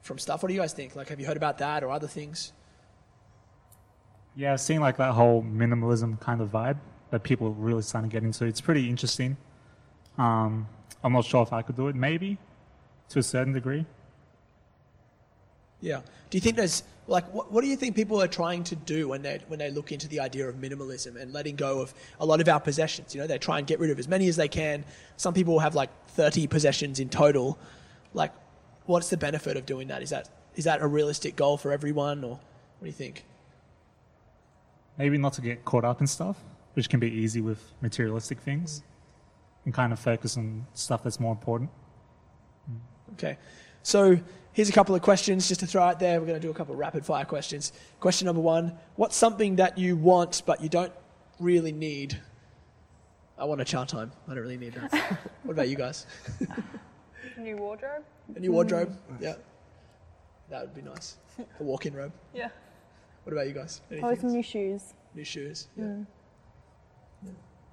from 0.03 0.17
stuff. 0.17 0.41
What 0.41 0.47
do 0.47 0.53
you 0.53 0.61
guys 0.61 0.73
think? 0.73 0.95
Like, 0.95 1.09
have 1.09 1.19
you 1.19 1.25
heard 1.25 1.37
about 1.37 1.57
that 1.57 1.83
or 1.83 1.89
other 1.89 2.07
things? 2.07 2.53
Yeah, 4.37 4.55
seeing 4.55 4.81
like 4.81 4.97
that 4.97 5.13
whole 5.13 5.41
minimalism 5.41 6.19
kind 6.21 6.41
of 6.41 6.51
vibe 6.51 6.77
that 7.09 7.23
people 7.23 7.47
are 7.47 7.51
really 7.51 7.81
starting 7.81 8.07
to 8.07 8.13
get 8.13 8.23
into. 8.23 8.45
It's 8.45 8.61
pretty 8.61 8.87
interesting. 8.87 9.35
Um, 10.19 10.67
I'm 11.03 11.13
not 11.13 11.25
sure 11.25 11.41
if 11.41 11.51
I 11.51 11.63
could 11.63 11.75
do 11.75 11.87
it, 11.87 11.95
maybe 11.95 12.37
to 13.09 13.19
a 13.19 13.23
certain 13.23 13.53
degree. 13.53 13.83
Yeah. 15.81 16.01
Do 16.29 16.37
you 16.37 16.41
think 16.41 16.55
there's 16.55 16.83
like 17.07 17.33
what, 17.33 17.51
what 17.51 17.61
do 17.61 17.67
you 17.67 17.75
think 17.75 17.95
people 17.95 18.21
are 18.21 18.27
trying 18.27 18.63
to 18.65 18.75
do 18.75 19.07
when 19.07 19.23
they 19.23 19.39
when 19.47 19.57
they 19.57 19.71
look 19.71 19.91
into 19.91 20.07
the 20.07 20.19
idea 20.19 20.47
of 20.47 20.55
minimalism 20.55 21.19
and 21.19 21.33
letting 21.33 21.55
go 21.55 21.81
of 21.81 21.93
a 22.19 22.25
lot 22.25 22.39
of 22.39 22.47
our 22.47 22.59
possessions? 22.59 23.15
You 23.15 23.21
know, 23.21 23.27
they 23.27 23.39
try 23.39 23.57
and 23.57 23.65
get 23.65 23.79
rid 23.79 23.89
of 23.89 23.97
as 23.97 24.07
many 24.07 24.27
as 24.27 24.35
they 24.35 24.47
can. 24.47 24.85
Some 25.15 25.33
people 25.33 25.57
have 25.59 25.73
like 25.73 25.89
30 26.09 26.45
possessions 26.45 26.99
in 26.99 27.09
total. 27.09 27.57
Like, 28.13 28.33
what's 28.85 29.09
the 29.09 29.17
benefit 29.17 29.57
of 29.57 29.65
doing 29.65 29.87
that? 29.87 30.03
Is 30.03 30.11
that 30.11 30.29
is 30.55 30.65
that 30.65 30.81
a 30.81 30.87
realistic 30.87 31.35
goal 31.35 31.57
for 31.57 31.71
everyone, 31.71 32.23
or 32.23 32.31
what 32.31 32.81
do 32.83 32.87
you 32.87 32.91
think? 32.91 33.23
Maybe 34.97 35.17
not 35.17 35.33
to 35.33 35.41
get 35.41 35.63
caught 35.65 35.85
up 35.85 36.01
in 36.01 36.07
stuff, 36.07 36.37
which 36.73 36.89
can 36.89 36.99
be 36.99 37.11
easy 37.11 37.41
with 37.41 37.73
materialistic 37.81 38.39
things, 38.39 38.83
and 39.65 39.73
kind 39.73 39.93
of 39.93 39.99
focus 39.99 40.37
on 40.37 40.65
stuff 40.73 41.03
that's 41.03 41.19
more 41.19 41.31
important. 41.31 41.69
Okay. 43.13 43.37
So 43.83 44.19
here's 44.53 44.69
a 44.69 44.73
couple 44.73 44.95
of 44.95 45.01
questions 45.01 45.47
just 45.47 45.59
to 45.61 45.67
throw 45.67 45.83
out 45.83 45.99
there. 45.99 46.19
We're 46.19 46.27
going 46.27 46.39
to 46.39 46.45
do 46.45 46.51
a 46.51 46.53
couple 46.53 46.73
of 46.73 46.79
rapid 46.79 47.05
fire 47.05 47.25
questions. 47.25 47.73
Question 47.99 48.25
number 48.25 48.41
one 48.41 48.77
What's 48.95 49.15
something 49.15 49.57
that 49.57 49.77
you 49.77 49.95
want 49.95 50.43
but 50.45 50.61
you 50.61 50.69
don't 50.69 50.91
really 51.39 51.71
need? 51.71 52.19
I 53.37 53.45
want 53.45 53.61
a 53.61 53.65
char 53.65 53.85
time. 53.85 54.11
I 54.27 54.33
don't 54.33 54.41
really 54.41 54.57
need 54.57 54.73
that. 54.73 54.93
what 55.43 55.53
about 55.53 55.69
you 55.69 55.75
guys? 55.75 56.07
A 57.35 57.39
new 57.39 57.55
wardrobe. 57.57 58.03
A 58.35 58.39
new 58.39 58.51
wardrobe? 58.51 58.97
Mm. 59.11 59.21
Yeah. 59.21 59.35
That 60.49 60.61
would 60.61 60.75
be 60.75 60.81
nice. 60.81 61.17
A 61.59 61.63
walk 61.63 61.85
in 61.85 61.93
robe. 61.93 62.13
Yeah. 62.33 62.49
What 63.27 63.33
about 63.33 63.47
you 63.49 63.53
guys? 63.53 63.81
Probably 63.89 64.07
Anything 64.07 64.19
some 64.21 64.27
else? 64.29 64.33
new 64.35 64.43
shoes. 64.43 64.93
New 65.13 65.23
shoes. 65.25 65.67
Yeah. 65.75 65.95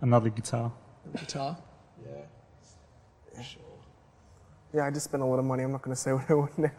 Another 0.01 0.29
guitar. 0.29 0.73
Guitar. 1.17 1.57
Yeah. 2.05 3.41
Sure. 3.41 3.63
Yeah, 4.73 4.87
I 4.87 4.91
just 4.91 5.05
spent 5.05 5.23
a 5.23 5.27
lot 5.27 5.39
of 5.39 5.45
money. 5.45 5.63
I'm 5.63 5.71
not 5.71 5.83
going 5.83 5.95
to 5.95 6.01
say 6.01 6.13
what 6.13 6.29
I 6.29 6.35
want 6.35 6.59
now. 6.59 6.71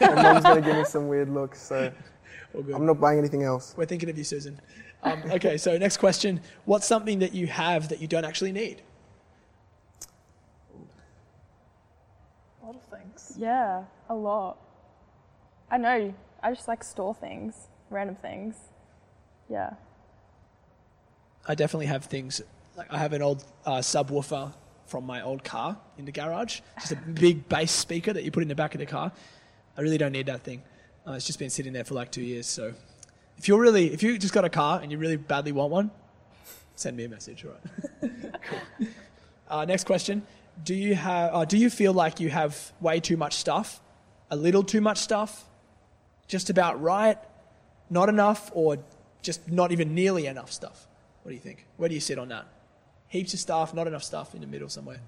My 0.00 0.20
mom's 0.20 0.42
going 0.42 0.60
to 0.64 0.68
give 0.68 0.76
me 0.76 0.84
some 0.84 1.06
weird 1.06 1.28
looks, 1.28 1.62
so 1.62 1.92
All 2.56 2.62
good. 2.62 2.74
I'm 2.74 2.84
not 2.84 3.00
buying 3.00 3.20
anything 3.20 3.44
else. 3.44 3.72
We're 3.76 3.86
thinking 3.86 4.10
of 4.10 4.18
you, 4.18 4.24
Susan. 4.24 4.60
Um, 5.04 5.22
okay, 5.30 5.56
so 5.56 5.78
next 5.78 5.98
question. 5.98 6.40
What's 6.64 6.88
something 6.88 7.20
that 7.20 7.34
you 7.34 7.46
have 7.46 7.88
that 7.90 8.00
you 8.00 8.08
don't 8.08 8.24
actually 8.24 8.50
need? 8.50 8.82
A 12.64 12.66
lot 12.66 12.74
of 12.74 12.82
things. 12.98 13.34
Yeah, 13.38 13.84
a 14.08 14.14
lot. 14.16 14.58
I 15.70 15.78
know. 15.78 16.12
I 16.42 16.52
just 16.52 16.66
like 16.66 16.82
store 16.82 17.14
things, 17.14 17.68
random 17.94 18.16
things. 18.16 18.56
Yeah. 19.48 19.74
I 21.46 21.54
definitely 21.54 21.86
have 21.86 22.04
things. 22.04 22.42
Like 22.76 22.92
I 22.92 22.98
have 22.98 23.12
an 23.12 23.22
old 23.22 23.44
uh, 23.64 23.78
subwoofer 23.78 24.52
from 24.86 25.06
my 25.06 25.22
old 25.22 25.44
car 25.44 25.78
in 25.96 26.04
the 26.04 26.12
garage. 26.12 26.60
Just 26.80 26.92
a 26.92 26.96
big 27.14 27.48
bass 27.48 27.70
speaker 27.70 28.12
that 28.12 28.24
you 28.24 28.30
put 28.30 28.42
in 28.42 28.48
the 28.48 28.54
back 28.54 28.74
of 28.74 28.80
the 28.80 28.86
car. 28.86 29.12
I 29.76 29.80
really 29.80 29.98
don't 29.98 30.12
need 30.12 30.26
that 30.26 30.42
thing. 30.42 30.62
Uh, 31.06 31.12
it's 31.12 31.26
just 31.26 31.38
been 31.38 31.50
sitting 31.50 31.72
there 31.72 31.84
for 31.84 31.94
like 31.94 32.10
two 32.10 32.22
years. 32.22 32.46
So 32.46 32.74
if 33.38 33.48
you're 33.48 33.60
really, 33.60 33.92
if 33.92 34.02
you 34.02 34.18
just 34.18 34.34
got 34.34 34.44
a 34.44 34.50
car 34.50 34.80
and 34.80 34.90
you 34.90 34.98
really 34.98 35.16
badly 35.16 35.52
want 35.52 35.70
one, 35.70 35.90
send 36.74 36.96
me 36.96 37.04
a 37.04 37.08
message. 37.08 37.44
All 37.44 37.52
right. 37.52 38.32
cool. 38.42 38.88
Uh, 39.46 39.62
next 39.66 39.84
question: 39.84 40.22
Do 40.64 40.74
you 40.74 40.94
have? 40.94 41.34
Uh, 41.34 41.44
do 41.44 41.58
you 41.58 41.68
feel 41.68 41.92
like 41.92 42.18
you 42.18 42.30
have 42.30 42.72
way 42.80 42.98
too 42.98 43.16
much 43.16 43.34
stuff, 43.34 43.78
a 44.30 44.36
little 44.36 44.64
too 44.64 44.80
much 44.80 44.96
stuff, 44.96 45.44
just 46.26 46.48
about 46.48 46.80
right, 46.80 47.18
not 47.90 48.08
enough, 48.08 48.50
or 48.54 48.78
just 49.22 49.50
not 49.50 49.72
even 49.72 49.94
nearly 49.94 50.26
enough 50.26 50.52
stuff? 50.52 50.86
What 51.22 51.30
do 51.30 51.34
you 51.34 51.40
think? 51.40 51.66
Where 51.76 51.88
do 51.88 51.94
you 51.94 52.00
sit 52.00 52.18
on 52.18 52.28
that? 52.28 52.46
Heaps 53.08 53.34
of 53.34 53.40
stuff, 53.40 53.74
not 53.74 53.86
enough 53.86 54.04
stuff 54.04 54.34
in 54.34 54.40
the 54.40 54.46
middle 54.46 54.68
somewhere. 54.68 55.00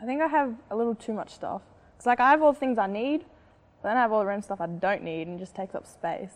I 0.00 0.04
think 0.04 0.22
I 0.22 0.26
have 0.28 0.54
a 0.70 0.76
little 0.76 0.94
too 0.94 1.12
much 1.12 1.30
stuff. 1.30 1.62
It's 1.96 2.06
like 2.06 2.20
I 2.20 2.30
have 2.30 2.42
all 2.42 2.52
the 2.52 2.60
things 2.60 2.78
I 2.78 2.86
need, 2.86 3.24
but 3.82 3.88
then 3.88 3.96
I 3.96 4.00
have 4.00 4.12
all 4.12 4.20
the 4.20 4.26
random 4.26 4.42
stuff 4.42 4.60
I 4.60 4.66
don't 4.66 5.02
need 5.02 5.26
and 5.26 5.36
it 5.36 5.40
just 5.40 5.54
takes 5.54 5.74
up 5.74 5.86
space. 5.86 6.30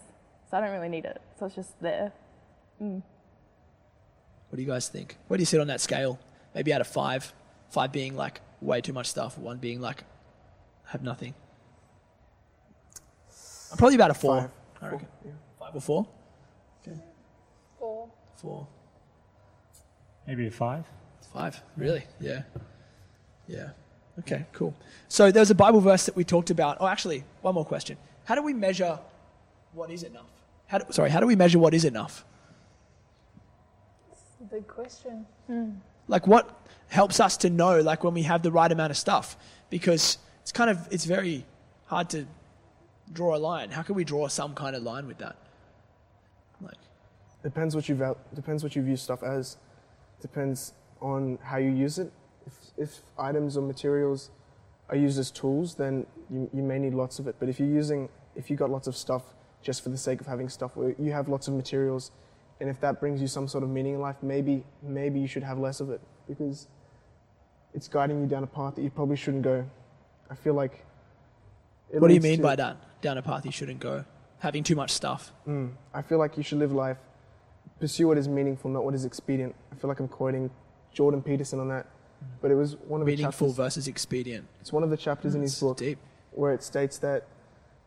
So 0.50 0.56
I 0.56 0.60
don't 0.60 0.72
really 0.72 0.88
need 0.88 1.04
it. 1.04 1.20
So 1.38 1.46
it's 1.46 1.54
just 1.54 1.80
there. 1.80 2.12
Mm. 2.82 3.02
What 4.48 4.56
do 4.56 4.62
you 4.62 4.68
guys 4.68 4.88
think? 4.88 5.16
Where 5.28 5.38
do 5.38 5.42
you 5.42 5.46
sit 5.46 5.60
on 5.60 5.68
that 5.68 5.80
scale? 5.80 6.18
Maybe 6.54 6.72
out 6.72 6.80
of 6.80 6.88
five, 6.88 7.32
five 7.70 7.92
being 7.92 8.16
like 8.16 8.40
way 8.60 8.80
too 8.80 8.92
much 8.92 9.06
stuff, 9.06 9.38
one 9.38 9.58
being 9.58 9.80
like 9.80 10.04
have 10.86 11.02
nothing. 11.02 11.34
I'm 13.72 13.78
probably 13.78 13.96
about 13.96 14.10
a 14.10 14.14
four. 14.14 14.40
Five. 14.40 14.50
I 14.80 14.88
reckon. 14.92 15.08
Yeah. 15.24 15.32
Five 15.58 15.74
or 15.74 15.80
four? 15.80 16.06
Four. 17.78 18.08
Four. 18.36 18.68
Maybe 20.26 20.46
a 20.46 20.50
five. 20.50 20.84
Five, 21.32 21.60
really? 21.76 22.04
Yeah. 22.20 22.42
Yeah. 23.48 23.70
Okay, 24.20 24.44
cool. 24.52 24.74
So 25.08 25.30
there's 25.30 25.50
a 25.50 25.54
Bible 25.54 25.80
verse 25.80 26.06
that 26.06 26.14
we 26.14 26.22
talked 26.22 26.50
about. 26.50 26.76
Oh, 26.80 26.86
actually, 26.86 27.24
one 27.40 27.54
more 27.54 27.64
question. 27.64 27.96
How 28.24 28.34
do 28.34 28.42
we 28.42 28.52
measure 28.52 28.98
what 29.72 29.90
is 29.90 30.02
enough? 30.02 30.30
How 30.66 30.78
do, 30.78 30.92
sorry, 30.92 31.10
how 31.10 31.20
do 31.20 31.26
we 31.26 31.34
measure 31.34 31.58
what 31.58 31.74
is 31.74 31.84
enough? 31.84 32.24
It's 34.12 34.20
a 34.40 34.44
big 34.44 34.68
question. 34.68 35.26
Hmm. 35.46 35.70
Like 36.08 36.26
what 36.26 36.68
helps 36.88 37.20
us 37.20 37.36
to 37.38 37.50
know 37.50 37.80
like 37.80 38.04
when 38.04 38.14
we 38.14 38.22
have 38.22 38.42
the 38.42 38.52
right 38.52 38.70
amount 38.70 38.90
of 38.90 38.96
stuff? 38.96 39.36
Because 39.70 40.18
it's 40.42 40.52
kind 40.52 40.70
of 40.70 40.86
it's 40.90 41.04
very 41.06 41.46
hard 41.86 42.10
to 42.10 42.26
draw 43.12 43.36
a 43.36 43.38
line. 43.38 43.70
How 43.70 43.82
can 43.82 43.94
we 43.94 44.04
draw 44.04 44.28
some 44.28 44.54
kind 44.54 44.74
of 44.74 44.82
line 44.82 45.06
with 45.06 45.18
that? 45.18 45.36
Like 46.60 46.78
Depends 47.42 47.74
what 47.74 47.88
you 47.88 47.94
val- 47.94 48.18
depends 48.34 48.62
what 48.62 48.76
you 48.76 48.82
view 48.82 48.96
stuff 48.96 49.22
as. 49.22 49.56
Depends 50.20 50.74
on 51.00 51.38
how 51.42 51.56
you 51.56 51.70
use 51.70 51.98
it. 51.98 52.12
If, 52.46 52.54
if 52.76 53.00
items 53.18 53.56
or 53.56 53.62
materials 53.62 54.30
are 54.88 54.96
used 54.96 55.18
as 55.18 55.30
tools, 55.30 55.74
then 55.74 56.06
you, 56.30 56.48
you 56.52 56.62
may 56.62 56.78
need 56.78 56.94
lots 56.94 57.18
of 57.18 57.26
it. 57.26 57.36
But 57.40 57.48
if 57.48 57.58
you're 57.58 57.68
using, 57.68 58.08
if 58.36 58.50
you 58.50 58.56
got 58.56 58.70
lots 58.70 58.86
of 58.86 58.96
stuff 58.96 59.22
just 59.62 59.82
for 59.82 59.88
the 59.88 59.96
sake 59.96 60.20
of 60.20 60.26
having 60.26 60.48
stuff, 60.48 60.76
where 60.76 60.94
you 60.98 61.12
have 61.12 61.28
lots 61.28 61.48
of 61.48 61.54
materials, 61.54 62.12
and 62.60 62.68
if 62.68 62.80
that 62.80 63.00
brings 63.00 63.20
you 63.20 63.26
some 63.26 63.48
sort 63.48 63.64
of 63.64 63.70
meaning 63.70 63.94
in 63.94 64.00
life, 64.00 64.16
maybe 64.22 64.64
maybe 64.82 65.18
you 65.18 65.26
should 65.26 65.42
have 65.42 65.58
less 65.58 65.80
of 65.80 65.90
it 65.90 66.00
because 66.28 66.68
it's 67.74 67.88
guiding 67.88 68.20
you 68.20 68.26
down 68.26 68.44
a 68.44 68.46
path 68.46 68.76
that 68.76 68.82
you 68.82 68.90
probably 68.90 69.16
shouldn't 69.16 69.42
go. 69.42 69.64
I 70.30 70.34
feel 70.34 70.54
like. 70.54 70.84
What 72.00 72.08
do 72.08 72.14
you 72.14 72.20
mean 72.20 72.38
to- 72.38 72.42
by 72.42 72.56
that? 72.56 72.76
Down 73.02 73.18
a 73.18 73.22
path 73.22 73.44
you 73.44 73.52
shouldn't 73.52 73.80
go. 73.80 74.04
Having 74.38 74.64
too 74.64 74.76
much 74.76 74.90
stuff. 74.90 75.32
Mm. 75.46 75.72
I 75.94 76.02
feel 76.02 76.18
like 76.18 76.36
you 76.36 76.42
should 76.42 76.58
live 76.58 76.72
life, 76.72 76.98
pursue 77.80 78.08
what 78.08 78.18
is 78.18 78.28
meaningful, 78.28 78.70
not 78.70 78.84
what 78.84 78.94
is 78.94 79.04
expedient. 79.04 79.54
I 79.72 79.76
feel 79.76 79.88
like 79.88 80.00
I'm 80.00 80.08
quoting 80.08 80.50
Jordan 80.92 81.22
Peterson 81.22 81.58
on 81.60 81.68
that. 81.68 81.86
but 82.40 82.52
it 82.52 82.54
was 82.54 82.76
one 82.86 83.00
of 83.00 83.06
the 83.06 83.12
Meaningful 83.16 83.48
chapters. 83.48 83.56
versus 83.56 83.88
expedient. 83.88 84.46
It's 84.60 84.72
one 84.72 84.84
of 84.84 84.90
the 84.90 84.96
chapters 84.96 85.34
in 85.34 85.42
his 85.42 85.58
book 85.58 85.78
deep. 85.78 85.98
where 86.30 86.52
it 86.52 86.62
states 86.62 86.98
that, 86.98 87.26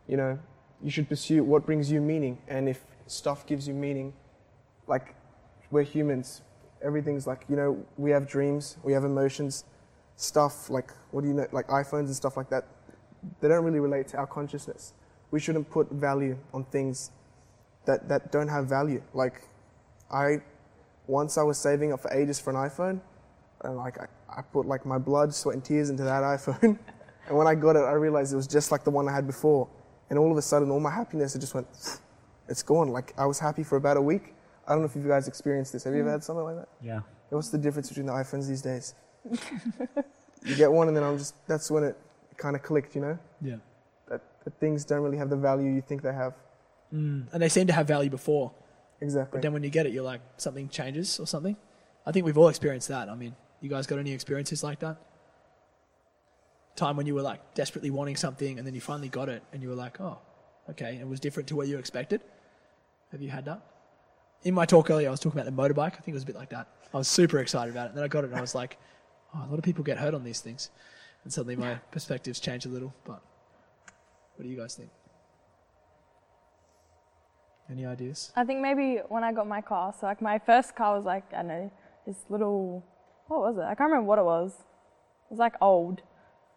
you 0.06 0.18
know, 0.18 0.38
you 0.82 0.90
should 0.90 1.08
pursue 1.08 1.42
what 1.42 1.64
brings 1.64 1.90
you 1.90 2.02
meaning, 2.02 2.36
and 2.46 2.68
if 2.68 2.84
stuff 3.06 3.46
gives 3.46 3.66
you 3.66 3.72
meaning, 3.72 4.12
like 4.86 5.14
we're 5.70 5.84
humans, 5.84 6.42
everything's 6.82 7.26
like 7.26 7.46
you 7.48 7.56
know 7.56 7.82
we 7.96 8.10
have 8.10 8.28
dreams, 8.28 8.76
we 8.82 8.92
have 8.92 9.04
emotions, 9.04 9.64
stuff 10.16 10.68
like 10.68 10.92
what 11.12 11.22
do 11.22 11.28
you 11.28 11.34
know 11.34 11.46
like 11.52 11.66
iPhones 11.68 12.06
and 12.06 12.14
stuff 12.14 12.36
like 12.36 12.50
that. 12.50 12.66
They 13.40 13.48
don't 13.48 13.64
really 13.64 13.80
relate 13.80 14.08
to 14.08 14.18
our 14.18 14.26
consciousness. 14.26 14.94
We 15.30 15.40
shouldn't 15.40 15.70
put 15.70 15.90
value 15.90 16.38
on 16.54 16.64
things 16.64 17.10
that 17.84 18.08
that 18.08 18.32
don't 18.32 18.48
have 18.48 18.66
value. 18.66 19.02
Like 19.14 19.42
I, 20.10 20.38
once 21.06 21.38
I 21.38 21.42
was 21.42 21.58
saving 21.58 21.92
up 21.92 22.00
for 22.00 22.12
ages 22.12 22.38
for 22.38 22.50
an 22.50 22.56
iPhone, 22.56 23.00
and 23.62 23.76
like 23.76 23.98
I, 23.98 24.06
I 24.28 24.42
put 24.42 24.66
like 24.66 24.86
my 24.86 24.98
blood, 24.98 25.34
sweat, 25.34 25.54
and 25.54 25.64
tears 25.64 25.90
into 25.90 26.04
that 26.04 26.22
iPhone. 26.36 26.78
And 27.28 27.36
when 27.36 27.46
I 27.46 27.54
got 27.54 27.76
it, 27.76 27.80
I 27.80 27.92
realized 27.92 28.32
it 28.32 28.36
was 28.36 28.46
just 28.46 28.70
like 28.70 28.84
the 28.84 28.90
one 28.90 29.08
I 29.08 29.12
had 29.12 29.26
before. 29.26 29.68
And 30.10 30.18
all 30.18 30.30
of 30.30 30.38
a 30.38 30.42
sudden, 30.42 30.70
all 30.70 30.78
my 30.78 30.90
happiness, 30.90 31.34
it 31.34 31.40
just 31.40 31.54
went, 31.54 31.66
it's 32.48 32.62
gone. 32.62 32.88
Like 32.88 33.12
I 33.18 33.26
was 33.26 33.38
happy 33.38 33.64
for 33.64 33.76
about 33.76 33.96
a 33.96 34.02
week. 34.02 34.34
I 34.66 34.72
don't 34.72 34.80
know 34.80 34.86
if 34.86 34.96
you 34.96 35.02
guys 35.02 35.28
experienced 35.28 35.72
this. 35.72 35.84
Have 35.84 35.94
you 35.94 36.00
ever 36.00 36.10
had 36.10 36.24
something 36.24 36.44
like 36.44 36.56
that? 36.56 36.68
Yeah. 36.82 37.00
What's 37.30 37.50
the 37.50 37.58
difference 37.58 37.88
between 37.88 38.06
the 38.06 38.12
iPhones 38.12 38.48
these 38.48 38.62
days? 38.62 38.94
you 40.44 40.54
get 40.56 40.70
one, 40.70 40.88
and 40.88 40.96
then 40.96 41.04
I'm 41.04 41.18
just, 41.18 41.34
that's 41.46 41.70
when 41.70 41.84
it 41.84 41.96
kind 42.36 42.56
of 42.56 42.62
clicked, 42.62 42.94
you 42.94 43.00
know? 43.00 43.18
Yeah. 43.40 43.56
That, 44.08 44.22
that 44.44 44.58
things 44.60 44.84
don't 44.84 45.02
really 45.02 45.18
have 45.18 45.30
the 45.30 45.36
value 45.36 45.70
you 45.72 45.80
think 45.80 46.02
they 46.02 46.12
have. 46.12 46.34
Mm. 46.92 47.26
And 47.32 47.42
they 47.42 47.48
seem 47.48 47.66
to 47.66 47.72
have 47.72 47.86
value 47.86 48.10
before, 48.10 48.52
Exactly. 49.00 49.36
but 49.36 49.42
then 49.42 49.52
when 49.52 49.62
you 49.62 49.70
get 49.70 49.86
it, 49.86 49.92
you're 49.92 50.04
like 50.04 50.20
something 50.36 50.68
changes 50.68 51.18
or 51.18 51.26
something. 51.26 51.56
I 52.06 52.12
think 52.12 52.24
we've 52.24 52.38
all 52.38 52.48
experienced 52.48 52.88
that. 52.88 53.08
I 53.08 53.14
mean, 53.14 53.34
you 53.60 53.68
guys 53.68 53.86
got 53.86 53.98
any 53.98 54.12
experiences 54.12 54.62
like 54.62 54.78
that? 54.80 54.96
Time 56.76 56.96
when 56.96 57.06
you 57.06 57.14
were 57.14 57.22
like 57.22 57.54
desperately 57.54 57.90
wanting 57.90 58.16
something, 58.16 58.58
and 58.58 58.66
then 58.66 58.74
you 58.74 58.80
finally 58.80 59.08
got 59.08 59.28
it, 59.28 59.42
and 59.52 59.62
you 59.62 59.68
were 59.68 59.74
like, 59.74 60.00
oh, 60.00 60.18
okay, 60.70 60.90
and 60.90 61.00
it 61.00 61.08
was 61.08 61.20
different 61.20 61.48
to 61.48 61.56
what 61.56 61.66
you 61.68 61.78
expected. 61.78 62.20
Have 63.12 63.22
you 63.22 63.30
had 63.30 63.46
that? 63.46 63.62
In 64.42 64.54
my 64.54 64.66
talk 64.66 64.90
earlier, 64.90 65.08
I 65.08 65.10
was 65.10 65.20
talking 65.20 65.40
about 65.40 65.50
the 65.50 65.62
motorbike. 65.62 65.94
I 65.94 65.96
think 65.96 66.08
it 66.08 66.14
was 66.14 66.22
a 66.22 66.26
bit 66.26 66.36
like 66.36 66.50
that. 66.50 66.68
I 66.92 66.98
was 66.98 67.08
super 67.08 67.38
excited 67.38 67.72
about 67.72 67.86
it, 67.86 67.88
and 67.88 67.96
then 67.96 68.04
I 68.04 68.08
got 68.08 68.24
it, 68.24 68.28
and 68.28 68.36
I 68.36 68.40
was 68.40 68.54
like, 68.54 68.78
oh, 69.34 69.44
a 69.44 69.48
lot 69.48 69.58
of 69.58 69.64
people 69.64 69.82
get 69.82 69.98
hurt 69.98 70.14
on 70.14 70.22
these 70.22 70.40
things, 70.40 70.70
and 71.26 71.32
suddenly 71.32 71.56
my 71.56 71.74
perspectives 71.90 72.38
change 72.38 72.66
a 72.66 72.68
little. 72.68 72.94
But 73.04 73.20
what 74.36 74.44
do 74.44 74.48
you 74.48 74.56
guys 74.56 74.76
think? 74.76 74.90
Any 77.68 77.84
ideas? 77.84 78.30
I 78.36 78.44
think 78.44 78.60
maybe 78.60 79.00
when 79.08 79.24
I 79.24 79.32
got 79.32 79.48
my 79.48 79.60
car, 79.60 79.92
so 79.98 80.06
like 80.06 80.22
my 80.22 80.38
first 80.38 80.76
car 80.76 80.94
was 80.94 81.04
like, 81.04 81.24
I 81.32 81.38
don't 81.38 81.48
know, 81.48 81.72
this 82.06 82.18
little, 82.28 82.84
what 83.26 83.40
was 83.40 83.56
it? 83.56 83.62
I 83.62 83.74
can't 83.74 83.90
remember 83.90 84.06
what 84.06 84.20
it 84.20 84.24
was. 84.24 84.52
It 84.52 85.30
was 85.32 85.40
like 85.40 85.54
old. 85.60 86.00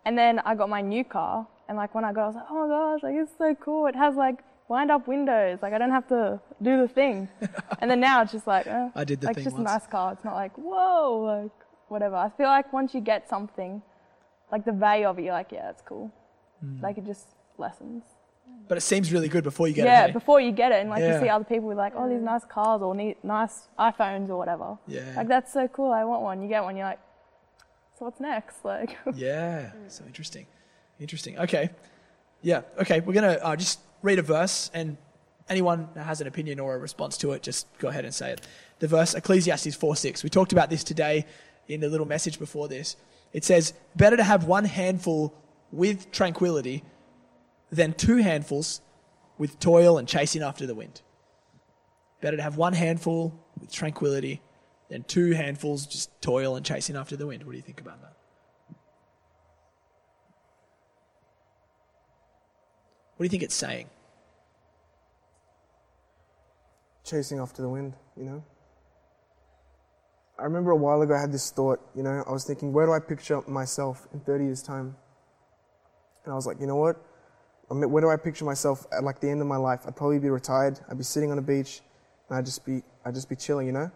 And 0.05 0.15
then 0.15 0.37
I 0.37 0.53
got 0.53 0.69
my 0.69 0.81
new 0.81 1.03
car, 1.03 1.47
and 1.67 1.75
like 1.75 1.95
when 1.95 2.05
I 2.05 2.13
got 2.13 2.21
it, 2.21 2.23
I 2.25 2.27
was 2.27 2.35
like, 2.35 2.45
oh 2.51 2.67
my 2.67 2.67
gosh, 2.75 3.01
like 3.01 3.15
it's 3.15 3.31
so 3.39 3.55
cool. 3.55 3.87
It 3.87 3.95
has 3.95 4.13
like 4.17 4.37
wind 4.67 4.91
up 4.91 5.07
windows. 5.07 5.57
Like 5.63 5.73
I 5.73 5.79
don't 5.79 5.89
have 5.99 6.07
to 6.09 6.39
do 6.61 6.79
the 6.79 6.87
thing. 6.87 7.27
and 7.79 7.89
then 7.89 7.99
now 7.99 8.21
it's 8.21 8.33
just 8.33 8.45
like, 8.45 8.67
eh, 8.67 8.89
I 8.93 9.03
did 9.03 9.19
the 9.21 9.25
like 9.27 9.35
thing 9.35 9.45
It's 9.47 9.55
just 9.55 9.57
once. 9.57 9.67
a 9.71 9.73
nice 9.79 9.87
car. 9.87 10.13
It's 10.13 10.23
not 10.23 10.35
like, 10.35 10.55
whoa, 10.59 11.41
like 11.41 11.57
whatever. 11.87 12.17
I 12.17 12.29
feel 12.37 12.45
like 12.45 12.71
once 12.71 12.93
you 12.93 13.01
get 13.01 13.27
something, 13.27 13.81
like 14.51 14.65
the 14.65 14.71
value 14.71 15.07
of 15.07 15.19
it, 15.19 15.23
you're 15.23 15.33
like, 15.33 15.51
yeah, 15.51 15.69
it's 15.69 15.81
cool. 15.81 16.11
Mm. 16.63 16.81
Like 16.81 16.97
it 16.97 17.05
just 17.05 17.27
lessens. 17.57 18.03
But 18.67 18.77
it 18.77 18.81
seems 18.81 19.11
really 19.11 19.29
good 19.29 19.43
before 19.43 19.67
you 19.67 19.73
get 19.73 19.85
yeah, 19.85 20.03
it. 20.03 20.07
hey? 20.07 20.13
before 20.13 20.39
you 20.41 20.51
get 20.51 20.71
it, 20.71 20.81
and 20.81 20.89
like 20.89 20.99
Yeah. 21.01 21.15
you 21.15 21.21
see 21.21 21.29
other 21.29 21.43
people 21.43 21.67
with 21.67 21.77
like, 21.77 21.93
oh, 21.95 22.09
these 22.09 22.21
nice 22.21 22.45
cars 22.45 22.81
or 22.81 22.93
neat, 22.93 23.23
nice 23.23 23.67
iPhones 23.79 24.29
or 24.29 24.37
whatever. 24.37 24.77
Yeah. 24.87 25.13
Like 25.15 25.27
that's 25.27 25.53
so 25.53 25.67
cool. 25.67 25.91
I 25.91 26.03
want 26.03 26.21
one. 26.21 26.41
You 26.41 26.49
get 26.49 26.63
one. 26.63 26.75
You're 26.75 26.85
like, 26.85 26.99
so 27.97 28.05
what's 28.05 28.19
next? 28.19 28.57
Like, 28.63 28.97
Yeah, 29.15 29.71
so 29.87 30.03
interesting. 30.05 30.45
Interesting. 30.99 31.37
Okay. 31.39 31.69
Yeah, 32.41 32.61
okay. 32.79 32.99
We're 33.01 33.13
going 33.13 33.37
to 33.37 33.45
uh, 33.45 33.55
just 33.55 33.79
read 34.01 34.19
a 34.19 34.21
verse, 34.21 34.71
and 34.73 34.97
anyone 35.49 35.89
that 35.95 36.05
has 36.05 36.21
an 36.21 36.27
opinion 36.27 36.59
or 36.59 36.75
a 36.75 36.77
response 36.77 37.17
to 37.17 37.31
it, 37.33 37.41
just 37.43 37.67
go 37.79 37.89
ahead 37.89 38.05
and 38.05 38.13
say 38.13 38.31
it. 38.31 38.41
The 38.79 38.87
verse, 38.87 39.13
Ecclesiastes 39.15 39.75
4 39.75 39.95
6. 39.95 40.23
We 40.23 40.29
talked 40.29 40.51
about 40.53 40.69
this 40.69 40.83
today 40.83 41.25
in 41.67 41.81
the 41.81 41.89
little 41.89 42.05
message 42.07 42.39
before 42.39 42.67
this. 42.67 42.95
It 43.33 43.43
says, 43.43 43.73
Better 43.95 44.17
to 44.17 44.23
have 44.23 44.45
one 44.45 44.65
handful 44.65 45.33
with 45.71 46.11
tranquility 46.11 46.83
than 47.71 47.93
two 47.93 48.17
handfuls 48.17 48.81
with 49.37 49.59
toil 49.59 49.97
and 49.97 50.07
chasing 50.07 50.41
after 50.41 50.65
the 50.65 50.75
wind. 50.75 51.01
Better 52.21 52.37
to 52.37 52.43
have 52.43 52.57
one 52.57 52.73
handful 52.73 53.33
with 53.59 53.71
tranquility 53.71 54.41
than 54.89 55.03
two 55.03 55.31
handfuls 55.31 55.85
just 55.85 56.21
toil 56.21 56.55
and 56.55 56.65
chasing 56.65 56.95
after 56.95 57.15
the 57.15 57.27
wind. 57.27 57.43
What 57.43 57.51
do 57.51 57.57
you 57.57 57.63
think 57.63 57.79
about 57.79 58.01
that? 58.01 58.15
What 63.15 63.23
do 63.23 63.25
you 63.25 63.29
think 63.29 63.43
it's 63.43 63.55
saying? 63.55 63.89
chasing 67.09 67.39
after 67.39 67.61
the 67.61 67.69
wind, 67.69 67.93
you 68.15 68.23
know? 68.23 68.43
I 70.39 70.43
remember 70.43 70.71
a 70.71 70.75
while 70.75 71.01
ago 71.01 71.13
I 71.13 71.19
had 71.19 71.31
this 71.31 71.51
thought, 71.51 71.79
you 71.95 72.03
know, 72.03 72.23
I 72.27 72.31
was 72.31 72.45
thinking, 72.45 72.71
where 72.71 72.85
do 72.85 72.93
I 72.93 72.99
picture 72.99 73.41
myself 73.47 74.07
in 74.13 74.21
30 74.21 74.45
years' 74.45 74.63
time? 74.63 74.95
And 76.23 76.31
I 76.31 76.35
was 76.35 76.47
like, 76.47 76.59
you 76.59 76.67
know 76.67 76.77
what? 76.77 76.95
I 77.69 77.73
mean, 77.73 77.91
where 77.91 78.01
do 78.01 78.09
I 78.09 78.15
picture 78.15 78.45
myself 78.45 78.85
at 78.91 79.03
like 79.03 79.19
the 79.19 79.29
end 79.29 79.41
of 79.41 79.47
my 79.47 79.57
life? 79.57 79.81
I'd 79.85 79.95
probably 79.95 80.19
be 80.19 80.29
retired, 80.29 80.79
I'd 80.89 80.97
be 80.97 81.03
sitting 81.03 81.31
on 81.31 81.37
a 81.37 81.41
beach, 81.41 81.81
and 82.29 82.37
I'd 82.37 82.45
just 82.45 82.65
be, 82.65 82.81
I'd 83.05 83.13
just 83.13 83.29
be 83.29 83.35
chilling, 83.35 83.67
you 83.67 83.73
know? 83.73 83.91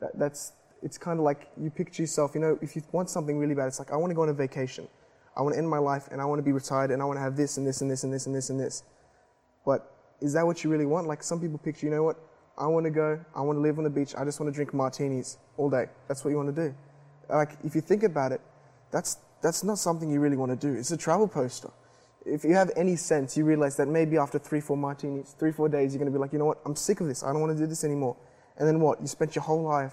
That, 0.00 0.18
that's, 0.18 0.52
it's 0.82 0.98
kind 0.98 1.18
of 1.18 1.24
like 1.24 1.48
you 1.60 1.70
picture 1.70 2.02
yourself, 2.02 2.32
you 2.34 2.40
know, 2.40 2.58
if 2.62 2.74
you 2.74 2.82
want 2.92 3.10
something 3.10 3.38
really 3.38 3.54
bad, 3.54 3.66
it's 3.66 3.78
like, 3.78 3.92
I 3.92 3.96
want 3.96 4.10
to 4.10 4.14
go 4.14 4.22
on 4.22 4.28
a 4.28 4.34
vacation. 4.34 4.88
I 5.36 5.42
want 5.42 5.54
to 5.54 5.58
end 5.58 5.68
my 5.68 5.78
life 5.78 6.08
and 6.10 6.20
I 6.20 6.24
want 6.24 6.38
to 6.38 6.42
be 6.42 6.52
retired 6.52 6.90
and 6.90 7.02
I 7.02 7.04
want 7.04 7.18
to 7.18 7.22
have 7.22 7.36
this 7.36 7.58
and 7.58 7.66
this 7.66 7.82
and 7.82 7.90
this 7.90 8.04
and 8.04 8.12
this 8.12 8.26
and 8.26 8.34
this 8.34 8.48
and 8.48 8.58
this. 8.58 8.82
But 9.66 9.92
is 10.20 10.32
that 10.32 10.46
what 10.46 10.64
you 10.64 10.70
really 10.70 10.86
want? 10.86 11.06
Like 11.06 11.22
some 11.22 11.40
people 11.40 11.58
picture, 11.58 11.86
you 11.86 11.92
know 11.92 12.02
what? 12.02 12.16
I 12.58 12.66
want 12.66 12.84
to 12.84 12.90
go, 12.90 13.20
I 13.34 13.40
want 13.42 13.56
to 13.56 13.60
live 13.60 13.78
on 13.78 13.84
the 13.84 13.90
beach, 13.90 14.14
I 14.16 14.24
just 14.24 14.40
want 14.40 14.52
to 14.52 14.54
drink 14.54 14.72
martinis 14.72 15.38
all 15.56 15.68
day. 15.68 15.86
That's 16.08 16.24
what 16.24 16.30
you 16.30 16.36
want 16.36 16.54
to 16.54 16.68
do. 16.68 16.74
Like, 17.28 17.52
if 17.64 17.74
you 17.74 17.80
think 17.80 18.02
about 18.02 18.32
it, 18.32 18.40
that's, 18.90 19.18
that's 19.42 19.62
not 19.62 19.78
something 19.78 20.10
you 20.10 20.20
really 20.20 20.36
want 20.36 20.58
to 20.58 20.66
do. 20.66 20.78
It's 20.78 20.90
a 20.90 20.96
travel 20.96 21.28
poster. 21.28 21.70
If 22.24 22.44
you 22.44 22.54
have 22.54 22.70
any 22.76 22.96
sense, 22.96 23.36
you 23.36 23.44
realize 23.44 23.76
that 23.76 23.86
maybe 23.88 24.16
after 24.16 24.38
three, 24.38 24.60
four 24.60 24.76
martinis, 24.76 25.34
three, 25.38 25.52
four 25.52 25.68
days, 25.68 25.92
you're 25.92 25.98
going 25.98 26.10
to 26.10 26.16
be 26.16 26.20
like, 26.20 26.32
you 26.32 26.38
know 26.38 26.44
what? 26.44 26.58
I'm 26.64 26.74
sick 26.74 27.00
of 27.00 27.06
this. 27.06 27.22
I 27.22 27.32
don't 27.32 27.40
want 27.40 27.56
to 27.56 27.58
do 27.58 27.66
this 27.66 27.84
anymore. 27.84 28.16
And 28.56 28.66
then 28.66 28.80
what? 28.80 29.00
You 29.00 29.06
spent 29.06 29.36
your 29.36 29.44
whole 29.44 29.62
life 29.62 29.92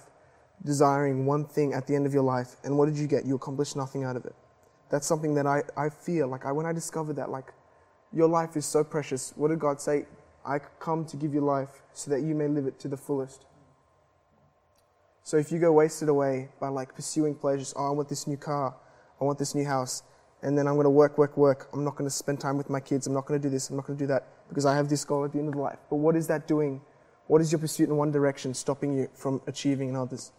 desiring 0.64 1.26
one 1.26 1.46
thing 1.46 1.74
at 1.74 1.86
the 1.86 1.96
end 1.96 2.06
of 2.06 2.14
your 2.14 2.24
life. 2.24 2.56
And 2.64 2.78
what 2.78 2.86
did 2.86 2.98
you 2.98 3.08
get? 3.08 3.26
You 3.26 3.36
accomplished 3.36 3.76
nothing 3.76 4.04
out 4.04 4.16
of 4.16 4.26
it. 4.26 4.34
That's 4.90 5.06
something 5.06 5.36
that 5.36 5.46
I, 5.46 5.64
I 5.76 5.90
feel 5.90 6.28
like 6.28 6.46
I, 6.46 6.52
when 6.52 6.66
I 6.66 6.72
discovered 6.72 7.18
that, 7.18 7.30
like, 7.30 7.54
your 8.12 8.28
life 8.28 8.56
is 8.56 8.66
so 8.66 8.84
precious. 8.84 9.34
What 9.36 9.50
did 9.50 9.60
God 9.60 9.82
say? 9.82 10.06
I 10.46 10.60
come 10.80 11.06
to 11.06 11.18
give 11.18 11.34
you 11.34 11.42
life 11.42 11.82
so 11.94 12.12
that 12.12 12.22
you 12.22 12.36
may 12.36 12.48
live 12.48 12.66
it 12.66 12.80
to 12.80 12.88
the 12.88 12.98
fullest. 12.98 13.46
So 15.24 15.38
if 15.38 15.52
you 15.52 15.60
go 15.60 15.72
wasted 15.72 16.10
away 16.10 16.50
by 16.60 16.68
like 16.68 16.94
pursuing 16.96 17.36
pleasures, 17.36 17.74
oh, 17.78 17.88
I 17.88 17.92
want 17.92 18.10
this 18.10 18.28
new 18.28 18.38
car, 18.38 18.76
I 19.22 19.24
want 19.24 19.40
this 19.40 19.56
new 19.56 19.66
house, 19.66 20.04
and 20.42 20.58
then 20.58 20.68
I'm 20.68 20.74
going 20.74 20.84
to 20.84 20.90
work, 20.90 21.18
work, 21.18 21.38
work. 21.38 21.70
I'm 21.72 21.86
not 21.86 21.96
going 21.96 22.10
to 22.10 22.14
spend 22.14 22.42
time 22.42 22.58
with 22.58 22.70
my 22.70 22.82
kids. 22.82 23.08
I'm 23.08 23.14
not 23.14 23.26
going 23.26 23.40
to 23.40 23.48
do 23.48 23.50
this. 23.50 23.70
I'm 23.70 23.78
not 23.78 23.88
going 23.88 23.98
to 23.98 24.04
do 24.04 24.08
that 24.08 24.28
because 24.50 24.66
I 24.66 24.76
have 24.76 24.90
this 24.90 25.06
goal 25.06 25.24
at 25.24 25.32
the 25.32 25.40
end 25.40 25.48
of 25.48 25.56
life. 25.56 25.80
But 25.90 25.98
what 25.98 26.18
is 26.18 26.28
that 26.28 26.48
doing? 26.48 26.82
What 27.28 27.40
is 27.40 27.52
your 27.54 27.60
pursuit 27.60 27.88
in 27.88 27.96
one 27.96 28.12
direction 28.12 28.54
stopping 28.54 28.98
you 28.98 29.10
from 29.14 29.42
achieving 29.48 29.88
in 29.88 29.96
others? 29.96 30.34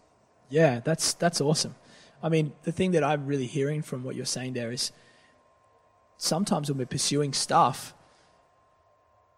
Yeah, 0.49 0.79
that's 0.81 1.13
that's 1.13 1.41
awesome. 1.41 1.73
I 2.21 2.29
mean, 2.29 2.53
the 2.63 2.71
thing 2.71 2.91
that 2.91 3.03
I'm 3.03 3.25
really 3.25 3.47
hearing 3.47 3.81
from 3.81 4.03
what 4.03 4.15
you're 4.15 4.25
saying 4.25 4.53
there 4.53 4.71
is 4.71 4.91
sometimes 6.17 6.69
when 6.69 6.77
we're 6.77 6.85
pursuing 6.85 7.33
stuff, 7.33 7.95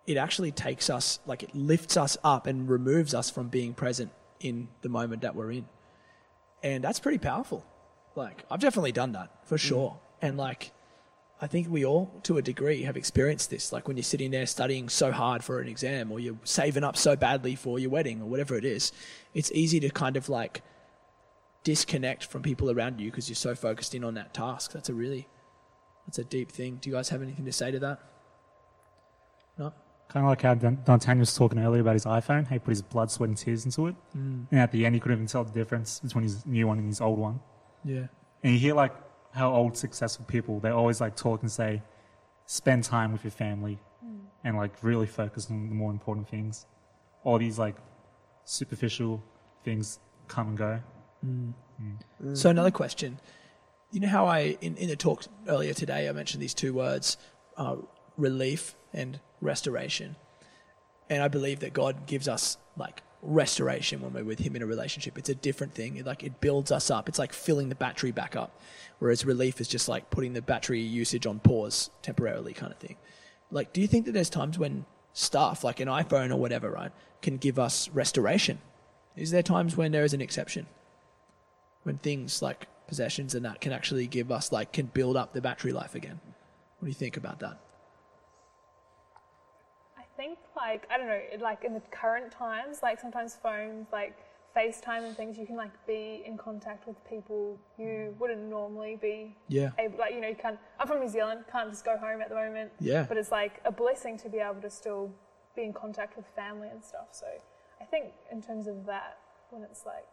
it 0.07 0.15
actually 0.15 0.51
takes 0.51 0.89
us 0.89 1.19
like 1.25 1.43
it 1.43 1.53
lifts 1.53 1.97
us 1.97 2.17
up 2.23 2.47
and 2.47 2.69
removes 2.69 3.13
us 3.13 3.29
from 3.29 3.49
being 3.49 3.73
present 3.73 4.09
in 4.39 4.69
the 4.81 4.89
moment 4.89 5.21
that 5.21 5.35
we're 5.35 5.51
in. 5.51 5.65
And 6.63 6.83
that's 6.83 6.99
pretty 6.99 7.17
powerful. 7.17 7.65
Like 8.15 8.45
I've 8.49 8.61
definitely 8.61 8.93
done 8.93 9.11
that 9.11 9.29
for 9.43 9.57
mm. 9.57 9.59
sure. 9.59 9.99
And 10.21 10.37
like 10.37 10.71
I 11.41 11.47
think 11.47 11.69
we 11.69 11.85
all 11.85 12.11
to 12.23 12.37
a 12.37 12.41
degree 12.41 12.83
have 12.83 12.95
experienced 12.95 13.49
this. 13.49 13.73
Like 13.73 13.87
when 13.87 13.97
you're 13.97 14.03
sitting 14.03 14.31
there 14.31 14.45
studying 14.45 14.87
so 14.87 15.11
hard 15.11 15.43
for 15.43 15.59
an 15.59 15.67
exam 15.67 16.11
or 16.11 16.19
you're 16.21 16.39
saving 16.45 16.85
up 16.85 16.95
so 16.95 17.17
badly 17.17 17.55
for 17.55 17.77
your 17.77 17.89
wedding 17.89 18.21
or 18.21 18.25
whatever 18.25 18.55
it 18.55 18.65
is, 18.65 18.93
it's 19.33 19.51
easy 19.51 19.79
to 19.81 19.89
kind 19.89 20.15
of 20.15 20.29
like 20.29 20.63
disconnect 21.63 22.25
from 22.25 22.41
people 22.41 22.71
around 22.71 23.01
you 23.01 23.11
because 23.11 23.27
you're 23.27 23.35
so 23.35 23.53
focused 23.53 23.93
in 23.93 24.05
on 24.05 24.13
that 24.13 24.33
task. 24.33 24.71
That's 24.71 24.87
a 24.87 24.93
really 24.93 25.27
that's 26.07 26.17
a 26.17 26.23
deep 26.23 26.49
thing. 26.49 26.77
Do 26.81 26.89
you 26.89 26.95
guys 26.95 27.09
have 27.09 27.21
anything 27.21 27.43
to 27.43 27.51
say 27.51 27.71
to 27.71 27.79
that? 27.79 27.99
No? 29.57 29.73
Kind 30.09 30.25
of 30.25 30.29
like 30.29 30.41
how 30.41 30.53
Dan- 30.53 30.81
D'Artagnan 30.85 31.19
was 31.19 31.35
talking 31.35 31.59
earlier 31.59 31.81
about 31.81 31.93
his 31.93 32.05
iPhone. 32.05 32.47
He 32.47 32.59
put 32.59 32.69
his 32.69 32.81
blood, 32.81 33.11
sweat, 33.11 33.29
and 33.29 33.37
tears 33.37 33.65
into 33.65 33.87
it. 33.87 33.95
Mm. 34.17 34.47
And 34.51 34.59
at 34.59 34.71
the 34.71 34.85
end, 34.85 34.95
he 34.95 35.01
couldn't 35.01 35.17
even 35.17 35.27
tell 35.27 35.43
the 35.43 35.51
difference 35.51 35.99
between 35.99 36.23
his 36.23 36.45
new 36.45 36.67
one 36.67 36.77
and 36.77 36.87
his 36.87 37.01
old 37.01 37.19
one. 37.19 37.39
Yeah. 37.83 38.07
And 38.43 38.53
you 38.53 38.59
hear 38.59 38.73
like 38.73 38.93
how 39.33 39.53
old 39.53 39.75
successful 39.77 40.25
people, 40.25 40.59
they 40.59 40.69
always 40.69 41.01
like 41.01 41.15
talk 41.15 41.41
and 41.41 41.51
say, 41.51 41.81
spend 42.45 42.83
time 42.83 43.11
with 43.11 43.23
your 43.23 43.31
family 43.31 43.79
and 44.43 44.55
like 44.55 44.71
really 44.81 45.05
focus 45.05 45.49
on 45.49 45.67
the 45.67 45.75
more 45.75 45.91
important 45.91 46.29
things. 46.29 46.65
All 47.23 47.37
these 47.37 47.59
like 47.59 47.75
superficial 48.45 49.21
things 49.63 49.99
come 50.27 50.47
and 50.49 50.57
go. 50.57 50.79
So 52.33 52.49
another 52.49 52.71
question. 52.71 53.19
You 53.91 53.99
know 54.01 54.07
how 54.07 54.25
I 54.25 54.57
in, 54.61 54.75
in 54.77 54.87
the 54.87 54.95
talk 54.95 55.25
earlier 55.47 55.73
today 55.73 56.07
I 56.07 56.11
mentioned 56.13 56.41
these 56.41 56.53
two 56.53 56.73
words, 56.73 57.17
uh, 57.57 57.75
relief 58.17 58.75
and 58.93 59.19
restoration, 59.41 60.15
and 61.09 61.21
I 61.21 61.27
believe 61.27 61.59
that 61.61 61.73
God 61.73 62.05
gives 62.05 62.27
us 62.27 62.57
like 62.75 63.01
restoration 63.21 64.01
when 64.01 64.13
we're 64.13 64.23
with 64.23 64.39
Him 64.39 64.55
in 64.55 64.61
a 64.61 64.65
relationship. 64.65 65.17
It's 65.17 65.29
a 65.29 65.35
different 65.35 65.73
thing. 65.73 65.97
It, 65.97 66.05
like 66.05 66.23
it 66.23 66.41
builds 66.41 66.71
us 66.71 66.91
up. 66.91 67.07
It's 67.07 67.19
like 67.19 67.33
filling 67.33 67.69
the 67.69 67.75
battery 67.75 68.11
back 68.11 68.35
up, 68.35 68.59
whereas 68.99 69.25
relief 69.25 69.61
is 69.61 69.67
just 69.67 69.87
like 69.87 70.09
putting 70.09 70.33
the 70.33 70.41
battery 70.41 70.81
usage 70.81 71.25
on 71.25 71.39
pause 71.39 71.89
temporarily, 72.01 72.53
kind 72.53 72.71
of 72.71 72.79
thing. 72.79 72.97
Like, 73.51 73.71
do 73.71 73.81
you 73.81 73.87
think 73.87 74.05
that 74.05 74.11
there's 74.11 74.29
times 74.29 74.59
when 74.59 74.85
stuff 75.13 75.63
like 75.63 75.79
an 75.79 75.87
iPhone 75.87 76.31
or 76.31 76.37
whatever, 76.37 76.69
right, 76.69 76.91
can 77.21 77.37
give 77.37 77.57
us 77.57 77.89
restoration? 77.89 78.59
Is 79.15 79.31
there 79.31 79.41
times 79.41 79.77
when 79.77 79.91
there 79.91 80.03
is 80.03 80.13
an 80.13 80.21
exception? 80.21 80.67
when 81.87 81.97
things 81.99 82.41
like 82.41 82.67
possessions 82.85 83.33
and 83.33 83.45
that 83.45 83.61
can 83.61 83.71
actually 83.71 84.07
give 84.07 84.29
us 84.29 84.51
like 84.51 84.73
can 84.73 84.87
build 84.87 85.15
up 85.15 85.31
the 85.31 85.39
battery 85.39 85.71
life 85.71 85.95
again. 85.95 86.19
What 86.79 86.85
do 86.85 86.89
you 86.89 86.93
think 86.93 87.15
about 87.15 87.39
that? 87.39 87.57
I 90.17 90.21
think 90.21 90.39
like 90.55 90.87
I 90.91 90.97
don't 90.97 91.07
know, 91.07 91.21
like 91.41 91.63
in 91.63 91.73
the 91.73 91.81
current 91.91 92.31
times, 92.31 92.79
like 92.81 92.99
sometimes 92.99 93.35
phones, 93.35 93.87
like 93.91 94.17
FaceTime 94.55 95.05
and 95.05 95.15
things, 95.15 95.37
you 95.37 95.45
can 95.45 95.55
like 95.55 95.71
be 95.85 96.23
in 96.25 96.37
contact 96.37 96.87
with 96.87 96.97
people 97.07 97.59
you 97.77 97.85
mm. 97.85 98.17
wouldn't 98.17 98.41
normally 98.41 98.97
be 98.99 99.35
Yeah. 99.47 99.71
able. 99.77 99.99
Like 99.99 100.13
you 100.13 100.21
know, 100.21 100.27
you 100.27 100.35
can't. 100.35 100.57
I'm 100.79 100.87
from 100.87 101.01
New 101.01 101.09
Zealand, 101.09 101.45
can't 101.51 101.69
just 101.69 101.85
go 101.85 101.97
home 101.97 102.21
at 102.21 102.29
the 102.29 102.35
moment. 102.35 102.71
Yeah. 102.79 103.05
But 103.07 103.17
it's 103.17 103.31
like 103.31 103.61
a 103.65 103.71
blessing 103.71 104.17
to 104.19 104.29
be 104.29 104.39
able 104.39 104.61
to 104.61 104.69
still 104.69 105.11
be 105.55 105.63
in 105.63 105.73
contact 105.73 106.17
with 106.17 106.25
family 106.35 106.69
and 106.69 106.83
stuff. 106.83 107.09
So 107.11 107.27
I 107.79 107.85
think 107.85 108.13
in 108.31 108.41
terms 108.41 108.65
of 108.67 108.85
that, 108.87 109.19
when 109.51 109.61
it's 109.61 109.85
like 109.85 110.07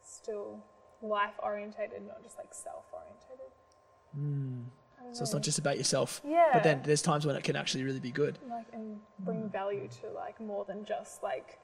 still 0.00 0.62
life 1.02 1.34
orientated, 1.42 2.06
not 2.06 2.22
just 2.22 2.38
like 2.38 2.54
self 2.54 2.84
orientated. 2.92 3.50
Hmm. 4.14 4.60
So 5.12 5.22
it's 5.22 5.32
not 5.32 5.42
just 5.42 5.58
about 5.58 5.76
yourself. 5.76 6.20
Yeah. 6.24 6.50
But 6.52 6.62
then 6.62 6.82
there's 6.84 7.02
times 7.02 7.26
when 7.26 7.36
it 7.36 7.44
can 7.44 7.56
actually 7.56 7.84
really 7.84 8.00
be 8.00 8.10
good. 8.10 8.38
like 8.48 8.66
and 8.72 8.98
bring 9.20 9.48
value 9.48 9.88
to 10.02 10.10
like 10.10 10.40
more 10.40 10.64
than 10.64 10.84
just 10.84 11.22
like 11.22 11.58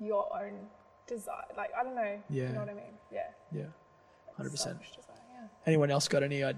your 0.00 0.28
own 0.36 0.54
desire. 1.06 1.44
Like 1.56 1.70
I 1.78 1.82
don't 1.82 1.94
know. 1.94 2.20
Yeah. 2.28 2.48
You 2.48 2.52
know 2.54 2.60
what 2.60 2.68
I 2.68 2.74
mean? 2.74 2.94
Yeah. 3.12 3.28
Yeah. 3.52 3.64
100%. 4.38 4.66
Yeah. 4.66 5.46
Anyone 5.66 5.90
else 5.90 6.08
got 6.08 6.22
any 6.22 6.42
uh, 6.42 6.54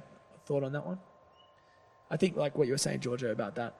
thought 0.47 0.65
on 0.65 0.73
that 0.73 0.87
one? 0.87 0.99
I 2.11 2.17
think 2.17 2.37
like 2.37 2.57
what 2.57 2.67
you 2.67 2.75
were 2.75 2.79
saying, 2.79 3.01
Georgia, 3.01 3.31
about 3.31 3.55
that. 3.57 3.75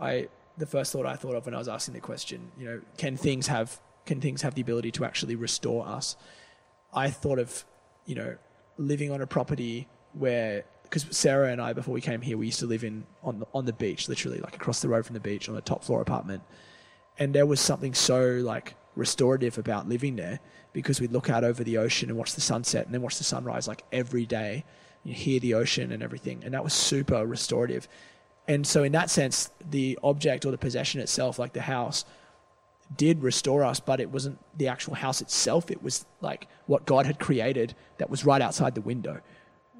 I 0.00 0.28
the 0.58 0.66
first 0.66 0.92
thought 0.92 1.06
I 1.06 1.16
thought 1.16 1.34
of 1.34 1.46
when 1.46 1.54
I 1.54 1.58
was 1.58 1.68
asking 1.68 1.94
the 1.94 2.00
question, 2.00 2.52
you 2.58 2.66
know, 2.66 2.80
can 2.98 3.16
things 3.16 3.46
have 3.46 3.80
can 4.04 4.20
things 4.20 4.42
have 4.42 4.54
the 4.54 4.62
ability 4.62 4.90
to 4.92 5.04
actually 5.04 5.36
restore 5.36 5.86
us? 5.86 6.16
I 6.92 7.10
thought 7.10 7.38
of, 7.38 7.64
you 8.04 8.14
know, 8.14 8.36
living 8.78 9.10
on 9.10 9.20
a 9.20 9.26
property 9.26 9.88
where 10.12 10.64
because 10.88 11.06
Sarah 11.10 11.50
and 11.50 11.60
I 11.60 11.72
before 11.72 11.94
we 11.94 12.00
came 12.00 12.20
here, 12.20 12.36
we 12.38 12.46
used 12.46 12.60
to 12.60 12.66
live 12.66 12.84
in 12.84 13.04
on 13.22 13.40
the, 13.40 13.46
on 13.54 13.64
the 13.64 13.72
beach, 13.72 14.08
literally 14.08 14.38
like 14.38 14.54
across 14.54 14.80
the 14.80 14.88
road 14.88 15.04
from 15.06 15.14
the 15.14 15.20
beach 15.20 15.48
on 15.48 15.56
a 15.56 15.60
top 15.60 15.84
floor 15.84 16.00
apartment, 16.00 16.42
and 17.18 17.34
there 17.34 17.46
was 17.46 17.60
something 17.60 17.94
so 17.94 18.40
like 18.42 18.74
restorative 18.96 19.58
about 19.58 19.88
living 19.88 20.16
there 20.16 20.40
because 20.72 21.00
we'd 21.00 21.12
look 21.12 21.30
out 21.30 21.44
over 21.44 21.62
the 21.62 21.78
ocean 21.78 22.08
and 22.08 22.18
watch 22.18 22.34
the 22.34 22.40
sunset 22.40 22.86
and 22.86 22.94
then 22.94 23.02
watch 23.02 23.18
the 23.18 23.24
sunrise 23.24 23.68
like 23.68 23.84
every 23.92 24.26
day 24.26 24.64
you 25.04 25.14
hear 25.14 25.38
the 25.38 25.54
ocean 25.54 25.92
and 25.92 26.02
everything. 26.02 26.42
And 26.44 26.54
that 26.54 26.64
was 26.64 26.72
super 26.72 27.24
restorative. 27.26 27.86
And 28.48 28.66
so 28.66 28.82
in 28.82 28.92
that 28.92 29.10
sense 29.10 29.50
the 29.70 29.98
object 30.02 30.44
or 30.44 30.50
the 30.50 30.58
possession 30.58 31.00
itself 31.00 31.38
like 31.38 31.52
the 31.52 31.62
house 31.62 32.04
did 32.96 33.22
restore 33.22 33.64
us 33.64 33.80
but 33.80 34.00
it 34.00 34.10
wasn't 34.10 34.38
the 34.58 34.68
actual 34.68 34.94
house 34.94 35.20
itself. 35.20 35.70
It 35.70 35.82
was 35.82 36.06
like 36.20 36.48
what 36.66 36.86
god 36.86 37.06
had 37.06 37.18
created 37.18 37.74
that 37.98 38.10
was 38.10 38.24
right 38.24 38.42
outside 38.42 38.74
the 38.74 38.80
window 38.80 39.20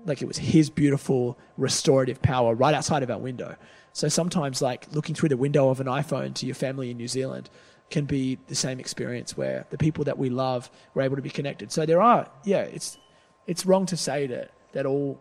like 0.06 0.22
it 0.22 0.28
was 0.28 0.38
his 0.38 0.70
beautiful 0.70 1.36
restorative 1.58 2.22
power 2.22 2.54
right 2.54 2.74
outside 2.74 3.02
of 3.02 3.10
our 3.10 3.18
window. 3.18 3.56
So 3.92 4.08
sometimes 4.08 4.62
like 4.62 4.86
looking 4.92 5.14
through 5.14 5.28
the 5.30 5.36
window 5.36 5.68
of 5.68 5.80
an 5.80 5.86
iPhone 5.86 6.32
to 6.34 6.46
your 6.46 6.54
family 6.54 6.90
in 6.90 6.96
New 6.96 7.08
Zealand 7.08 7.50
can 7.90 8.04
be 8.04 8.38
the 8.46 8.54
same 8.54 8.80
experience 8.80 9.36
where 9.36 9.66
the 9.70 9.78
people 9.78 10.04
that 10.04 10.16
we 10.16 10.30
love 10.30 10.70
were 10.94 11.02
able 11.02 11.16
to 11.16 11.22
be 11.22 11.30
connected. 11.30 11.70
So 11.70 11.84
there 11.84 12.00
are 12.00 12.28
yeah, 12.44 12.62
it's 12.62 12.98
it's 13.46 13.66
wrong 13.66 13.84
to 13.86 13.96
say 13.96 14.26
that 14.28 14.52
that 14.72 14.86
all 14.86 15.20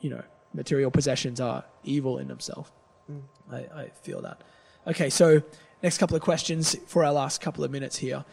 you 0.00 0.10
know, 0.10 0.22
material 0.54 0.90
possessions 0.90 1.40
are 1.40 1.64
evil 1.84 2.18
in 2.18 2.28
themselves. 2.28 2.70
Mm. 3.10 3.22
I, 3.50 3.56
I 3.56 3.88
feel 4.02 4.22
that. 4.22 4.42
Okay, 4.86 5.10
so 5.10 5.42
next 5.82 5.98
couple 5.98 6.16
of 6.16 6.22
questions 6.22 6.76
for 6.86 7.04
our 7.04 7.12
last 7.12 7.40
couple 7.40 7.64
of 7.64 7.70
minutes 7.70 7.96
here. 7.96 8.24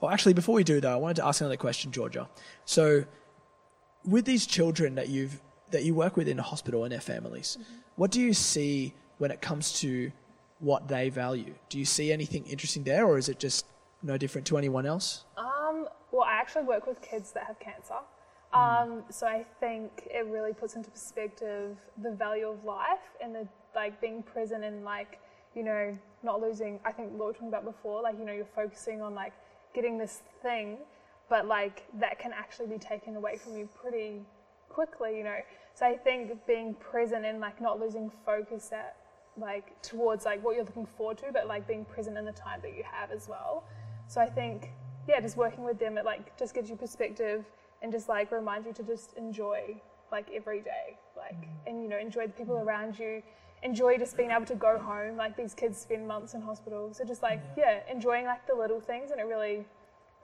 Well, 0.00 0.10
actually, 0.10 0.34
before 0.34 0.54
we 0.54 0.64
do 0.64 0.80
though, 0.80 0.92
I 0.92 0.96
wanted 0.96 1.16
to 1.16 1.26
ask 1.26 1.40
another 1.40 1.56
question, 1.56 1.92
Georgia. 1.92 2.28
So, 2.64 3.04
with 4.06 4.24
these 4.24 4.46
children 4.46 4.94
that 4.96 5.08
you've 5.08 5.40
that 5.70 5.82
you 5.82 5.94
work 5.94 6.16
with 6.16 6.28
in 6.28 6.38
a 6.38 6.42
hospital 6.42 6.84
and 6.84 6.92
their 6.92 7.00
families, 7.00 7.58
what 7.96 8.10
do 8.10 8.20
you 8.20 8.32
see 8.32 8.94
when 9.18 9.30
it 9.30 9.40
comes 9.40 9.80
to 9.80 10.12
what 10.60 10.86
they 10.88 11.08
value? 11.08 11.54
Do 11.68 11.78
you 11.78 11.84
see 11.84 12.12
anything 12.12 12.46
interesting 12.46 12.84
there, 12.84 13.06
or 13.06 13.18
is 13.18 13.28
it 13.28 13.38
just 13.38 13.66
no 14.02 14.16
different 14.16 14.46
to 14.48 14.58
anyone 14.58 14.86
else? 14.86 15.24
Um, 15.36 15.88
well, 16.12 16.22
I 16.22 16.34
actually 16.34 16.64
work 16.64 16.86
with 16.86 17.00
kids 17.02 17.32
that 17.32 17.44
have 17.44 17.58
cancer. 17.58 17.94
Um, 18.52 19.02
so 19.10 19.26
I 19.26 19.44
think 19.58 20.06
it 20.06 20.26
really 20.26 20.52
puts 20.52 20.76
into 20.76 20.88
perspective 20.88 21.76
the 22.00 22.12
value 22.12 22.48
of 22.48 22.64
life 22.64 23.00
and 23.20 23.34
the 23.34 23.48
like 23.74 24.00
being 24.00 24.22
present 24.22 24.62
and 24.62 24.84
like 24.84 25.18
you 25.56 25.64
know 25.64 25.98
not 26.22 26.40
losing. 26.40 26.78
I 26.84 26.92
think 26.92 27.10
what 27.10 27.18
we 27.18 27.26
were 27.26 27.32
talking 27.32 27.48
about 27.48 27.64
before, 27.64 28.00
like 28.00 28.16
you 28.16 28.24
know 28.24 28.32
you're 28.32 28.46
focusing 28.54 29.02
on 29.02 29.14
like 29.14 29.32
getting 29.74 29.98
this 29.98 30.22
thing, 30.40 30.78
but 31.28 31.46
like 31.46 31.84
that 31.98 32.18
can 32.18 32.32
actually 32.32 32.66
be 32.66 32.78
taken 32.78 33.16
away 33.16 33.36
from 33.36 33.56
you 33.56 33.68
pretty 33.74 34.22
quickly, 34.68 35.16
you 35.16 35.24
know. 35.24 35.38
So 35.74 35.86
I 35.86 35.96
think 35.96 36.46
being 36.46 36.74
present 36.74 37.24
and 37.24 37.40
like 37.40 37.60
not 37.60 37.80
losing 37.80 38.10
focus 38.24 38.70
at 38.72 38.96
like 39.36 39.80
towards 39.82 40.24
like 40.24 40.42
what 40.44 40.54
you're 40.56 40.64
looking 40.64 40.86
forward 40.86 41.18
to, 41.18 41.26
but 41.32 41.46
like 41.46 41.66
being 41.66 41.84
present 41.84 42.16
in 42.16 42.24
the 42.24 42.32
time 42.32 42.60
that 42.62 42.76
you 42.76 42.84
have 42.90 43.10
as 43.10 43.28
well. 43.28 43.64
So 44.06 44.20
I 44.20 44.26
think 44.26 44.70
yeah, 45.08 45.20
just 45.20 45.36
working 45.36 45.64
with 45.64 45.78
them 45.78 45.98
it 45.98 46.04
like 46.04 46.36
just 46.38 46.54
gives 46.54 46.70
you 46.70 46.76
perspective 46.76 47.44
and 47.82 47.92
just 47.92 48.08
like 48.08 48.32
reminds 48.32 48.66
you 48.66 48.72
to 48.72 48.82
just 48.82 49.14
enjoy 49.14 49.80
like 50.12 50.26
every 50.34 50.60
day, 50.60 50.96
like 51.16 51.40
mm-hmm. 51.40 51.68
and 51.68 51.82
you 51.82 51.88
know 51.88 51.98
enjoy 51.98 52.26
the 52.26 52.32
people 52.32 52.56
around 52.56 52.98
you. 52.98 53.22
Enjoy 53.62 53.96
just 53.96 54.16
being 54.16 54.30
able 54.30 54.44
to 54.44 54.54
go 54.54 54.78
home. 54.78 55.16
Like 55.16 55.36
these 55.36 55.54
kids 55.54 55.78
spend 55.78 56.06
months 56.06 56.34
in 56.34 56.42
hospital, 56.42 56.92
so 56.92 57.04
just 57.04 57.22
like 57.22 57.42
yeah, 57.56 57.80
enjoying 57.90 58.26
like 58.26 58.46
the 58.46 58.54
little 58.54 58.80
things, 58.80 59.10
and 59.10 59.20
it 59.20 59.24
really 59.24 59.64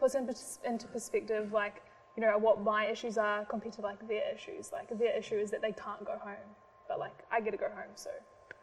puts 0.01 0.15
in, 0.15 0.29
into 0.65 0.87
perspective 0.89 1.53
like 1.53 1.83
you 2.17 2.23
know 2.23 2.37
what 2.39 2.63
my 2.63 2.87
issues 2.87 3.19
are 3.19 3.45
compared 3.45 3.75
to 3.75 3.83
like 3.83 4.07
their 4.09 4.35
issues. 4.35 4.73
Like 4.73 4.89
their 4.99 5.17
issue 5.17 5.37
is 5.37 5.51
that 5.53 5.63
they 5.63 5.73
can't 5.73 6.05
go 6.05 6.17
home 6.19 6.51
but 6.91 6.99
like 6.99 7.17
i 7.31 7.41
get 7.41 7.53
to 7.53 7.57
go 7.57 7.69
home 7.69 7.95
so 7.95 8.11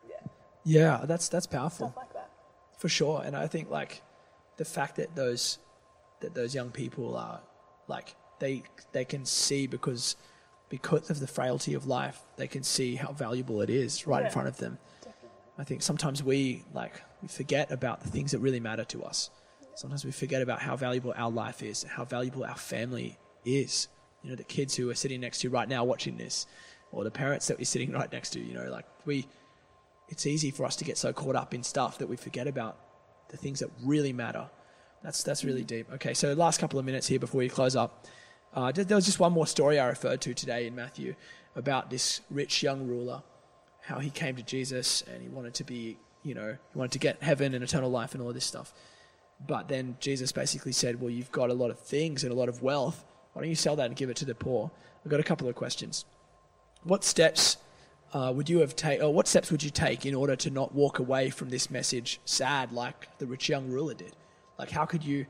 yeah. 0.07 0.15
Yeah, 0.63 1.05
that's 1.05 1.29
that's 1.29 1.47
powerful. 1.47 1.87
stuff 1.87 1.97
like 1.97 2.13
that. 2.13 2.29
For 2.77 2.89
sure 2.89 3.23
and 3.25 3.35
i 3.35 3.47
think 3.47 3.71
like 3.71 4.03
the 4.57 4.65
fact 4.65 4.97
that 4.97 5.15
those 5.15 5.57
that 6.19 6.35
those 6.35 6.53
young 6.53 6.69
people 6.69 7.15
are 7.15 7.39
like 7.87 8.15
they 8.39 8.63
they 8.91 9.05
can 9.05 9.25
see 9.25 9.65
because 9.65 10.15
because 10.69 11.09
of 11.09 11.19
the 11.21 11.27
frailty 11.27 11.73
of 11.73 11.87
life 11.87 12.19
they 12.35 12.47
can 12.47 12.63
see 12.63 12.95
how 12.95 13.13
valuable 13.13 13.61
it 13.61 13.69
is 13.69 14.05
right 14.05 14.25
in 14.25 14.31
front 14.31 14.49
of 14.49 14.57
them. 14.57 14.77
Definitely. 14.99 15.29
I 15.57 15.63
think 15.63 15.81
sometimes 15.81 16.21
we 16.21 16.63
like 16.73 17.01
we 17.21 17.29
forget 17.29 17.71
about 17.71 18.01
the 18.01 18.09
things 18.09 18.31
that 18.31 18.39
really 18.39 18.59
matter 18.59 18.83
to 18.85 19.03
us 19.03 19.29
sometimes 19.77 20.03
we 20.03 20.11
forget 20.11 20.41
about 20.41 20.59
how 20.59 20.75
valuable 20.75 21.13
our 21.15 21.31
life 21.31 21.63
is 21.63 21.83
how 21.83 22.03
valuable 22.03 22.43
our 22.43 22.57
family 22.57 23.17
is 23.45 23.87
you 24.23 24.29
know 24.29 24.35
the 24.35 24.43
kids 24.43 24.75
who 24.75 24.89
are 24.89 24.95
sitting 24.95 25.21
next 25.21 25.39
to 25.39 25.47
you 25.47 25.53
right 25.53 25.69
now 25.69 25.83
watching 25.83 26.17
this 26.17 26.47
or 26.91 27.03
the 27.03 27.11
parents 27.11 27.47
that 27.47 27.57
we're 27.57 27.65
sitting 27.65 27.91
right 27.99 28.11
next 28.11 28.31
to 28.31 28.39
you 28.39 28.53
know 28.53 28.69
like 28.69 28.85
we 29.05 29.25
it's 30.09 30.25
easy 30.25 30.51
for 30.51 30.65
us 30.65 30.75
to 30.77 30.85
get 30.85 30.97
so 30.97 31.11
caught 31.11 31.35
up 31.35 31.53
in 31.53 31.63
stuff 31.63 31.97
that 31.97 32.07
we 32.07 32.15
forget 32.15 32.47
about 32.47 32.77
the 33.29 33.37
things 33.37 33.59
that 33.59 33.69
really 33.83 34.13
matter. 34.13 34.49
That's 35.03 35.23
that's 35.23 35.43
really 35.43 35.63
deep. 35.63 35.91
Okay, 35.93 36.13
so 36.13 36.33
last 36.33 36.59
couple 36.59 36.79
of 36.79 36.85
minutes 36.85 37.07
here 37.07 37.19
before 37.19 37.39
we 37.39 37.49
close 37.49 37.75
up. 37.75 38.05
Uh, 38.53 38.71
there 38.71 38.83
there 38.83 38.95
was 38.95 39.05
just 39.05 39.19
one 39.19 39.33
more 39.33 39.47
story 39.47 39.79
I 39.79 39.87
referred 39.87 40.21
to 40.21 40.33
today 40.33 40.67
in 40.67 40.75
Matthew 40.75 41.15
about 41.55 41.89
this 41.89 42.21
rich 42.29 42.63
young 42.63 42.87
ruler, 42.87 43.21
how 43.81 43.99
he 43.99 44.09
came 44.09 44.35
to 44.35 44.43
Jesus 44.43 45.03
and 45.03 45.21
he 45.21 45.29
wanted 45.29 45.53
to 45.55 45.63
be, 45.63 45.97
you 46.23 46.33
know, 46.33 46.55
he 46.71 46.77
wanted 46.77 46.91
to 46.93 46.99
get 46.99 47.21
heaven 47.21 47.53
and 47.53 47.63
eternal 47.63 47.89
life 47.89 48.13
and 48.13 48.23
all 48.23 48.31
this 48.33 48.45
stuff. 48.45 48.73
But 49.45 49.67
then 49.67 49.97
Jesus 49.99 50.31
basically 50.31 50.71
said, 50.71 50.99
"Well, 50.99 51.09
you've 51.09 51.31
got 51.31 51.49
a 51.49 51.53
lot 51.53 51.69
of 51.69 51.79
things 51.79 52.23
and 52.23 52.31
a 52.31 52.35
lot 52.35 52.49
of 52.49 52.61
wealth. 52.61 53.05
Why 53.33 53.41
don't 53.41 53.49
you 53.49 53.55
sell 53.55 53.75
that 53.75 53.85
and 53.85 53.95
give 53.95 54.09
it 54.09 54.17
to 54.17 54.25
the 54.25 54.35
poor?" 54.35 54.71
I've 55.03 55.11
got 55.11 55.19
a 55.19 55.23
couple 55.23 55.47
of 55.47 55.55
questions. 55.55 56.05
What 56.83 57.03
steps 57.03 57.57
uh, 58.13 58.31
would 58.35 58.49
you 58.49 58.59
have 58.59 58.75
taken, 58.75 59.05
or 59.05 59.13
what 59.13 59.27
steps 59.27 59.51
would 59.51 59.63
you 59.63 59.69
take 59.69 60.05
in 60.05 60.15
order 60.15 60.35
to 60.35 60.49
not 60.49 60.73
walk 60.73 60.99
away 60.99 61.29
from 61.29 61.49
this 61.49 61.69
message 61.69 62.19
sad 62.25 62.71
like 62.71 63.17
the 63.19 63.27
rich 63.27 63.47
young 63.49 63.69
ruler 63.69 63.93
did? 63.93 64.15
Like, 64.57 64.71
how 64.71 64.85
could 64.85 65.03
you, 65.03 65.27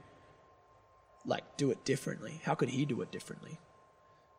like, 1.26 1.58
do 1.58 1.70
it 1.72 1.84
differently? 1.84 2.40
How 2.44 2.56
could 2.56 2.70
he 2.70 2.86
do 2.86 3.02
it 3.02 3.12
differently 3.12 3.60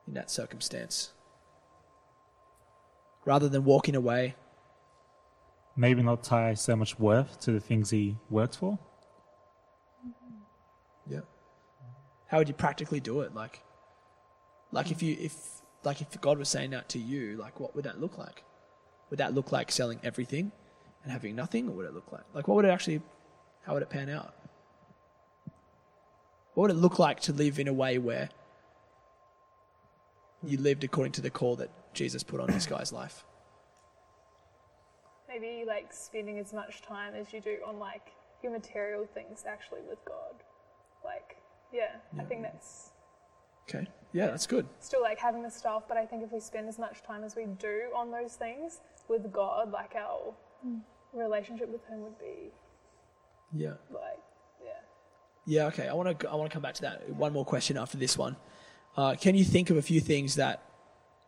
in 0.06 0.14
that 0.14 0.30
circumstance? 0.30 1.12
Rather 3.24 3.48
than 3.48 3.64
walking 3.64 3.94
away, 3.94 4.34
Maybe 5.78 6.02
not 6.02 6.24
tie 6.24 6.54
so 6.54 6.74
much 6.74 6.98
worth 6.98 7.38
to 7.42 7.52
the 7.52 7.60
things 7.60 7.88
he 7.90 8.16
worked 8.30 8.56
for. 8.56 8.76
Yeah. 11.08 11.20
How 12.28 12.38
would 12.38 12.48
you 12.48 12.54
practically 12.54 13.00
do 13.00 13.20
it? 13.20 13.34
Like, 13.34 13.62
Like 14.72 14.90
if 14.90 15.02
you 15.02 15.16
if 15.18 15.34
like 15.84 16.00
if 16.00 16.20
God 16.20 16.38
was 16.38 16.48
saying 16.48 16.70
that 16.70 16.88
to 16.90 16.98
you, 16.98 17.36
like 17.36 17.58
what 17.60 17.74
would 17.74 17.84
that 17.84 18.00
look 18.00 18.18
like? 18.18 18.44
Would 19.10 19.18
that 19.18 19.34
look 19.34 19.52
like 19.52 19.72
selling 19.72 20.00
everything 20.04 20.52
and 21.02 21.12
having 21.12 21.34
nothing, 21.34 21.68
or 21.68 21.72
would 21.72 21.86
it 21.86 21.94
look 21.94 22.12
like 22.12 22.24
like 22.34 22.48
what 22.48 22.56
would 22.56 22.64
it 22.64 22.70
actually? 22.70 23.00
How 23.62 23.74
would 23.74 23.82
it 23.82 23.90
pan 23.90 24.08
out? 24.10 24.34
What 26.54 26.62
would 26.62 26.70
it 26.72 26.80
look 26.80 26.98
like 26.98 27.20
to 27.20 27.32
live 27.32 27.58
in 27.58 27.68
a 27.68 27.72
way 27.72 27.98
where 27.98 28.30
you 30.42 30.58
lived 30.58 30.84
according 30.84 31.12
to 31.12 31.20
the 31.20 31.30
call 31.30 31.56
that 31.56 31.70
Jesus 31.94 32.22
put 32.22 32.40
on 32.40 32.48
this 32.48 32.66
guy's 32.66 32.92
life? 32.92 33.24
Maybe 35.28 35.64
like 35.66 35.92
spending 35.92 36.38
as 36.38 36.52
much 36.52 36.82
time 36.82 37.14
as 37.14 37.32
you 37.32 37.40
do 37.40 37.58
on 37.66 37.78
like 37.78 38.12
your 38.42 38.52
material 38.52 39.06
things 39.06 39.44
actually 39.46 39.82
with 39.88 40.04
God. 40.04 40.42
Like, 41.72 41.80
yeah, 41.80 42.20
I 42.20 42.24
think 42.24 42.42
that's 42.42 42.90
Okay, 43.68 43.86
yeah, 44.12 44.28
that's 44.28 44.46
good. 44.46 44.66
still 44.80 45.02
like 45.02 45.18
having 45.18 45.42
the 45.42 45.50
stuff, 45.50 45.82
but 45.88 45.96
I 45.96 46.06
think 46.06 46.22
if 46.22 46.32
we 46.32 46.40
spend 46.40 46.68
as 46.68 46.78
much 46.78 47.02
time 47.02 47.22
as 47.24 47.36
we 47.36 47.44
do 47.58 47.90
on 47.94 48.10
those 48.10 48.34
things 48.34 48.80
with 49.08 49.30
God, 49.32 49.70
like 49.72 49.94
our 49.94 50.34
relationship 51.12 51.68
with 51.68 51.84
Him 51.86 52.00
would 52.02 52.18
be 52.18 52.50
Yeah. 53.54 53.74
like, 53.90 54.18
yeah. 54.64 54.70
Yeah, 55.46 55.66
okay. 55.66 55.88
I 55.88 55.92
want 55.94 56.18
to 56.20 56.30
I 56.30 56.34
want 56.34 56.50
to 56.50 56.54
come 56.54 56.62
back 56.62 56.74
to 56.76 56.82
that. 56.82 57.08
One 57.10 57.32
more 57.32 57.44
question 57.44 57.76
after 57.76 57.98
this 57.98 58.16
one. 58.16 58.36
Uh, 58.96 59.14
can 59.14 59.34
you 59.34 59.44
think 59.44 59.70
of 59.70 59.76
a 59.76 59.82
few 59.82 60.00
things 60.00 60.34
that 60.36 60.62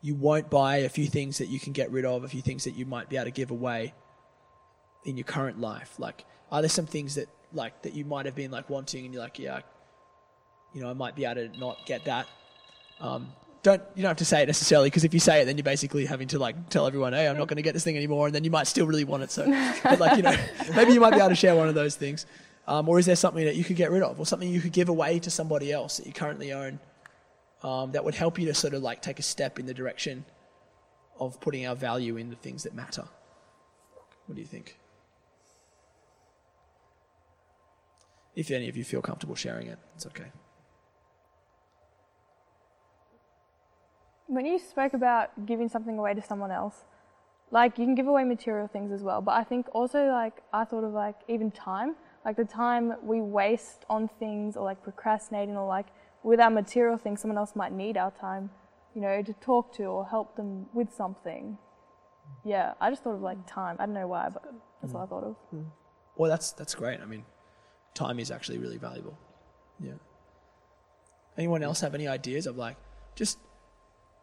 you 0.03 0.15
won't 0.15 0.49
buy, 0.51 0.79
a 0.79 0.89
few 0.89 1.07
things 1.07 1.39
that 1.39 1.47
you 1.49 1.61
can 1.61 1.73
get 1.75 1.91
rid 1.91 2.05
of, 2.07 2.25
a 2.25 2.29
few 2.29 2.41
things 2.43 2.65
that 2.65 2.73
you 2.73 2.87
might 2.87 3.09
be 3.11 3.17
able 3.17 3.27
to 3.27 3.31
give 3.31 3.51
away 3.51 3.93
in 5.05 5.17
your 5.17 5.25
current 5.25 5.61
life? 5.61 5.99
Like, 5.99 6.25
are 6.51 6.63
there 6.63 6.71
some 6.71 6.87
things 6.87 7.15
that 7.17 7.29
like 7.53 7.83
that 7.83 7.93
you 7.95 8.05
might 8.07 8.25
have 8.27 8.35
been 8.35 8.51
like 8.51 8.71
wanting, 8.71 9.05
and 9.05 9.13
you're 9.13 9.23
like, 9.23 9.39
yeah, 9.39 9.61
you 10.75 10.81
know, 10.81 10.91
I 10.91 10.93
might 10.93 11.17
be 11.17 11.25
able 11.25 11.49
to 11.49 11.59
not 11.59 11.85
get 11.87 12.05
that. 12.05 12.27
Um, 13.01 13.33
don't 13.63 13.83
you 13.95 14.03
don't 14.03 14.11
have 14.11 14.17
to 14.19 14.25
say 14.25 14.43
it 14.43 14.47
necessarily 14.47 14.89
because 14.89 15.05
if 15.05 15.13
you 15.13 15.21
say 15.21 15.43
it, 15.43 15.45
then 15.45 15.57
you're 15.57 15.65
basically 15.65 16.07
having 16.07 16.29
to 16.29 16.39
like 16.39 16.69
tell 16.71 16.87
everyone, 16.87 17.13
hey, 17.13 17.29
I'm 17.29 17.37
not 17.37 17.49
going 17.49 17.57
to 17.57 17.63
get 17.63 17.75
this 17.75 17.85
thing 17.85 17.97
anymore, 17.97 18.27
and 18.27 18.35
then 18.35 18.45
you 18.45 18.51
might 18.51 18.67
still 18.67 18.87
really 18.87 19.05
want 19.05 19.23
it. 19.23 19.31
So, 19.31 19.45
but 19.83 20.01
like 20.01 20.17
you 20.17 20.23
know, 20.23 20.35
maybe 20.75 20.93
you 20.93 21.01
might 21.01 21.11
be 21.11 21.19
able 21.19 21.29
to 21.29 21.35
share 21.35 21.55
one 21.55 21.69
of 21.69 21.75
those 21.75 21.97
things. 21.97 22.27
Um, 22.67 22.89
or 22.89 22.99
is 22.99 23.07
there 23.07 23.17
something 23.17 23.45
that 23.45 23.57
you 23.57 23.65
could 23.65 23.77
get 23.77 23.91
rid 23.91 24.03
of, 24.03 24.21
or 24.21 24.27
something 24.27 24.49
you 24.49 24.61
could 24.61 24.73
give 24.73 24.89
away 24.89 25.19
to 25.21 25.31
somebody 25.31 25.73
else 25.73 25.97
that 25.97 26.07
you 26.07 26.13
currently 26.13 26.53
own, 26.53 26.79
um, 27.63 27.93
that 27.93 28.05
would 28.05 28.15
help 28.15 28.39
you 28.39 28.47
to 28.47 28.55
sort 28.55 28.75
of 28.75 28.83
like 28.83 29.03
take 29.03 29.19
a 29.19 29.23
step 29.23 29.59
in 29.59 29.67
the 29.67 29.75
direction 29.75 30.25
of 31.19 31.41
putting 31.41 31.67
our 31.67 31.75
value 31.75 32.17
in 32.17 32.31
the 32.31 32.37
things 32.37 32.63
that 32.63 32.75
matter? 32.75 33.05
What 34.27 34.37
do 34.37 34.41
you 34.41 34.47
think? 34.47 34.79
If 38.37 38.51
any 38.51 38.69
of 38.69 38.77
you 38.77 38.85
feel 38.85 39.03
comfortable 39.03 39.35
sharing 39.35 39.67
it, 39.67 39.79
it's 39.97 40.07
okay. 40.07 40.31
When 44.31 44.47
you 44.47 44.61
spoke 44.61 44.95
about 44.95 45.45
giving 45.45 45.69
something 45.69 45.99
away 45.99 46.15
to 46.15 46.23
someone 46.23 46.53
else, 46.53 46.85
like 47.51 47.79
you 47.79 47.85
can 47.85 47.97
give 47.97 48.07
away 48.07 48.23
material 48.23 48.69
things 48.69 48.93
as 48.93 49.03
well, 49.03 49.21
but 49.21 49.33
I 49.33 49.43
think 49.43 49.67
also 49.73 50.07
like 50.07 50.41
I 50.53 50.63
thought 50.65 50.85
of 50.85 50.93
like 50.93 51.17
even 51.27 51.51
time, 51.51 51.97
like 52.25 52.37
the 52.37 52.45
time 52.45 52.95
we 53.03 53.21
waste 53.21 53.85
on 53.91 54.09
things 54.21 54.57
or 54.57 54.65
like 54.65 54.85
procrastinating 54.85 55.57
or 55.57 55.67
like 55.67 55.89
with 56.23 56.39
our 56.39 56.49
material 56.49 56.97
things, 56.97 57.21
someone 57.21 57.39
else 57.39 57.57
might 57.57 57.73
need 57.73 57.97
our 57.97 58.13
time, 58.13 58.51
you 58.95 59.01
know, 59.01 59.21
to 59.21 59.33
talk 59.33 59.75
to 59.79 59.87
or 59.87 60.07
help 60.07 60.37
them 60.37 60.67
with 60.73 60.93
something. 60.95 61.59
Yeah, 62.45 62.75
I 62.81 62.91
just 62.91 63.03
thought 63.03 63.17
of 63.17 63.23
like 63.23 63.45
time. 63.49 63.75
I 63.81 63.87
don't 63.87 63.97
know 63.97 64.07
why, 64.07 64.29
but 64.29 64.45
that's 64.81 64.95
what 64.95 65.03
I 65.03 65.07
thought 65.07 65.25
of. 65.25 65.37
Mm-hmm. 65.53 65.71
Well, 66.15 66.31
that's 66.31 66.53
that's 66.53 66.77
great. 66.77 67.01
I 67.01 67.05
mean, 67.05 67.25
time 67.95 68.21
is 68.21 68.31
actually 68.31 68.59
really 68.59 68.79
valuable. 68.79 69.19
Yeah. 69.81 69.99
Anyone 71.37 71.65
else 71.65 71.81
have 71.81 71.97
any 71.97 72.07
ideas 72.07 72.47
of 72.47 72.57
like 72.57 72.77
just? 73.17 73.39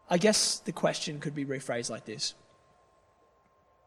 I 0.10 0.18
guess 0.18 0.60
the 0.60 0.72
question 0.72 1.20
could 1.20 1.36
be 1.36 1.45
rephrased 1.45 1.89
like 1.89 2.05
this: 2.05 2.34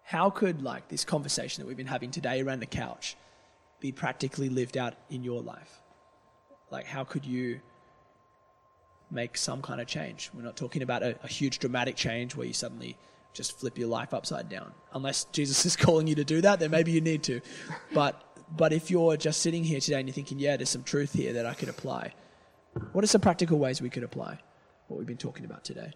How 0.02 0.30
could 0.30 0.62
like 0.62 0.88
this 0.88 1.04
conversation 1.04 1.62
that 1.62 1.66
we've 1.66 1.76
been 1.76 1.86
having 1.86 2.10
today 2.10 2.42
around 2.42 2.60
the 2.60 2.66
couch 2.66 3.16
be 3.80 3.92
practically 3.92 4.48
lived 4.48 4.76
out 4.76 4.94
in 5.08 5.24
your 5.24 5.40
life? 5.40 5.80
Like, 6.70 6.86
how 6.86 7.04
could 7.04 7.24
you 7.24 7.60
make 9.10 9.36
some 9.36 9.62
kind 9.62 9.80
of 9.80 9.86
change? 9.86 10.30
We're 10.34 10.42
not 10.42 10.56
talking 10.56 10.82
about 10.82 11.02
a, 11.02 11.16
a 11.24 11.28
huge 11.28 11.58
dramatic 11.58 11.96
change 11.96 12.36
where 12.36 12.46
you 12.46 12.52
suddenly 12.52 12.96
just 13.32 13.58
flip 13.58 13.78
your 13.78 13.88
life 13.88 14.12
upside 14.12 14.48
down. 14.48 14.72
Unless 14.92 15.24
Jesus 15.32 15.64
is 15.70 15.76
calling 15.76 16.06
you 16.06 16.14
to 16.16 16.24
do 16.24 16.40
that, 16.42 16.60
then 16.60 16.70
maybe 16.70 16.92
you 16.92 17.00
need 17.00 17.22
to. 17.24 17.40
But 17.92 18.22
but 18.56 18.72
if 18.72 18.90
you're 18.90 19.16
just 19.16 19.42
sitting 19.42 19.62
here 19.62 19.80
today 19.80 20.00
and 20.00 20.08
you're 20.08 20.14
thinking, 20.14 20.38
yeah, 20.38 20.56
there's 20.56 20.70
some 20.70 20.82
truth 20.82 21.12
here 21.12 21.32
that 21.34 21.46
I 21.46 21.54
could 21.54 21.68
apply, 21.68 22.14
what 22.92 23.04
are 23.04 23.06
some 23.06 23.20
practical 23.20 23.58
ways 23.58 23.80
we 23.80 23.90
could 23.90 24.02
apply 24.02 24.40
what 24.88 24.98
we've 24.98 25.06
been 25.06 25.16
talking 25.16 25.44
about 25.44 25.64
today? 25.64 25.92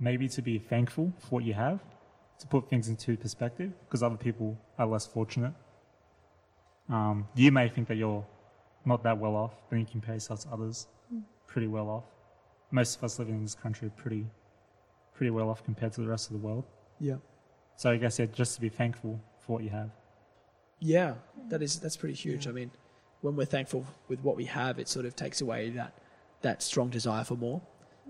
Maybe 0.00 0.28
to 0.28 0.42
be 0.42 0.58
thankful 0.58 1.12
for 1.18 1.28
what 1.28 1.44
you 1.44 1.54
have, 1.54 1.80
to 2.38 2.46
put 2.46 2.70
things 2.70 2.88
into 2.88 3.16
perspective, 3.16 3.72
because 3.84 4.02
other 4.02 4.16
people 4.16 4.58
are 4.78 4.86
less 4.86 5.06
fortunate. 5.06 5.52
Um, 6.88 7.28
you 7.34 7.52
may 7.52 7.68
think 7.68 7.86
that 7.88 7.96
you're 7.96 8.26
not 8.84 9.02
that 9.04 9.18
well 9.18 9.36
off, 9.36 9.54
but 9.68 9.78
you 9.78 9.84
can 9.84 9.92
compare 9.92 10.14
yourself 10.14 10.40
to 10.40 10.48
others 10.48 10.86
pretty 11.46 11.66
well 11.66 11.88
off. 11.88 12.04
Most 12.70 12.96
of 12.96 13.04
us 13.04 13.18
living 13.18 13.34
in 13.34 13.42
this 13.42 13.54
country 13.54 13.88
are 13.88 13.90
pretty, 13.90 14.26
pretty 15.14 15.30
well 15.30 15.50
off 15.50 15.62
compared 15.64 15.92
to 15.94 16.00
the 16.00 16.08
rest 16.08 16.30
of 16.30 16.32
the 16.32 16.46
world. 16.46 16.64
Yeah. 16.98 17.16
So 17.76 17.90
I 17.90 17.96
guess 17.96 18.18
yeah, 18.18 18.26
just 18.26 18.54
to 18.54 18.60
be 18.60 18.68
thankful 18.68 19.20
for 19.38 19.54
what 19.54 19.64
you 19.64 19.70
have. 19.70 19.90
Yeah, 20.78 21.14
that 21.48 21.62
is 21.62 21.78
that's 21.78 21.96
pretty 21.96 22.14
huge. 22.14 22.46
I 22.46 22.52
mean, 22.52 22.70
when 23.20 23.36
we're 23.36 23.44
thankful 23.44 23.84
with 24.08 24.20
what 24.20 24.36
we 24.36 24.46
have, 24.46 24.78
it 24.78 24.88
sort 24.88 25.04
of 25.04 25.14
takes 25.14 25.40
away 25.40 25.70
that 25.70 25.92
that 26.40 26.62
strong 26.62 26.88
desire 26.88 27.24
for 27.24 27.34
more, 27.34 27.60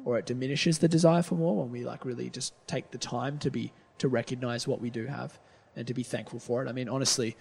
or 0.04 0.18
it 0.18 0.26
diminishes 0.26 0.78
the 0.78 0.88
desire 0.88 1.22
for 1.22 1.34
more 1.34 1.56
when 1.56 1.70
we 1.70 1.84
like 1.84 2.04
really 2.04 2.30
just 2.30 2.54
take 2.66 2.90
the 2.90 2.98
time 2.98 3.38
to 3.38 3.50
be 3.50 3.72
to 3.98 4.08
recognize 4.08 4.66
what 4.66 4.80
we 4.80 4.90
do 4.90 5.06
have 5.06 5.38
and 5.76 5.86
to 5.86 5.94
be 5.94 6.02
thankful 6.02 6.40
for 6.40 6.64
it. 6.64 6.68
I 6.68 6.72
mean, 6.72 6.88
honestly, 6.88 7.36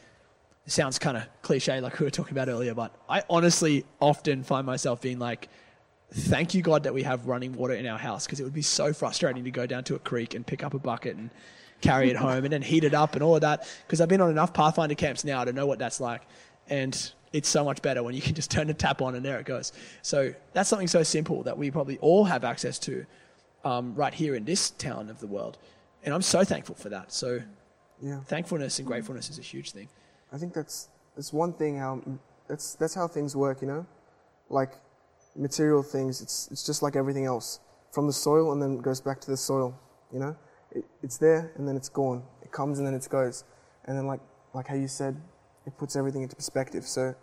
it 0.65 0.71
sounds 0.71 0.99
kind 0.99 1.17
of 1.17 1.23
cliche 1.41 1.79
like 1.79 1.99
we 1.99 2.05
were 2.05 2.11
talking 2.11 2.33
about 2.33 2.49
earlier, 2.49 2.73
but 2.73 2.93
I 3.07 3.23
honestly 3.29 3.85
often 3.99 4.43
find 4.43 4.65
myself 4.65 5.01
being 5.01 5.19
like, 5.19 5.49
thank 6.11 6.53
you 6.53 6.61
God 6.61 6.83
that 6.83 6.93
we 6.93 7.03
have 7.03 7.27
running 7.27 7.53
water 7.53 7.73
in 7.73 7.87
our 7.87 7.97
house 7.97 8.25
because 8.25 8.39
it 8.39 8.43
would 8.43 8.53
be 8.53 8.61
so 8.61 8.93
frustrating 8.93 9.43
to 9.43 9.51
go 9.51 9.65
down 9.65 9.83
to 9.85 9.95
a 9.95 9.99
creek 9.99 10.33
and 10.33 10.45
pick 10.45 10.63
up 10.63 10.73
a 10.73 10.79
bucket 10.79 11.15
and 11.15 11.29
carry 11.81 12.09
it 12.09 12.15
home 12.17 12.43
and 12.43 12.51
then 12.51 12.61
heat 12.61 12.83
it 12.83 12.93
up 12.93 13.13
and 13.13 13.23
all 13.23 13.35
of 13.35 13.41
that 13.41 13.67
because 13.85 14.01
I've 14.01 14.09
been 14.09 14.21
on 14.21 14.29
enough 14.29 14.53
Pathfinder 14.53 14.95
camps 14.95 15.23
now 15.23 15.43
to 15.43 15.53
know 15.53 15.65
what 15.65 15.79
that's 15.79 15.99
like 15.99 16.23
and 16.67 17.13
it's 17.33 17.47
so 17.49 17.63
much 17.63 17.81
better 17.81 18.01
when 18.03 18.15
you 18.15 18.21
can 18.21 18.35
just 18.35 18.51
turn 18.55 18.67
the 18.67 18.73
tap 18.73 19.01
on 19.01 19.15
and 19.15 19.23
there 19.25 19.39
it 19.39 19.45
goes. 19.45 19.71
So 20.01 20.33
that's 20.53 20.69
something 20.69 20.87
so 20.87 21.03
simple 21.03 21.43
that 21.43 21.57
we 21.57 21.71
probably 21.71 21.97
all 21.99 22.25
have 22.25 22.43
access 22.43 22.79
to 22.79 23.05
um, 23.63 23.93
right 23.95 24.13
here 24.13 24.35
in 24.35 24.45
this 24.45 24.71
town 24.71 25.09
of 25.09 25.19
the 25.19 25.27
world. 25.27 25.57
And 26.03 26.13
I'm 26.13 26.21
so 26.21 26.43
thankful 26.43 26.75
for 26.75 26.89
that. 26.89 27.11
So 27.11 27.41
Yeah. 28.01 28.21
thankfulness 28.21 28.79
and 28.79 28.87
gratefulness 28.87 29.29
is 29.29 29.37
a 29.37 29.41
huge 29.41 29.71
thing. 29.71 29.89
I 30.31 30.37
think 30.37 30.53
that's 30.53 30.89
that's 31.15 31.33
one 31.33 31.53
thing 31.53 31.77
how 31.77 32.01
that's 32.47 32.75
that's 32.75 32.95
how 32.95 33.07
things 33.07 33.35
work, 33.35 33.61
you 33.61 33.67
know, 33.67 33.85
like 34.49 34.73
material 35.35 35.83
things. 35.83 36.21
It's 36.21 36.47
it's 36.51 36.65
just 36.65 36.81
like 36.81 36.95
everything 36.95 37.25
else, 37.25 37.59
from 37.91 38.07
the 38.07 38.13
soil 38.13 38.51
and 38.53 38.61
then 38.61 38.75
it 38.77 38.81
goes 38.81 39.01
back 39.01 39.19
to 39.21 39.31
the 39.31 39.37
soil. 39.37 39.77
You 40.13 40.19
know, 40.19 40.35
it, 40.71 40.85
it's 41.03 41.17
there 41.17 41.51
and 41.55 41.67
then 41.67 41.75
it's 41.75 41.89
gone. 41.89 42.23
It 42.41 42.51
comes 42.51 42.79
and 42.79 42.87
then 42.87 42.93
it 42.93 43.07
goes, 43.09 43.43
and 43.85 43.97
then 43.97 44.07
like 44.07 44.21
like 44.53 44.67
how 44.67 44.75
you 44.75 44.87
said, 44.87 45.19
it 45.69 45.77
puts 45.77 45.95
everything 45.95 46.21
into 46.23 46.35
perspective. 46.35 46.85
So 46.85 47.15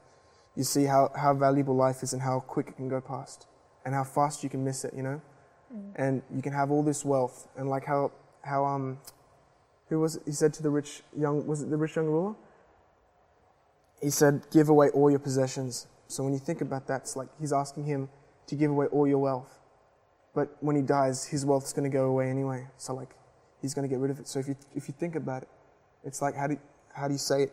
you 0.57 0.65
see 0.65 0.85
how 0.85 1.11
how 1.15 1.35
valuable 1.35 1.77
life 1.77 2.03
is 2.03 2.13
and 2.13 2.23
how 2.23 2.41
quick 2.41 2.69
it 2.69 2.77
can 2.77 2.89
go 2.89 3.01
past, 3.01 3.47
and 3.85 3.95
how 3.95 4.05
fast 4.05 4.43
you 4.43 4.51
can 4.51 4.65
miss 4.65 4.85
it. 4.85 4.95
You 4.95 5.03
know, 5.03 5.21
and 5.97 6.23
you 6.35 6.43
can 6.43 6.53
have 6.53 6.71
all 6.71 6.83
this 6.83 7.05
wealth 7.05 7.49
and 7.57 7.69
like 7.69 7.85
how 7.85 8.13
how 8.43 8.65
um. 8.65 8.99
Who 9.89 10.01
was 10.01 10.17
it? 10.17 10.23
He 10.27 10.33
said 10.33 10.53
to 10.55 10.65
the 10.65 10.71
rich 10.71 11.03
young 11.17 11.47
was 11.47 11.63
it 11.63 11.71
the 11.71 11.77
rich 11.77 11.95
young 11.95 12.07
ruler? 12.07 12.35
he 14.03 14.11
said, 14.11 14.43
Give 14.51 14.69
away 14.69 14.91
all 14.91 15.11
your 15.11 15.19
possessions. 15.19 15.87
So 16.09 16.23
when 16.23 16.33
you 16.33 16.39
think 16.39 16.61
about 16.61 16.87
that, 16.87 17.03
it's 17.03 17.17
like 17.17 17.29
he's 17.41 17.53
asking 17.53 17.85
him 17.85 18.09
to 18.47 18.55
give 18.55 18.71
away 18.71 18.87
all 18.87 19.07
your 19.07 19.19
wealth. 19.19 19.59
But 20.35 20.57
when 20.61 20.77
he 20.77 20.83
dies, 20.83 21.25
his 21.25 21.45
wealth's 21.45 21.73
going 21.73 21.91
to 21.91 21.95
go 21.95 22.07
away 22.07 22.31
anyway. 22.31 22.67
So 22.77 22.95
like 22.95 23.11
he's 23.61 23.75
going 23.75 23.89
to 23.89 23.93
get 23.93 24.01
rid 24.01 24.11
of 24.11 24.21
it. 24.21 24.29
So 24.29 24.39
if 24.39 24.49
you 24.49 24.57
if 24.75 24.89
you 24.89 24.95
think 24.99 25.17
about 25.17 25.43
it, 25.43 25.49
it's 26.05 26.23
like 26.23 26.35
how 26.35 26.47
do 26.47 26.59
how 26.95 27.09
do 27.09 27.15
you 27.15 27.19
say 27.19 27.45
it? 27.45 27.53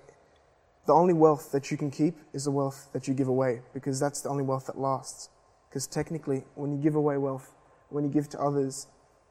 The 0.86 0.94
only 0.94 1.14
wealth 1.14 1.52
that 1.52 1.72
you 1.72 1.78
can 1.78 1.90
keep 1.90 2.16
is 2.34 2.46
the 2.46 2.52
wealth 2.52 2.90
that 2.94 3.08
you 3.08 3.14
give 3.14 3.30
away 3.30 3.62
because 3.74 4.00
that's 4.00 4.22
the 4.22 4.30
only 4.30 4.44
wealth 4.44 4.66
that 4.68 4.78
lasts. 4.78 5.30
Because 5.70 5.88
technically, 5.88 6.44
when 6.56 6.72
you 6.72 6.78
give 6.78 6.96
away 6.96 7.18
wealth, 7.18 7.56
when 7.90 8.04
you 8.04 8.10
give 8.10 8.28
to 8.30 8.40
others, 8.40 8.88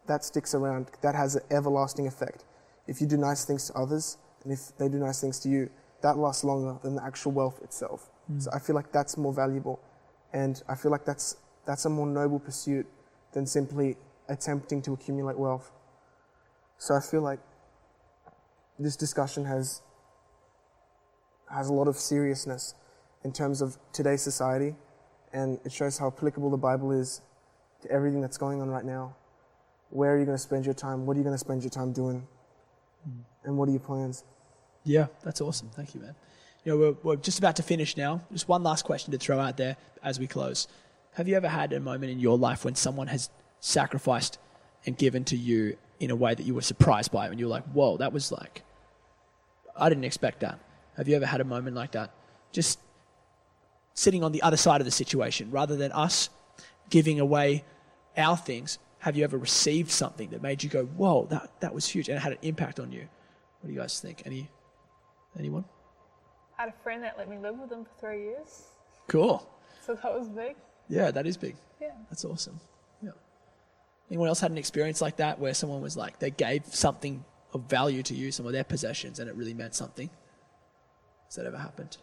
that 0.06 0.24
sticks 0.24 0.54
around. 0.54 0.90
That 1.02 1.14
has 1.14 1.36
an 1.36 1.42
everlasting 1.50 2.06
effect. 2.06 2.44
If 2.86 3.00
you 3.00 3.06
do 3.06 3.16
nice 3.16 3.44
things 3.44 3.68
to 3.68 3.74
others, 3.74 4.18
and 4.44 4.52
if 4.52 4.76
they 4.78 4.88
do 4.88 4.98
nice 4.98 5.20
things 5.20 5.38
to 5.40 5.48
you, 5.48 5.70
that 6.00 6.16
lasts 6.16 6.42
longer 6.42 6.78
than 6.82 6.96
the 6.96 7.04
actual 7.04 7.32
wealth 7.32 7.60
itself. 7.62 8.10
Hmm. 8.26 8.40
So 8.40 8.50
I 8.52 8.58
feel 8.58 8.74
like 8.74 8.90
that's 8.92 9.16
more 9.16 9.32
valuable, 9.32 9.78
and 10.32 10.60
I 10.68 10.74
feel 10.74 10.90
like 10.90 11.04
that's 11.04 11.36
that's 11.64 11.84
a 11.84 11.90
more 11.90 12.06
noble 12.06 12.40
pursuit 12.40 12.86
than 13.32 13.46
simply 13.46 13.96
attempting 14.28 14.82
to 14.82 14.92
accumulate 14.94 15.38
wealth. 15.38 15.70
So 16.78 16.96
I 16.96 17.00
feel 17.00 17.22
like 17.22 17.38
this 18.78 18.96
discussion 18.96 19.44
has 19.44 19.82
has 21.52 21.68
a 21.68 21.72
lot 21.72 21.88
of 21.88 21.96
seriousness 21.96 22.74
in 23.24 23.32
terms 23.32 23.62
of 23.62 23.78
today's 23.92 24.22
society, 24.22 24.74
and 25.32 25.60
it 25.64 25.72
shows 25.72 25.98
how 25.98 26.08
applicable 26.08 26.50
the 26.50 26.56
Bible 26.56 26.90
is 26.92 27.22
to 27.82 27.90
everything 27.90 28.20
that's 28.20 28.38
going 28.38 28.60
on 28.60 28.68
right 28.68 28.84
now. 28.84 29.14
Where 29.90 30.14
are 30.14 30.18
you 30.18 30.24
going 30.24 30.36
to 30.36 30.42
spend 30.42 30.64
your 30.64 30.74
time? 30.74 31.06
What 31.06 31.16
are 31.16 31.18
you 31.18 31.24
going 31.24 31.34
to 31.34 31.38
spend 31.38 31.62
your 31.62 31.70
time 31.70 31.92
doing? 31.92 32.26
Hmm. 33.04 33.20
And 33.44 33.56
what 33.56 33.68
are 33.68 33.72
your 33.72 33.80
plans? 33.80 34.24
Yeah, 34.84 35.06
that's 35.22 35.40
awesome. 35.40 35.70
Thank 35.74 35.94
you, 35.94 36.00
man. 36.00 36.14
You 36.64 36.72
know, 36.72 36.78
we're, 36.78 36.96
we're 37.02 37.16
just 37.16 37.38
about 37.38 37.56
to 37.56 37.62
finish 37.62 37.96
now. 37.96 38.22
Just 38.32 38.48
one 38.48 38.62
last 38.62 38.84
question 38.84 39.12
to 39.12 39.18
throw 39.18 39.38
out 39.38 39.56
there 39.56 39.76
as 40.02 40.18
we 40.18 40.26
close. 40.26 40.68
Have 41.14 41.28
you 41.28 41.36
ever 41.36 41.48
had 41.48 41.72
a 41.72 41.80
moment 41.80 42.10
in 42.10 42.20
your 42.20 42.38
life 42.38 42.64
when 42.64 42.74
someone 42.74 43.08
has 43.08 43.30
sacrificed 43.60 44.38
and 44.86 44.96
given 44.96 45.24
to 45.24 45.36
you 45.36 45.76
in 46.00 46.10
a 46.10 46.16
way 46.16 46.34
that 46.34 46.44
you 46.44 46.54
were 46.54 46.62
surprised 46.62 47.12
by 47.12 47.26
it 47.26 47.30
and 47.30 47.38
you 47.38 47.46
were 47.46 47.50
like, 47.50 47.64
whoa, 47.72 47.96
that 47.98 48.12
was 48.12 48.32
like, 48.32 48.62
I 49.76 49.88
didn't 49.88 50.04
expect 50.04 50.40
that. 50.40 50.58
Have 50.96 51.08
you 51.08 51.16
ever 51.16 51.26
had 51.26 51.40
a 51.40 51.44
moment 51.44 51.76
like 51.76 51.92
that? 51.92 52.12
Just 52.52 52.78
sitting 53.94 54.22
on 54.24 54.32
the 54.32 54.42
other 54.42 54.56
side 54.56 54.80
of 54.80 54.84
the 54.84 54.90
situation 54.90 55.50
rather 55.50 55.76
than 55.76 55.92
us 55.92 56.30
giving 56.90 57.20
away 57.20 57.64
our 58.16 58.36
things. 58.36 58.78
Have 58.98 59.16
you 59.16 59.24
ever 59.24 59.36
received 59.38 59.90
something 59.90 60.30
that 60.30 60.42
made 60.42 60.62
you 60.62 60.70
go, 60.70 60.84
whoa, 60.84 61.26
that, 61.30 61.50
that 61.60 61.74
was 61.74 61.86
huge 61.88 62.08
and 62.08 62.16
it 62.16 62.20
had 62.20 62.32
an 62.32 62.38
impact 62.42 62.78
on 62.78 62.92
you? 62.92 63.08
What 63.60 63.68
do 63.68 63.72
you 63.72 63.78
guys 63.80 64.00
think? 64.00 64.22
Any, 64.26 64.48
anyone? 65.38 65.64
I 66.58 66.62
had 66.62 66.68
a 66.68 66.82
friend 66.82 67.02
that 67.02 67.16
let 67.18 67.28
me 67.28 67.38
live 67.38 67.58
with 67.58 67.70
them 67.70 67.84
for 67.84 67.90
three 68.00 68.22
years, 68.24 68.64
Cool. 69.08 69.46
so 69.84 69.94
that 69.94 70.18
was 70.18 70.28
big. 70.28 70.54
Yeah, 70.88 71.10
that 71.10 71.26
is 71.26 71.36
big. 71.36 71.56
Yeah. 71.80 71.92
That's 72.10 72.24
awesome. 72.24 72.60
Yeah. 73.02 73.10
Anyone 74.10 74.28
else 74.28 74.40
had 74.40 74.50
an 74.50 74.58
experience 74.58 75.00
like 75.00 75.16
that 75.16 75.38
where 75.38 75.54
someone 75.54 75.80
was 75.80 75.96
like, 75.96 76.18
they 76.18 76.30
gave 76.30 76.66
something 76.66 77.24
of 77.54 77.62
value 77.68 78.02
to 78.04 78.14
you, 78.14 78.30
some 78.30 78.46
of 78.46 78.52
their 78.52 78.64
possessions, 78.64 79.18
and 79.18 79.28
it 79.28 79.34
really 79.34 79.54
meant 79.54 79.74
something? 79.74 80.10
Has 81.32 81.36
that 81.36 81.46
ever 81.46 81.56
happened? 81.56 81.96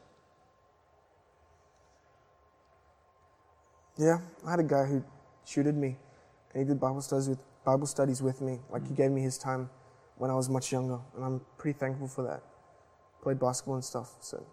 Yeah, 3.96 4.22
I 4.44 4.50
had 4.50 4.60
a 4.60 4.64
guy 4.64 4.86
who 4.86 5.04
tutored 5.46 5.78
me, 5.78 5.98
and 6.52 6.64
he 6.64 6.68
did 6.68 6.80
Bible 6.80 7.00
studies 7.00 7.30
with 7.30 7.38
Bible 7.64 7.86
studies 7.86 8.24
with 8.24 8.42
me. 8.42 8.58
Like 8.72 8.88
he 8.88 8.94
mm. 8.94 8.98
gave 8.98 9.12
me 9.12 9.22
his 9.22 9.38
time 9.38 9.70
when 10.18 10.32
I 10.32 10.34
was 10.34 10.50
much 10.50 10.72
younger, 10.72 10.98
and 11.16 11.24
I'm 11.24 11.42
pretty 11.60 11.78
thankful 11.78 12.08
for 12.08 12.24
that. 12.24 12.42
Played 13.22 13.40
basketball 13.40 13.76
and 13.76 13.84
stuff, 13.84 14.16
so 14.20 14.44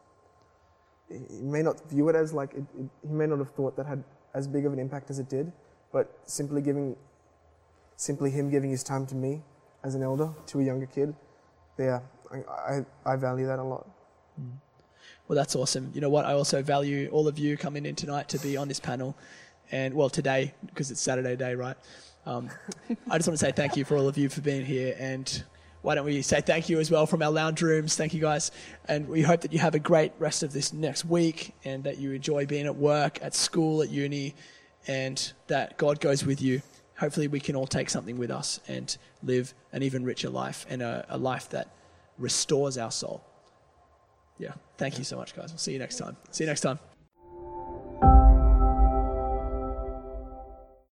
he 1.08 1.40
may 1.40 1.62
not 1.62 1.88
view 1.88 2.10
it 2.10 2.14
as 2.14 2.34
like 2.34 2.52
it, 2.52 2.64
it, 2.78 2.90
he 3.00 3.14
may 3.14 3.26
not 3.26 3.38
have 3.38 3.52
thought 3.52 3.78
that 3.78 3.86
had 3.86 4.04
as 4.34 4.46
big 4.46 4.66
of 4.66 4.74
an 4.74 4.78
impact 4.78 5.08
as 5.08 5.18
it 5.18 5.30
did, 5.30 5.50
but 5.90 6.18
simply 6.26 6.60
giving, 6.60 6.96
simply 7.96 8.30
him 8.30 8.50
giving 8.50 8.70
his 8.70 8.82
time 8.82 9.06
to 9.06 9.14
me 9.14 9.42
as 9.82 9.94
an 9.94 10.02
elder 10.02 10.34
to 10.48 10.60
a 10.60 10.62
younger 10.62 10.84
kid, 10.84 11.14
yeah, 11.78 12.00
I, 12.30 12.36
I, 12.74 12.86
I 13.06 13.16
value 13.16 13.46
that 13.46 13.58
a 13.58 13.64
lot. 13.64 13.88
Mm. 14.38 14.58
Well, 15.28 15.36
that's 15.36 15.56
awesome. 15.56 15.90
You 15.94 16.00
know 16.00 16.08
what? 16.08 16.24
I 16.24 16.32
also 16.32 16.62
value 16.62 17.08
all 17.10 17.26
of 17.26 17.38
you 17.38 17.56
coming 17.56 17.84
in 17.84 17.96
tonight 17.96 18.28
to 18.30 18.38
be 18.38 18.56
on 18.56 18.68
this 18.68 18.80
panel. 18.80 19.16
And, 19.72 19.94
well, 19.94 20.08
today, 20.08 20.54
because 20.66 20.90
it's 20.90 21.00
Saturday 21.00 21.34
day, 21.34 21.54
right? 21.54 21.76
Um, 22.24 22.50
I 23.10 23.18
just 23.18 23.28
want 23.28 23.38
to 23.38 23.44
say 23.44 23.52
thank 23.52 23.76
you 23.76 23.84
for 23.84 23.96
all 23.96 24.08
of 24.08 24.16
you 24.16 24.28
for 24.28 24.40
being 24.40 24.64
here. 24.64 24.94
And 24.98 25.42
why 25.82 25.94
don't 25.94 26.04
we 26.04 26.22
say 26.22 26.40
thank 26.40 26.68
you 26.68 26.80
as 26.80 26.90
well 26.90 27.06
from 27.06 27.22
our 27.22 27.30
lounge 27.30 27.62
rooms? 27.62 27.96
Thank 27.96 28.14
you, 28.14 28.20
guys. 28.20 28.50
And 28.88 29.08
we 29.08 29.22
hope 29.22 29.40
that 29.42 29.52
you 29.52 29.58
have 29.58 29.74
a 29.74 29.78
great 29.78 30.12
rest 30.18 30.42
of 30.42 30.52
this 30.52 30.72
next 30.72 31.04
week 31.04 31.54
and 31.64 31.84
that 31.84 31.98
you 31.98 32.12
enjoy 32.12 32.46
being 32.46 32.66
at 32.66 32.76
work, 32.76 33.18
at 33.22 33.34
school, 33.34 33.82
at 33.82 33.90
uni, 33.90 34.34
and 34.86 35.32
that 35.48 35.76
God 35.76 36.00
goes 36.00 36.24
with 36.24 36.40
you. 36.40 36.62
Hopefully, 36.98 37.28
we 37.28 37.40
can 37.40 37.54
all 37.56 37.66
take 37.66 37.90
something 37.90 38.16
with 38.16 38.30
us 38.30 38.60
and 38.68 38.96
live 39.22 39.54
an 39.72 39.82
even 39.82 40.04
richer 40.04 40.30
life 40.30 40.66
and 40.68 40.82
a, 40.82 41.04
a 41.08 41.18
life 41.18 41.50
that 41.50 41.68
restores 42.18 42.78
our 42.78 42.90
soul. 42.90 43.22
Yeah. 44.38 44.52
Thank 44.78 44.98
you 44.98 45.04
so 45.04 45.16
much, 45.16 45.34
guys. 45.34 45.50
We'll 45.50 45.58
see 45.58 45.72
you 45.72 45.78
next 45.78 45.96
time. 45.96 46.16
See 46.30 46.44
you 46.44 46.48
next 46.48 46.60
time. 46.60 46.78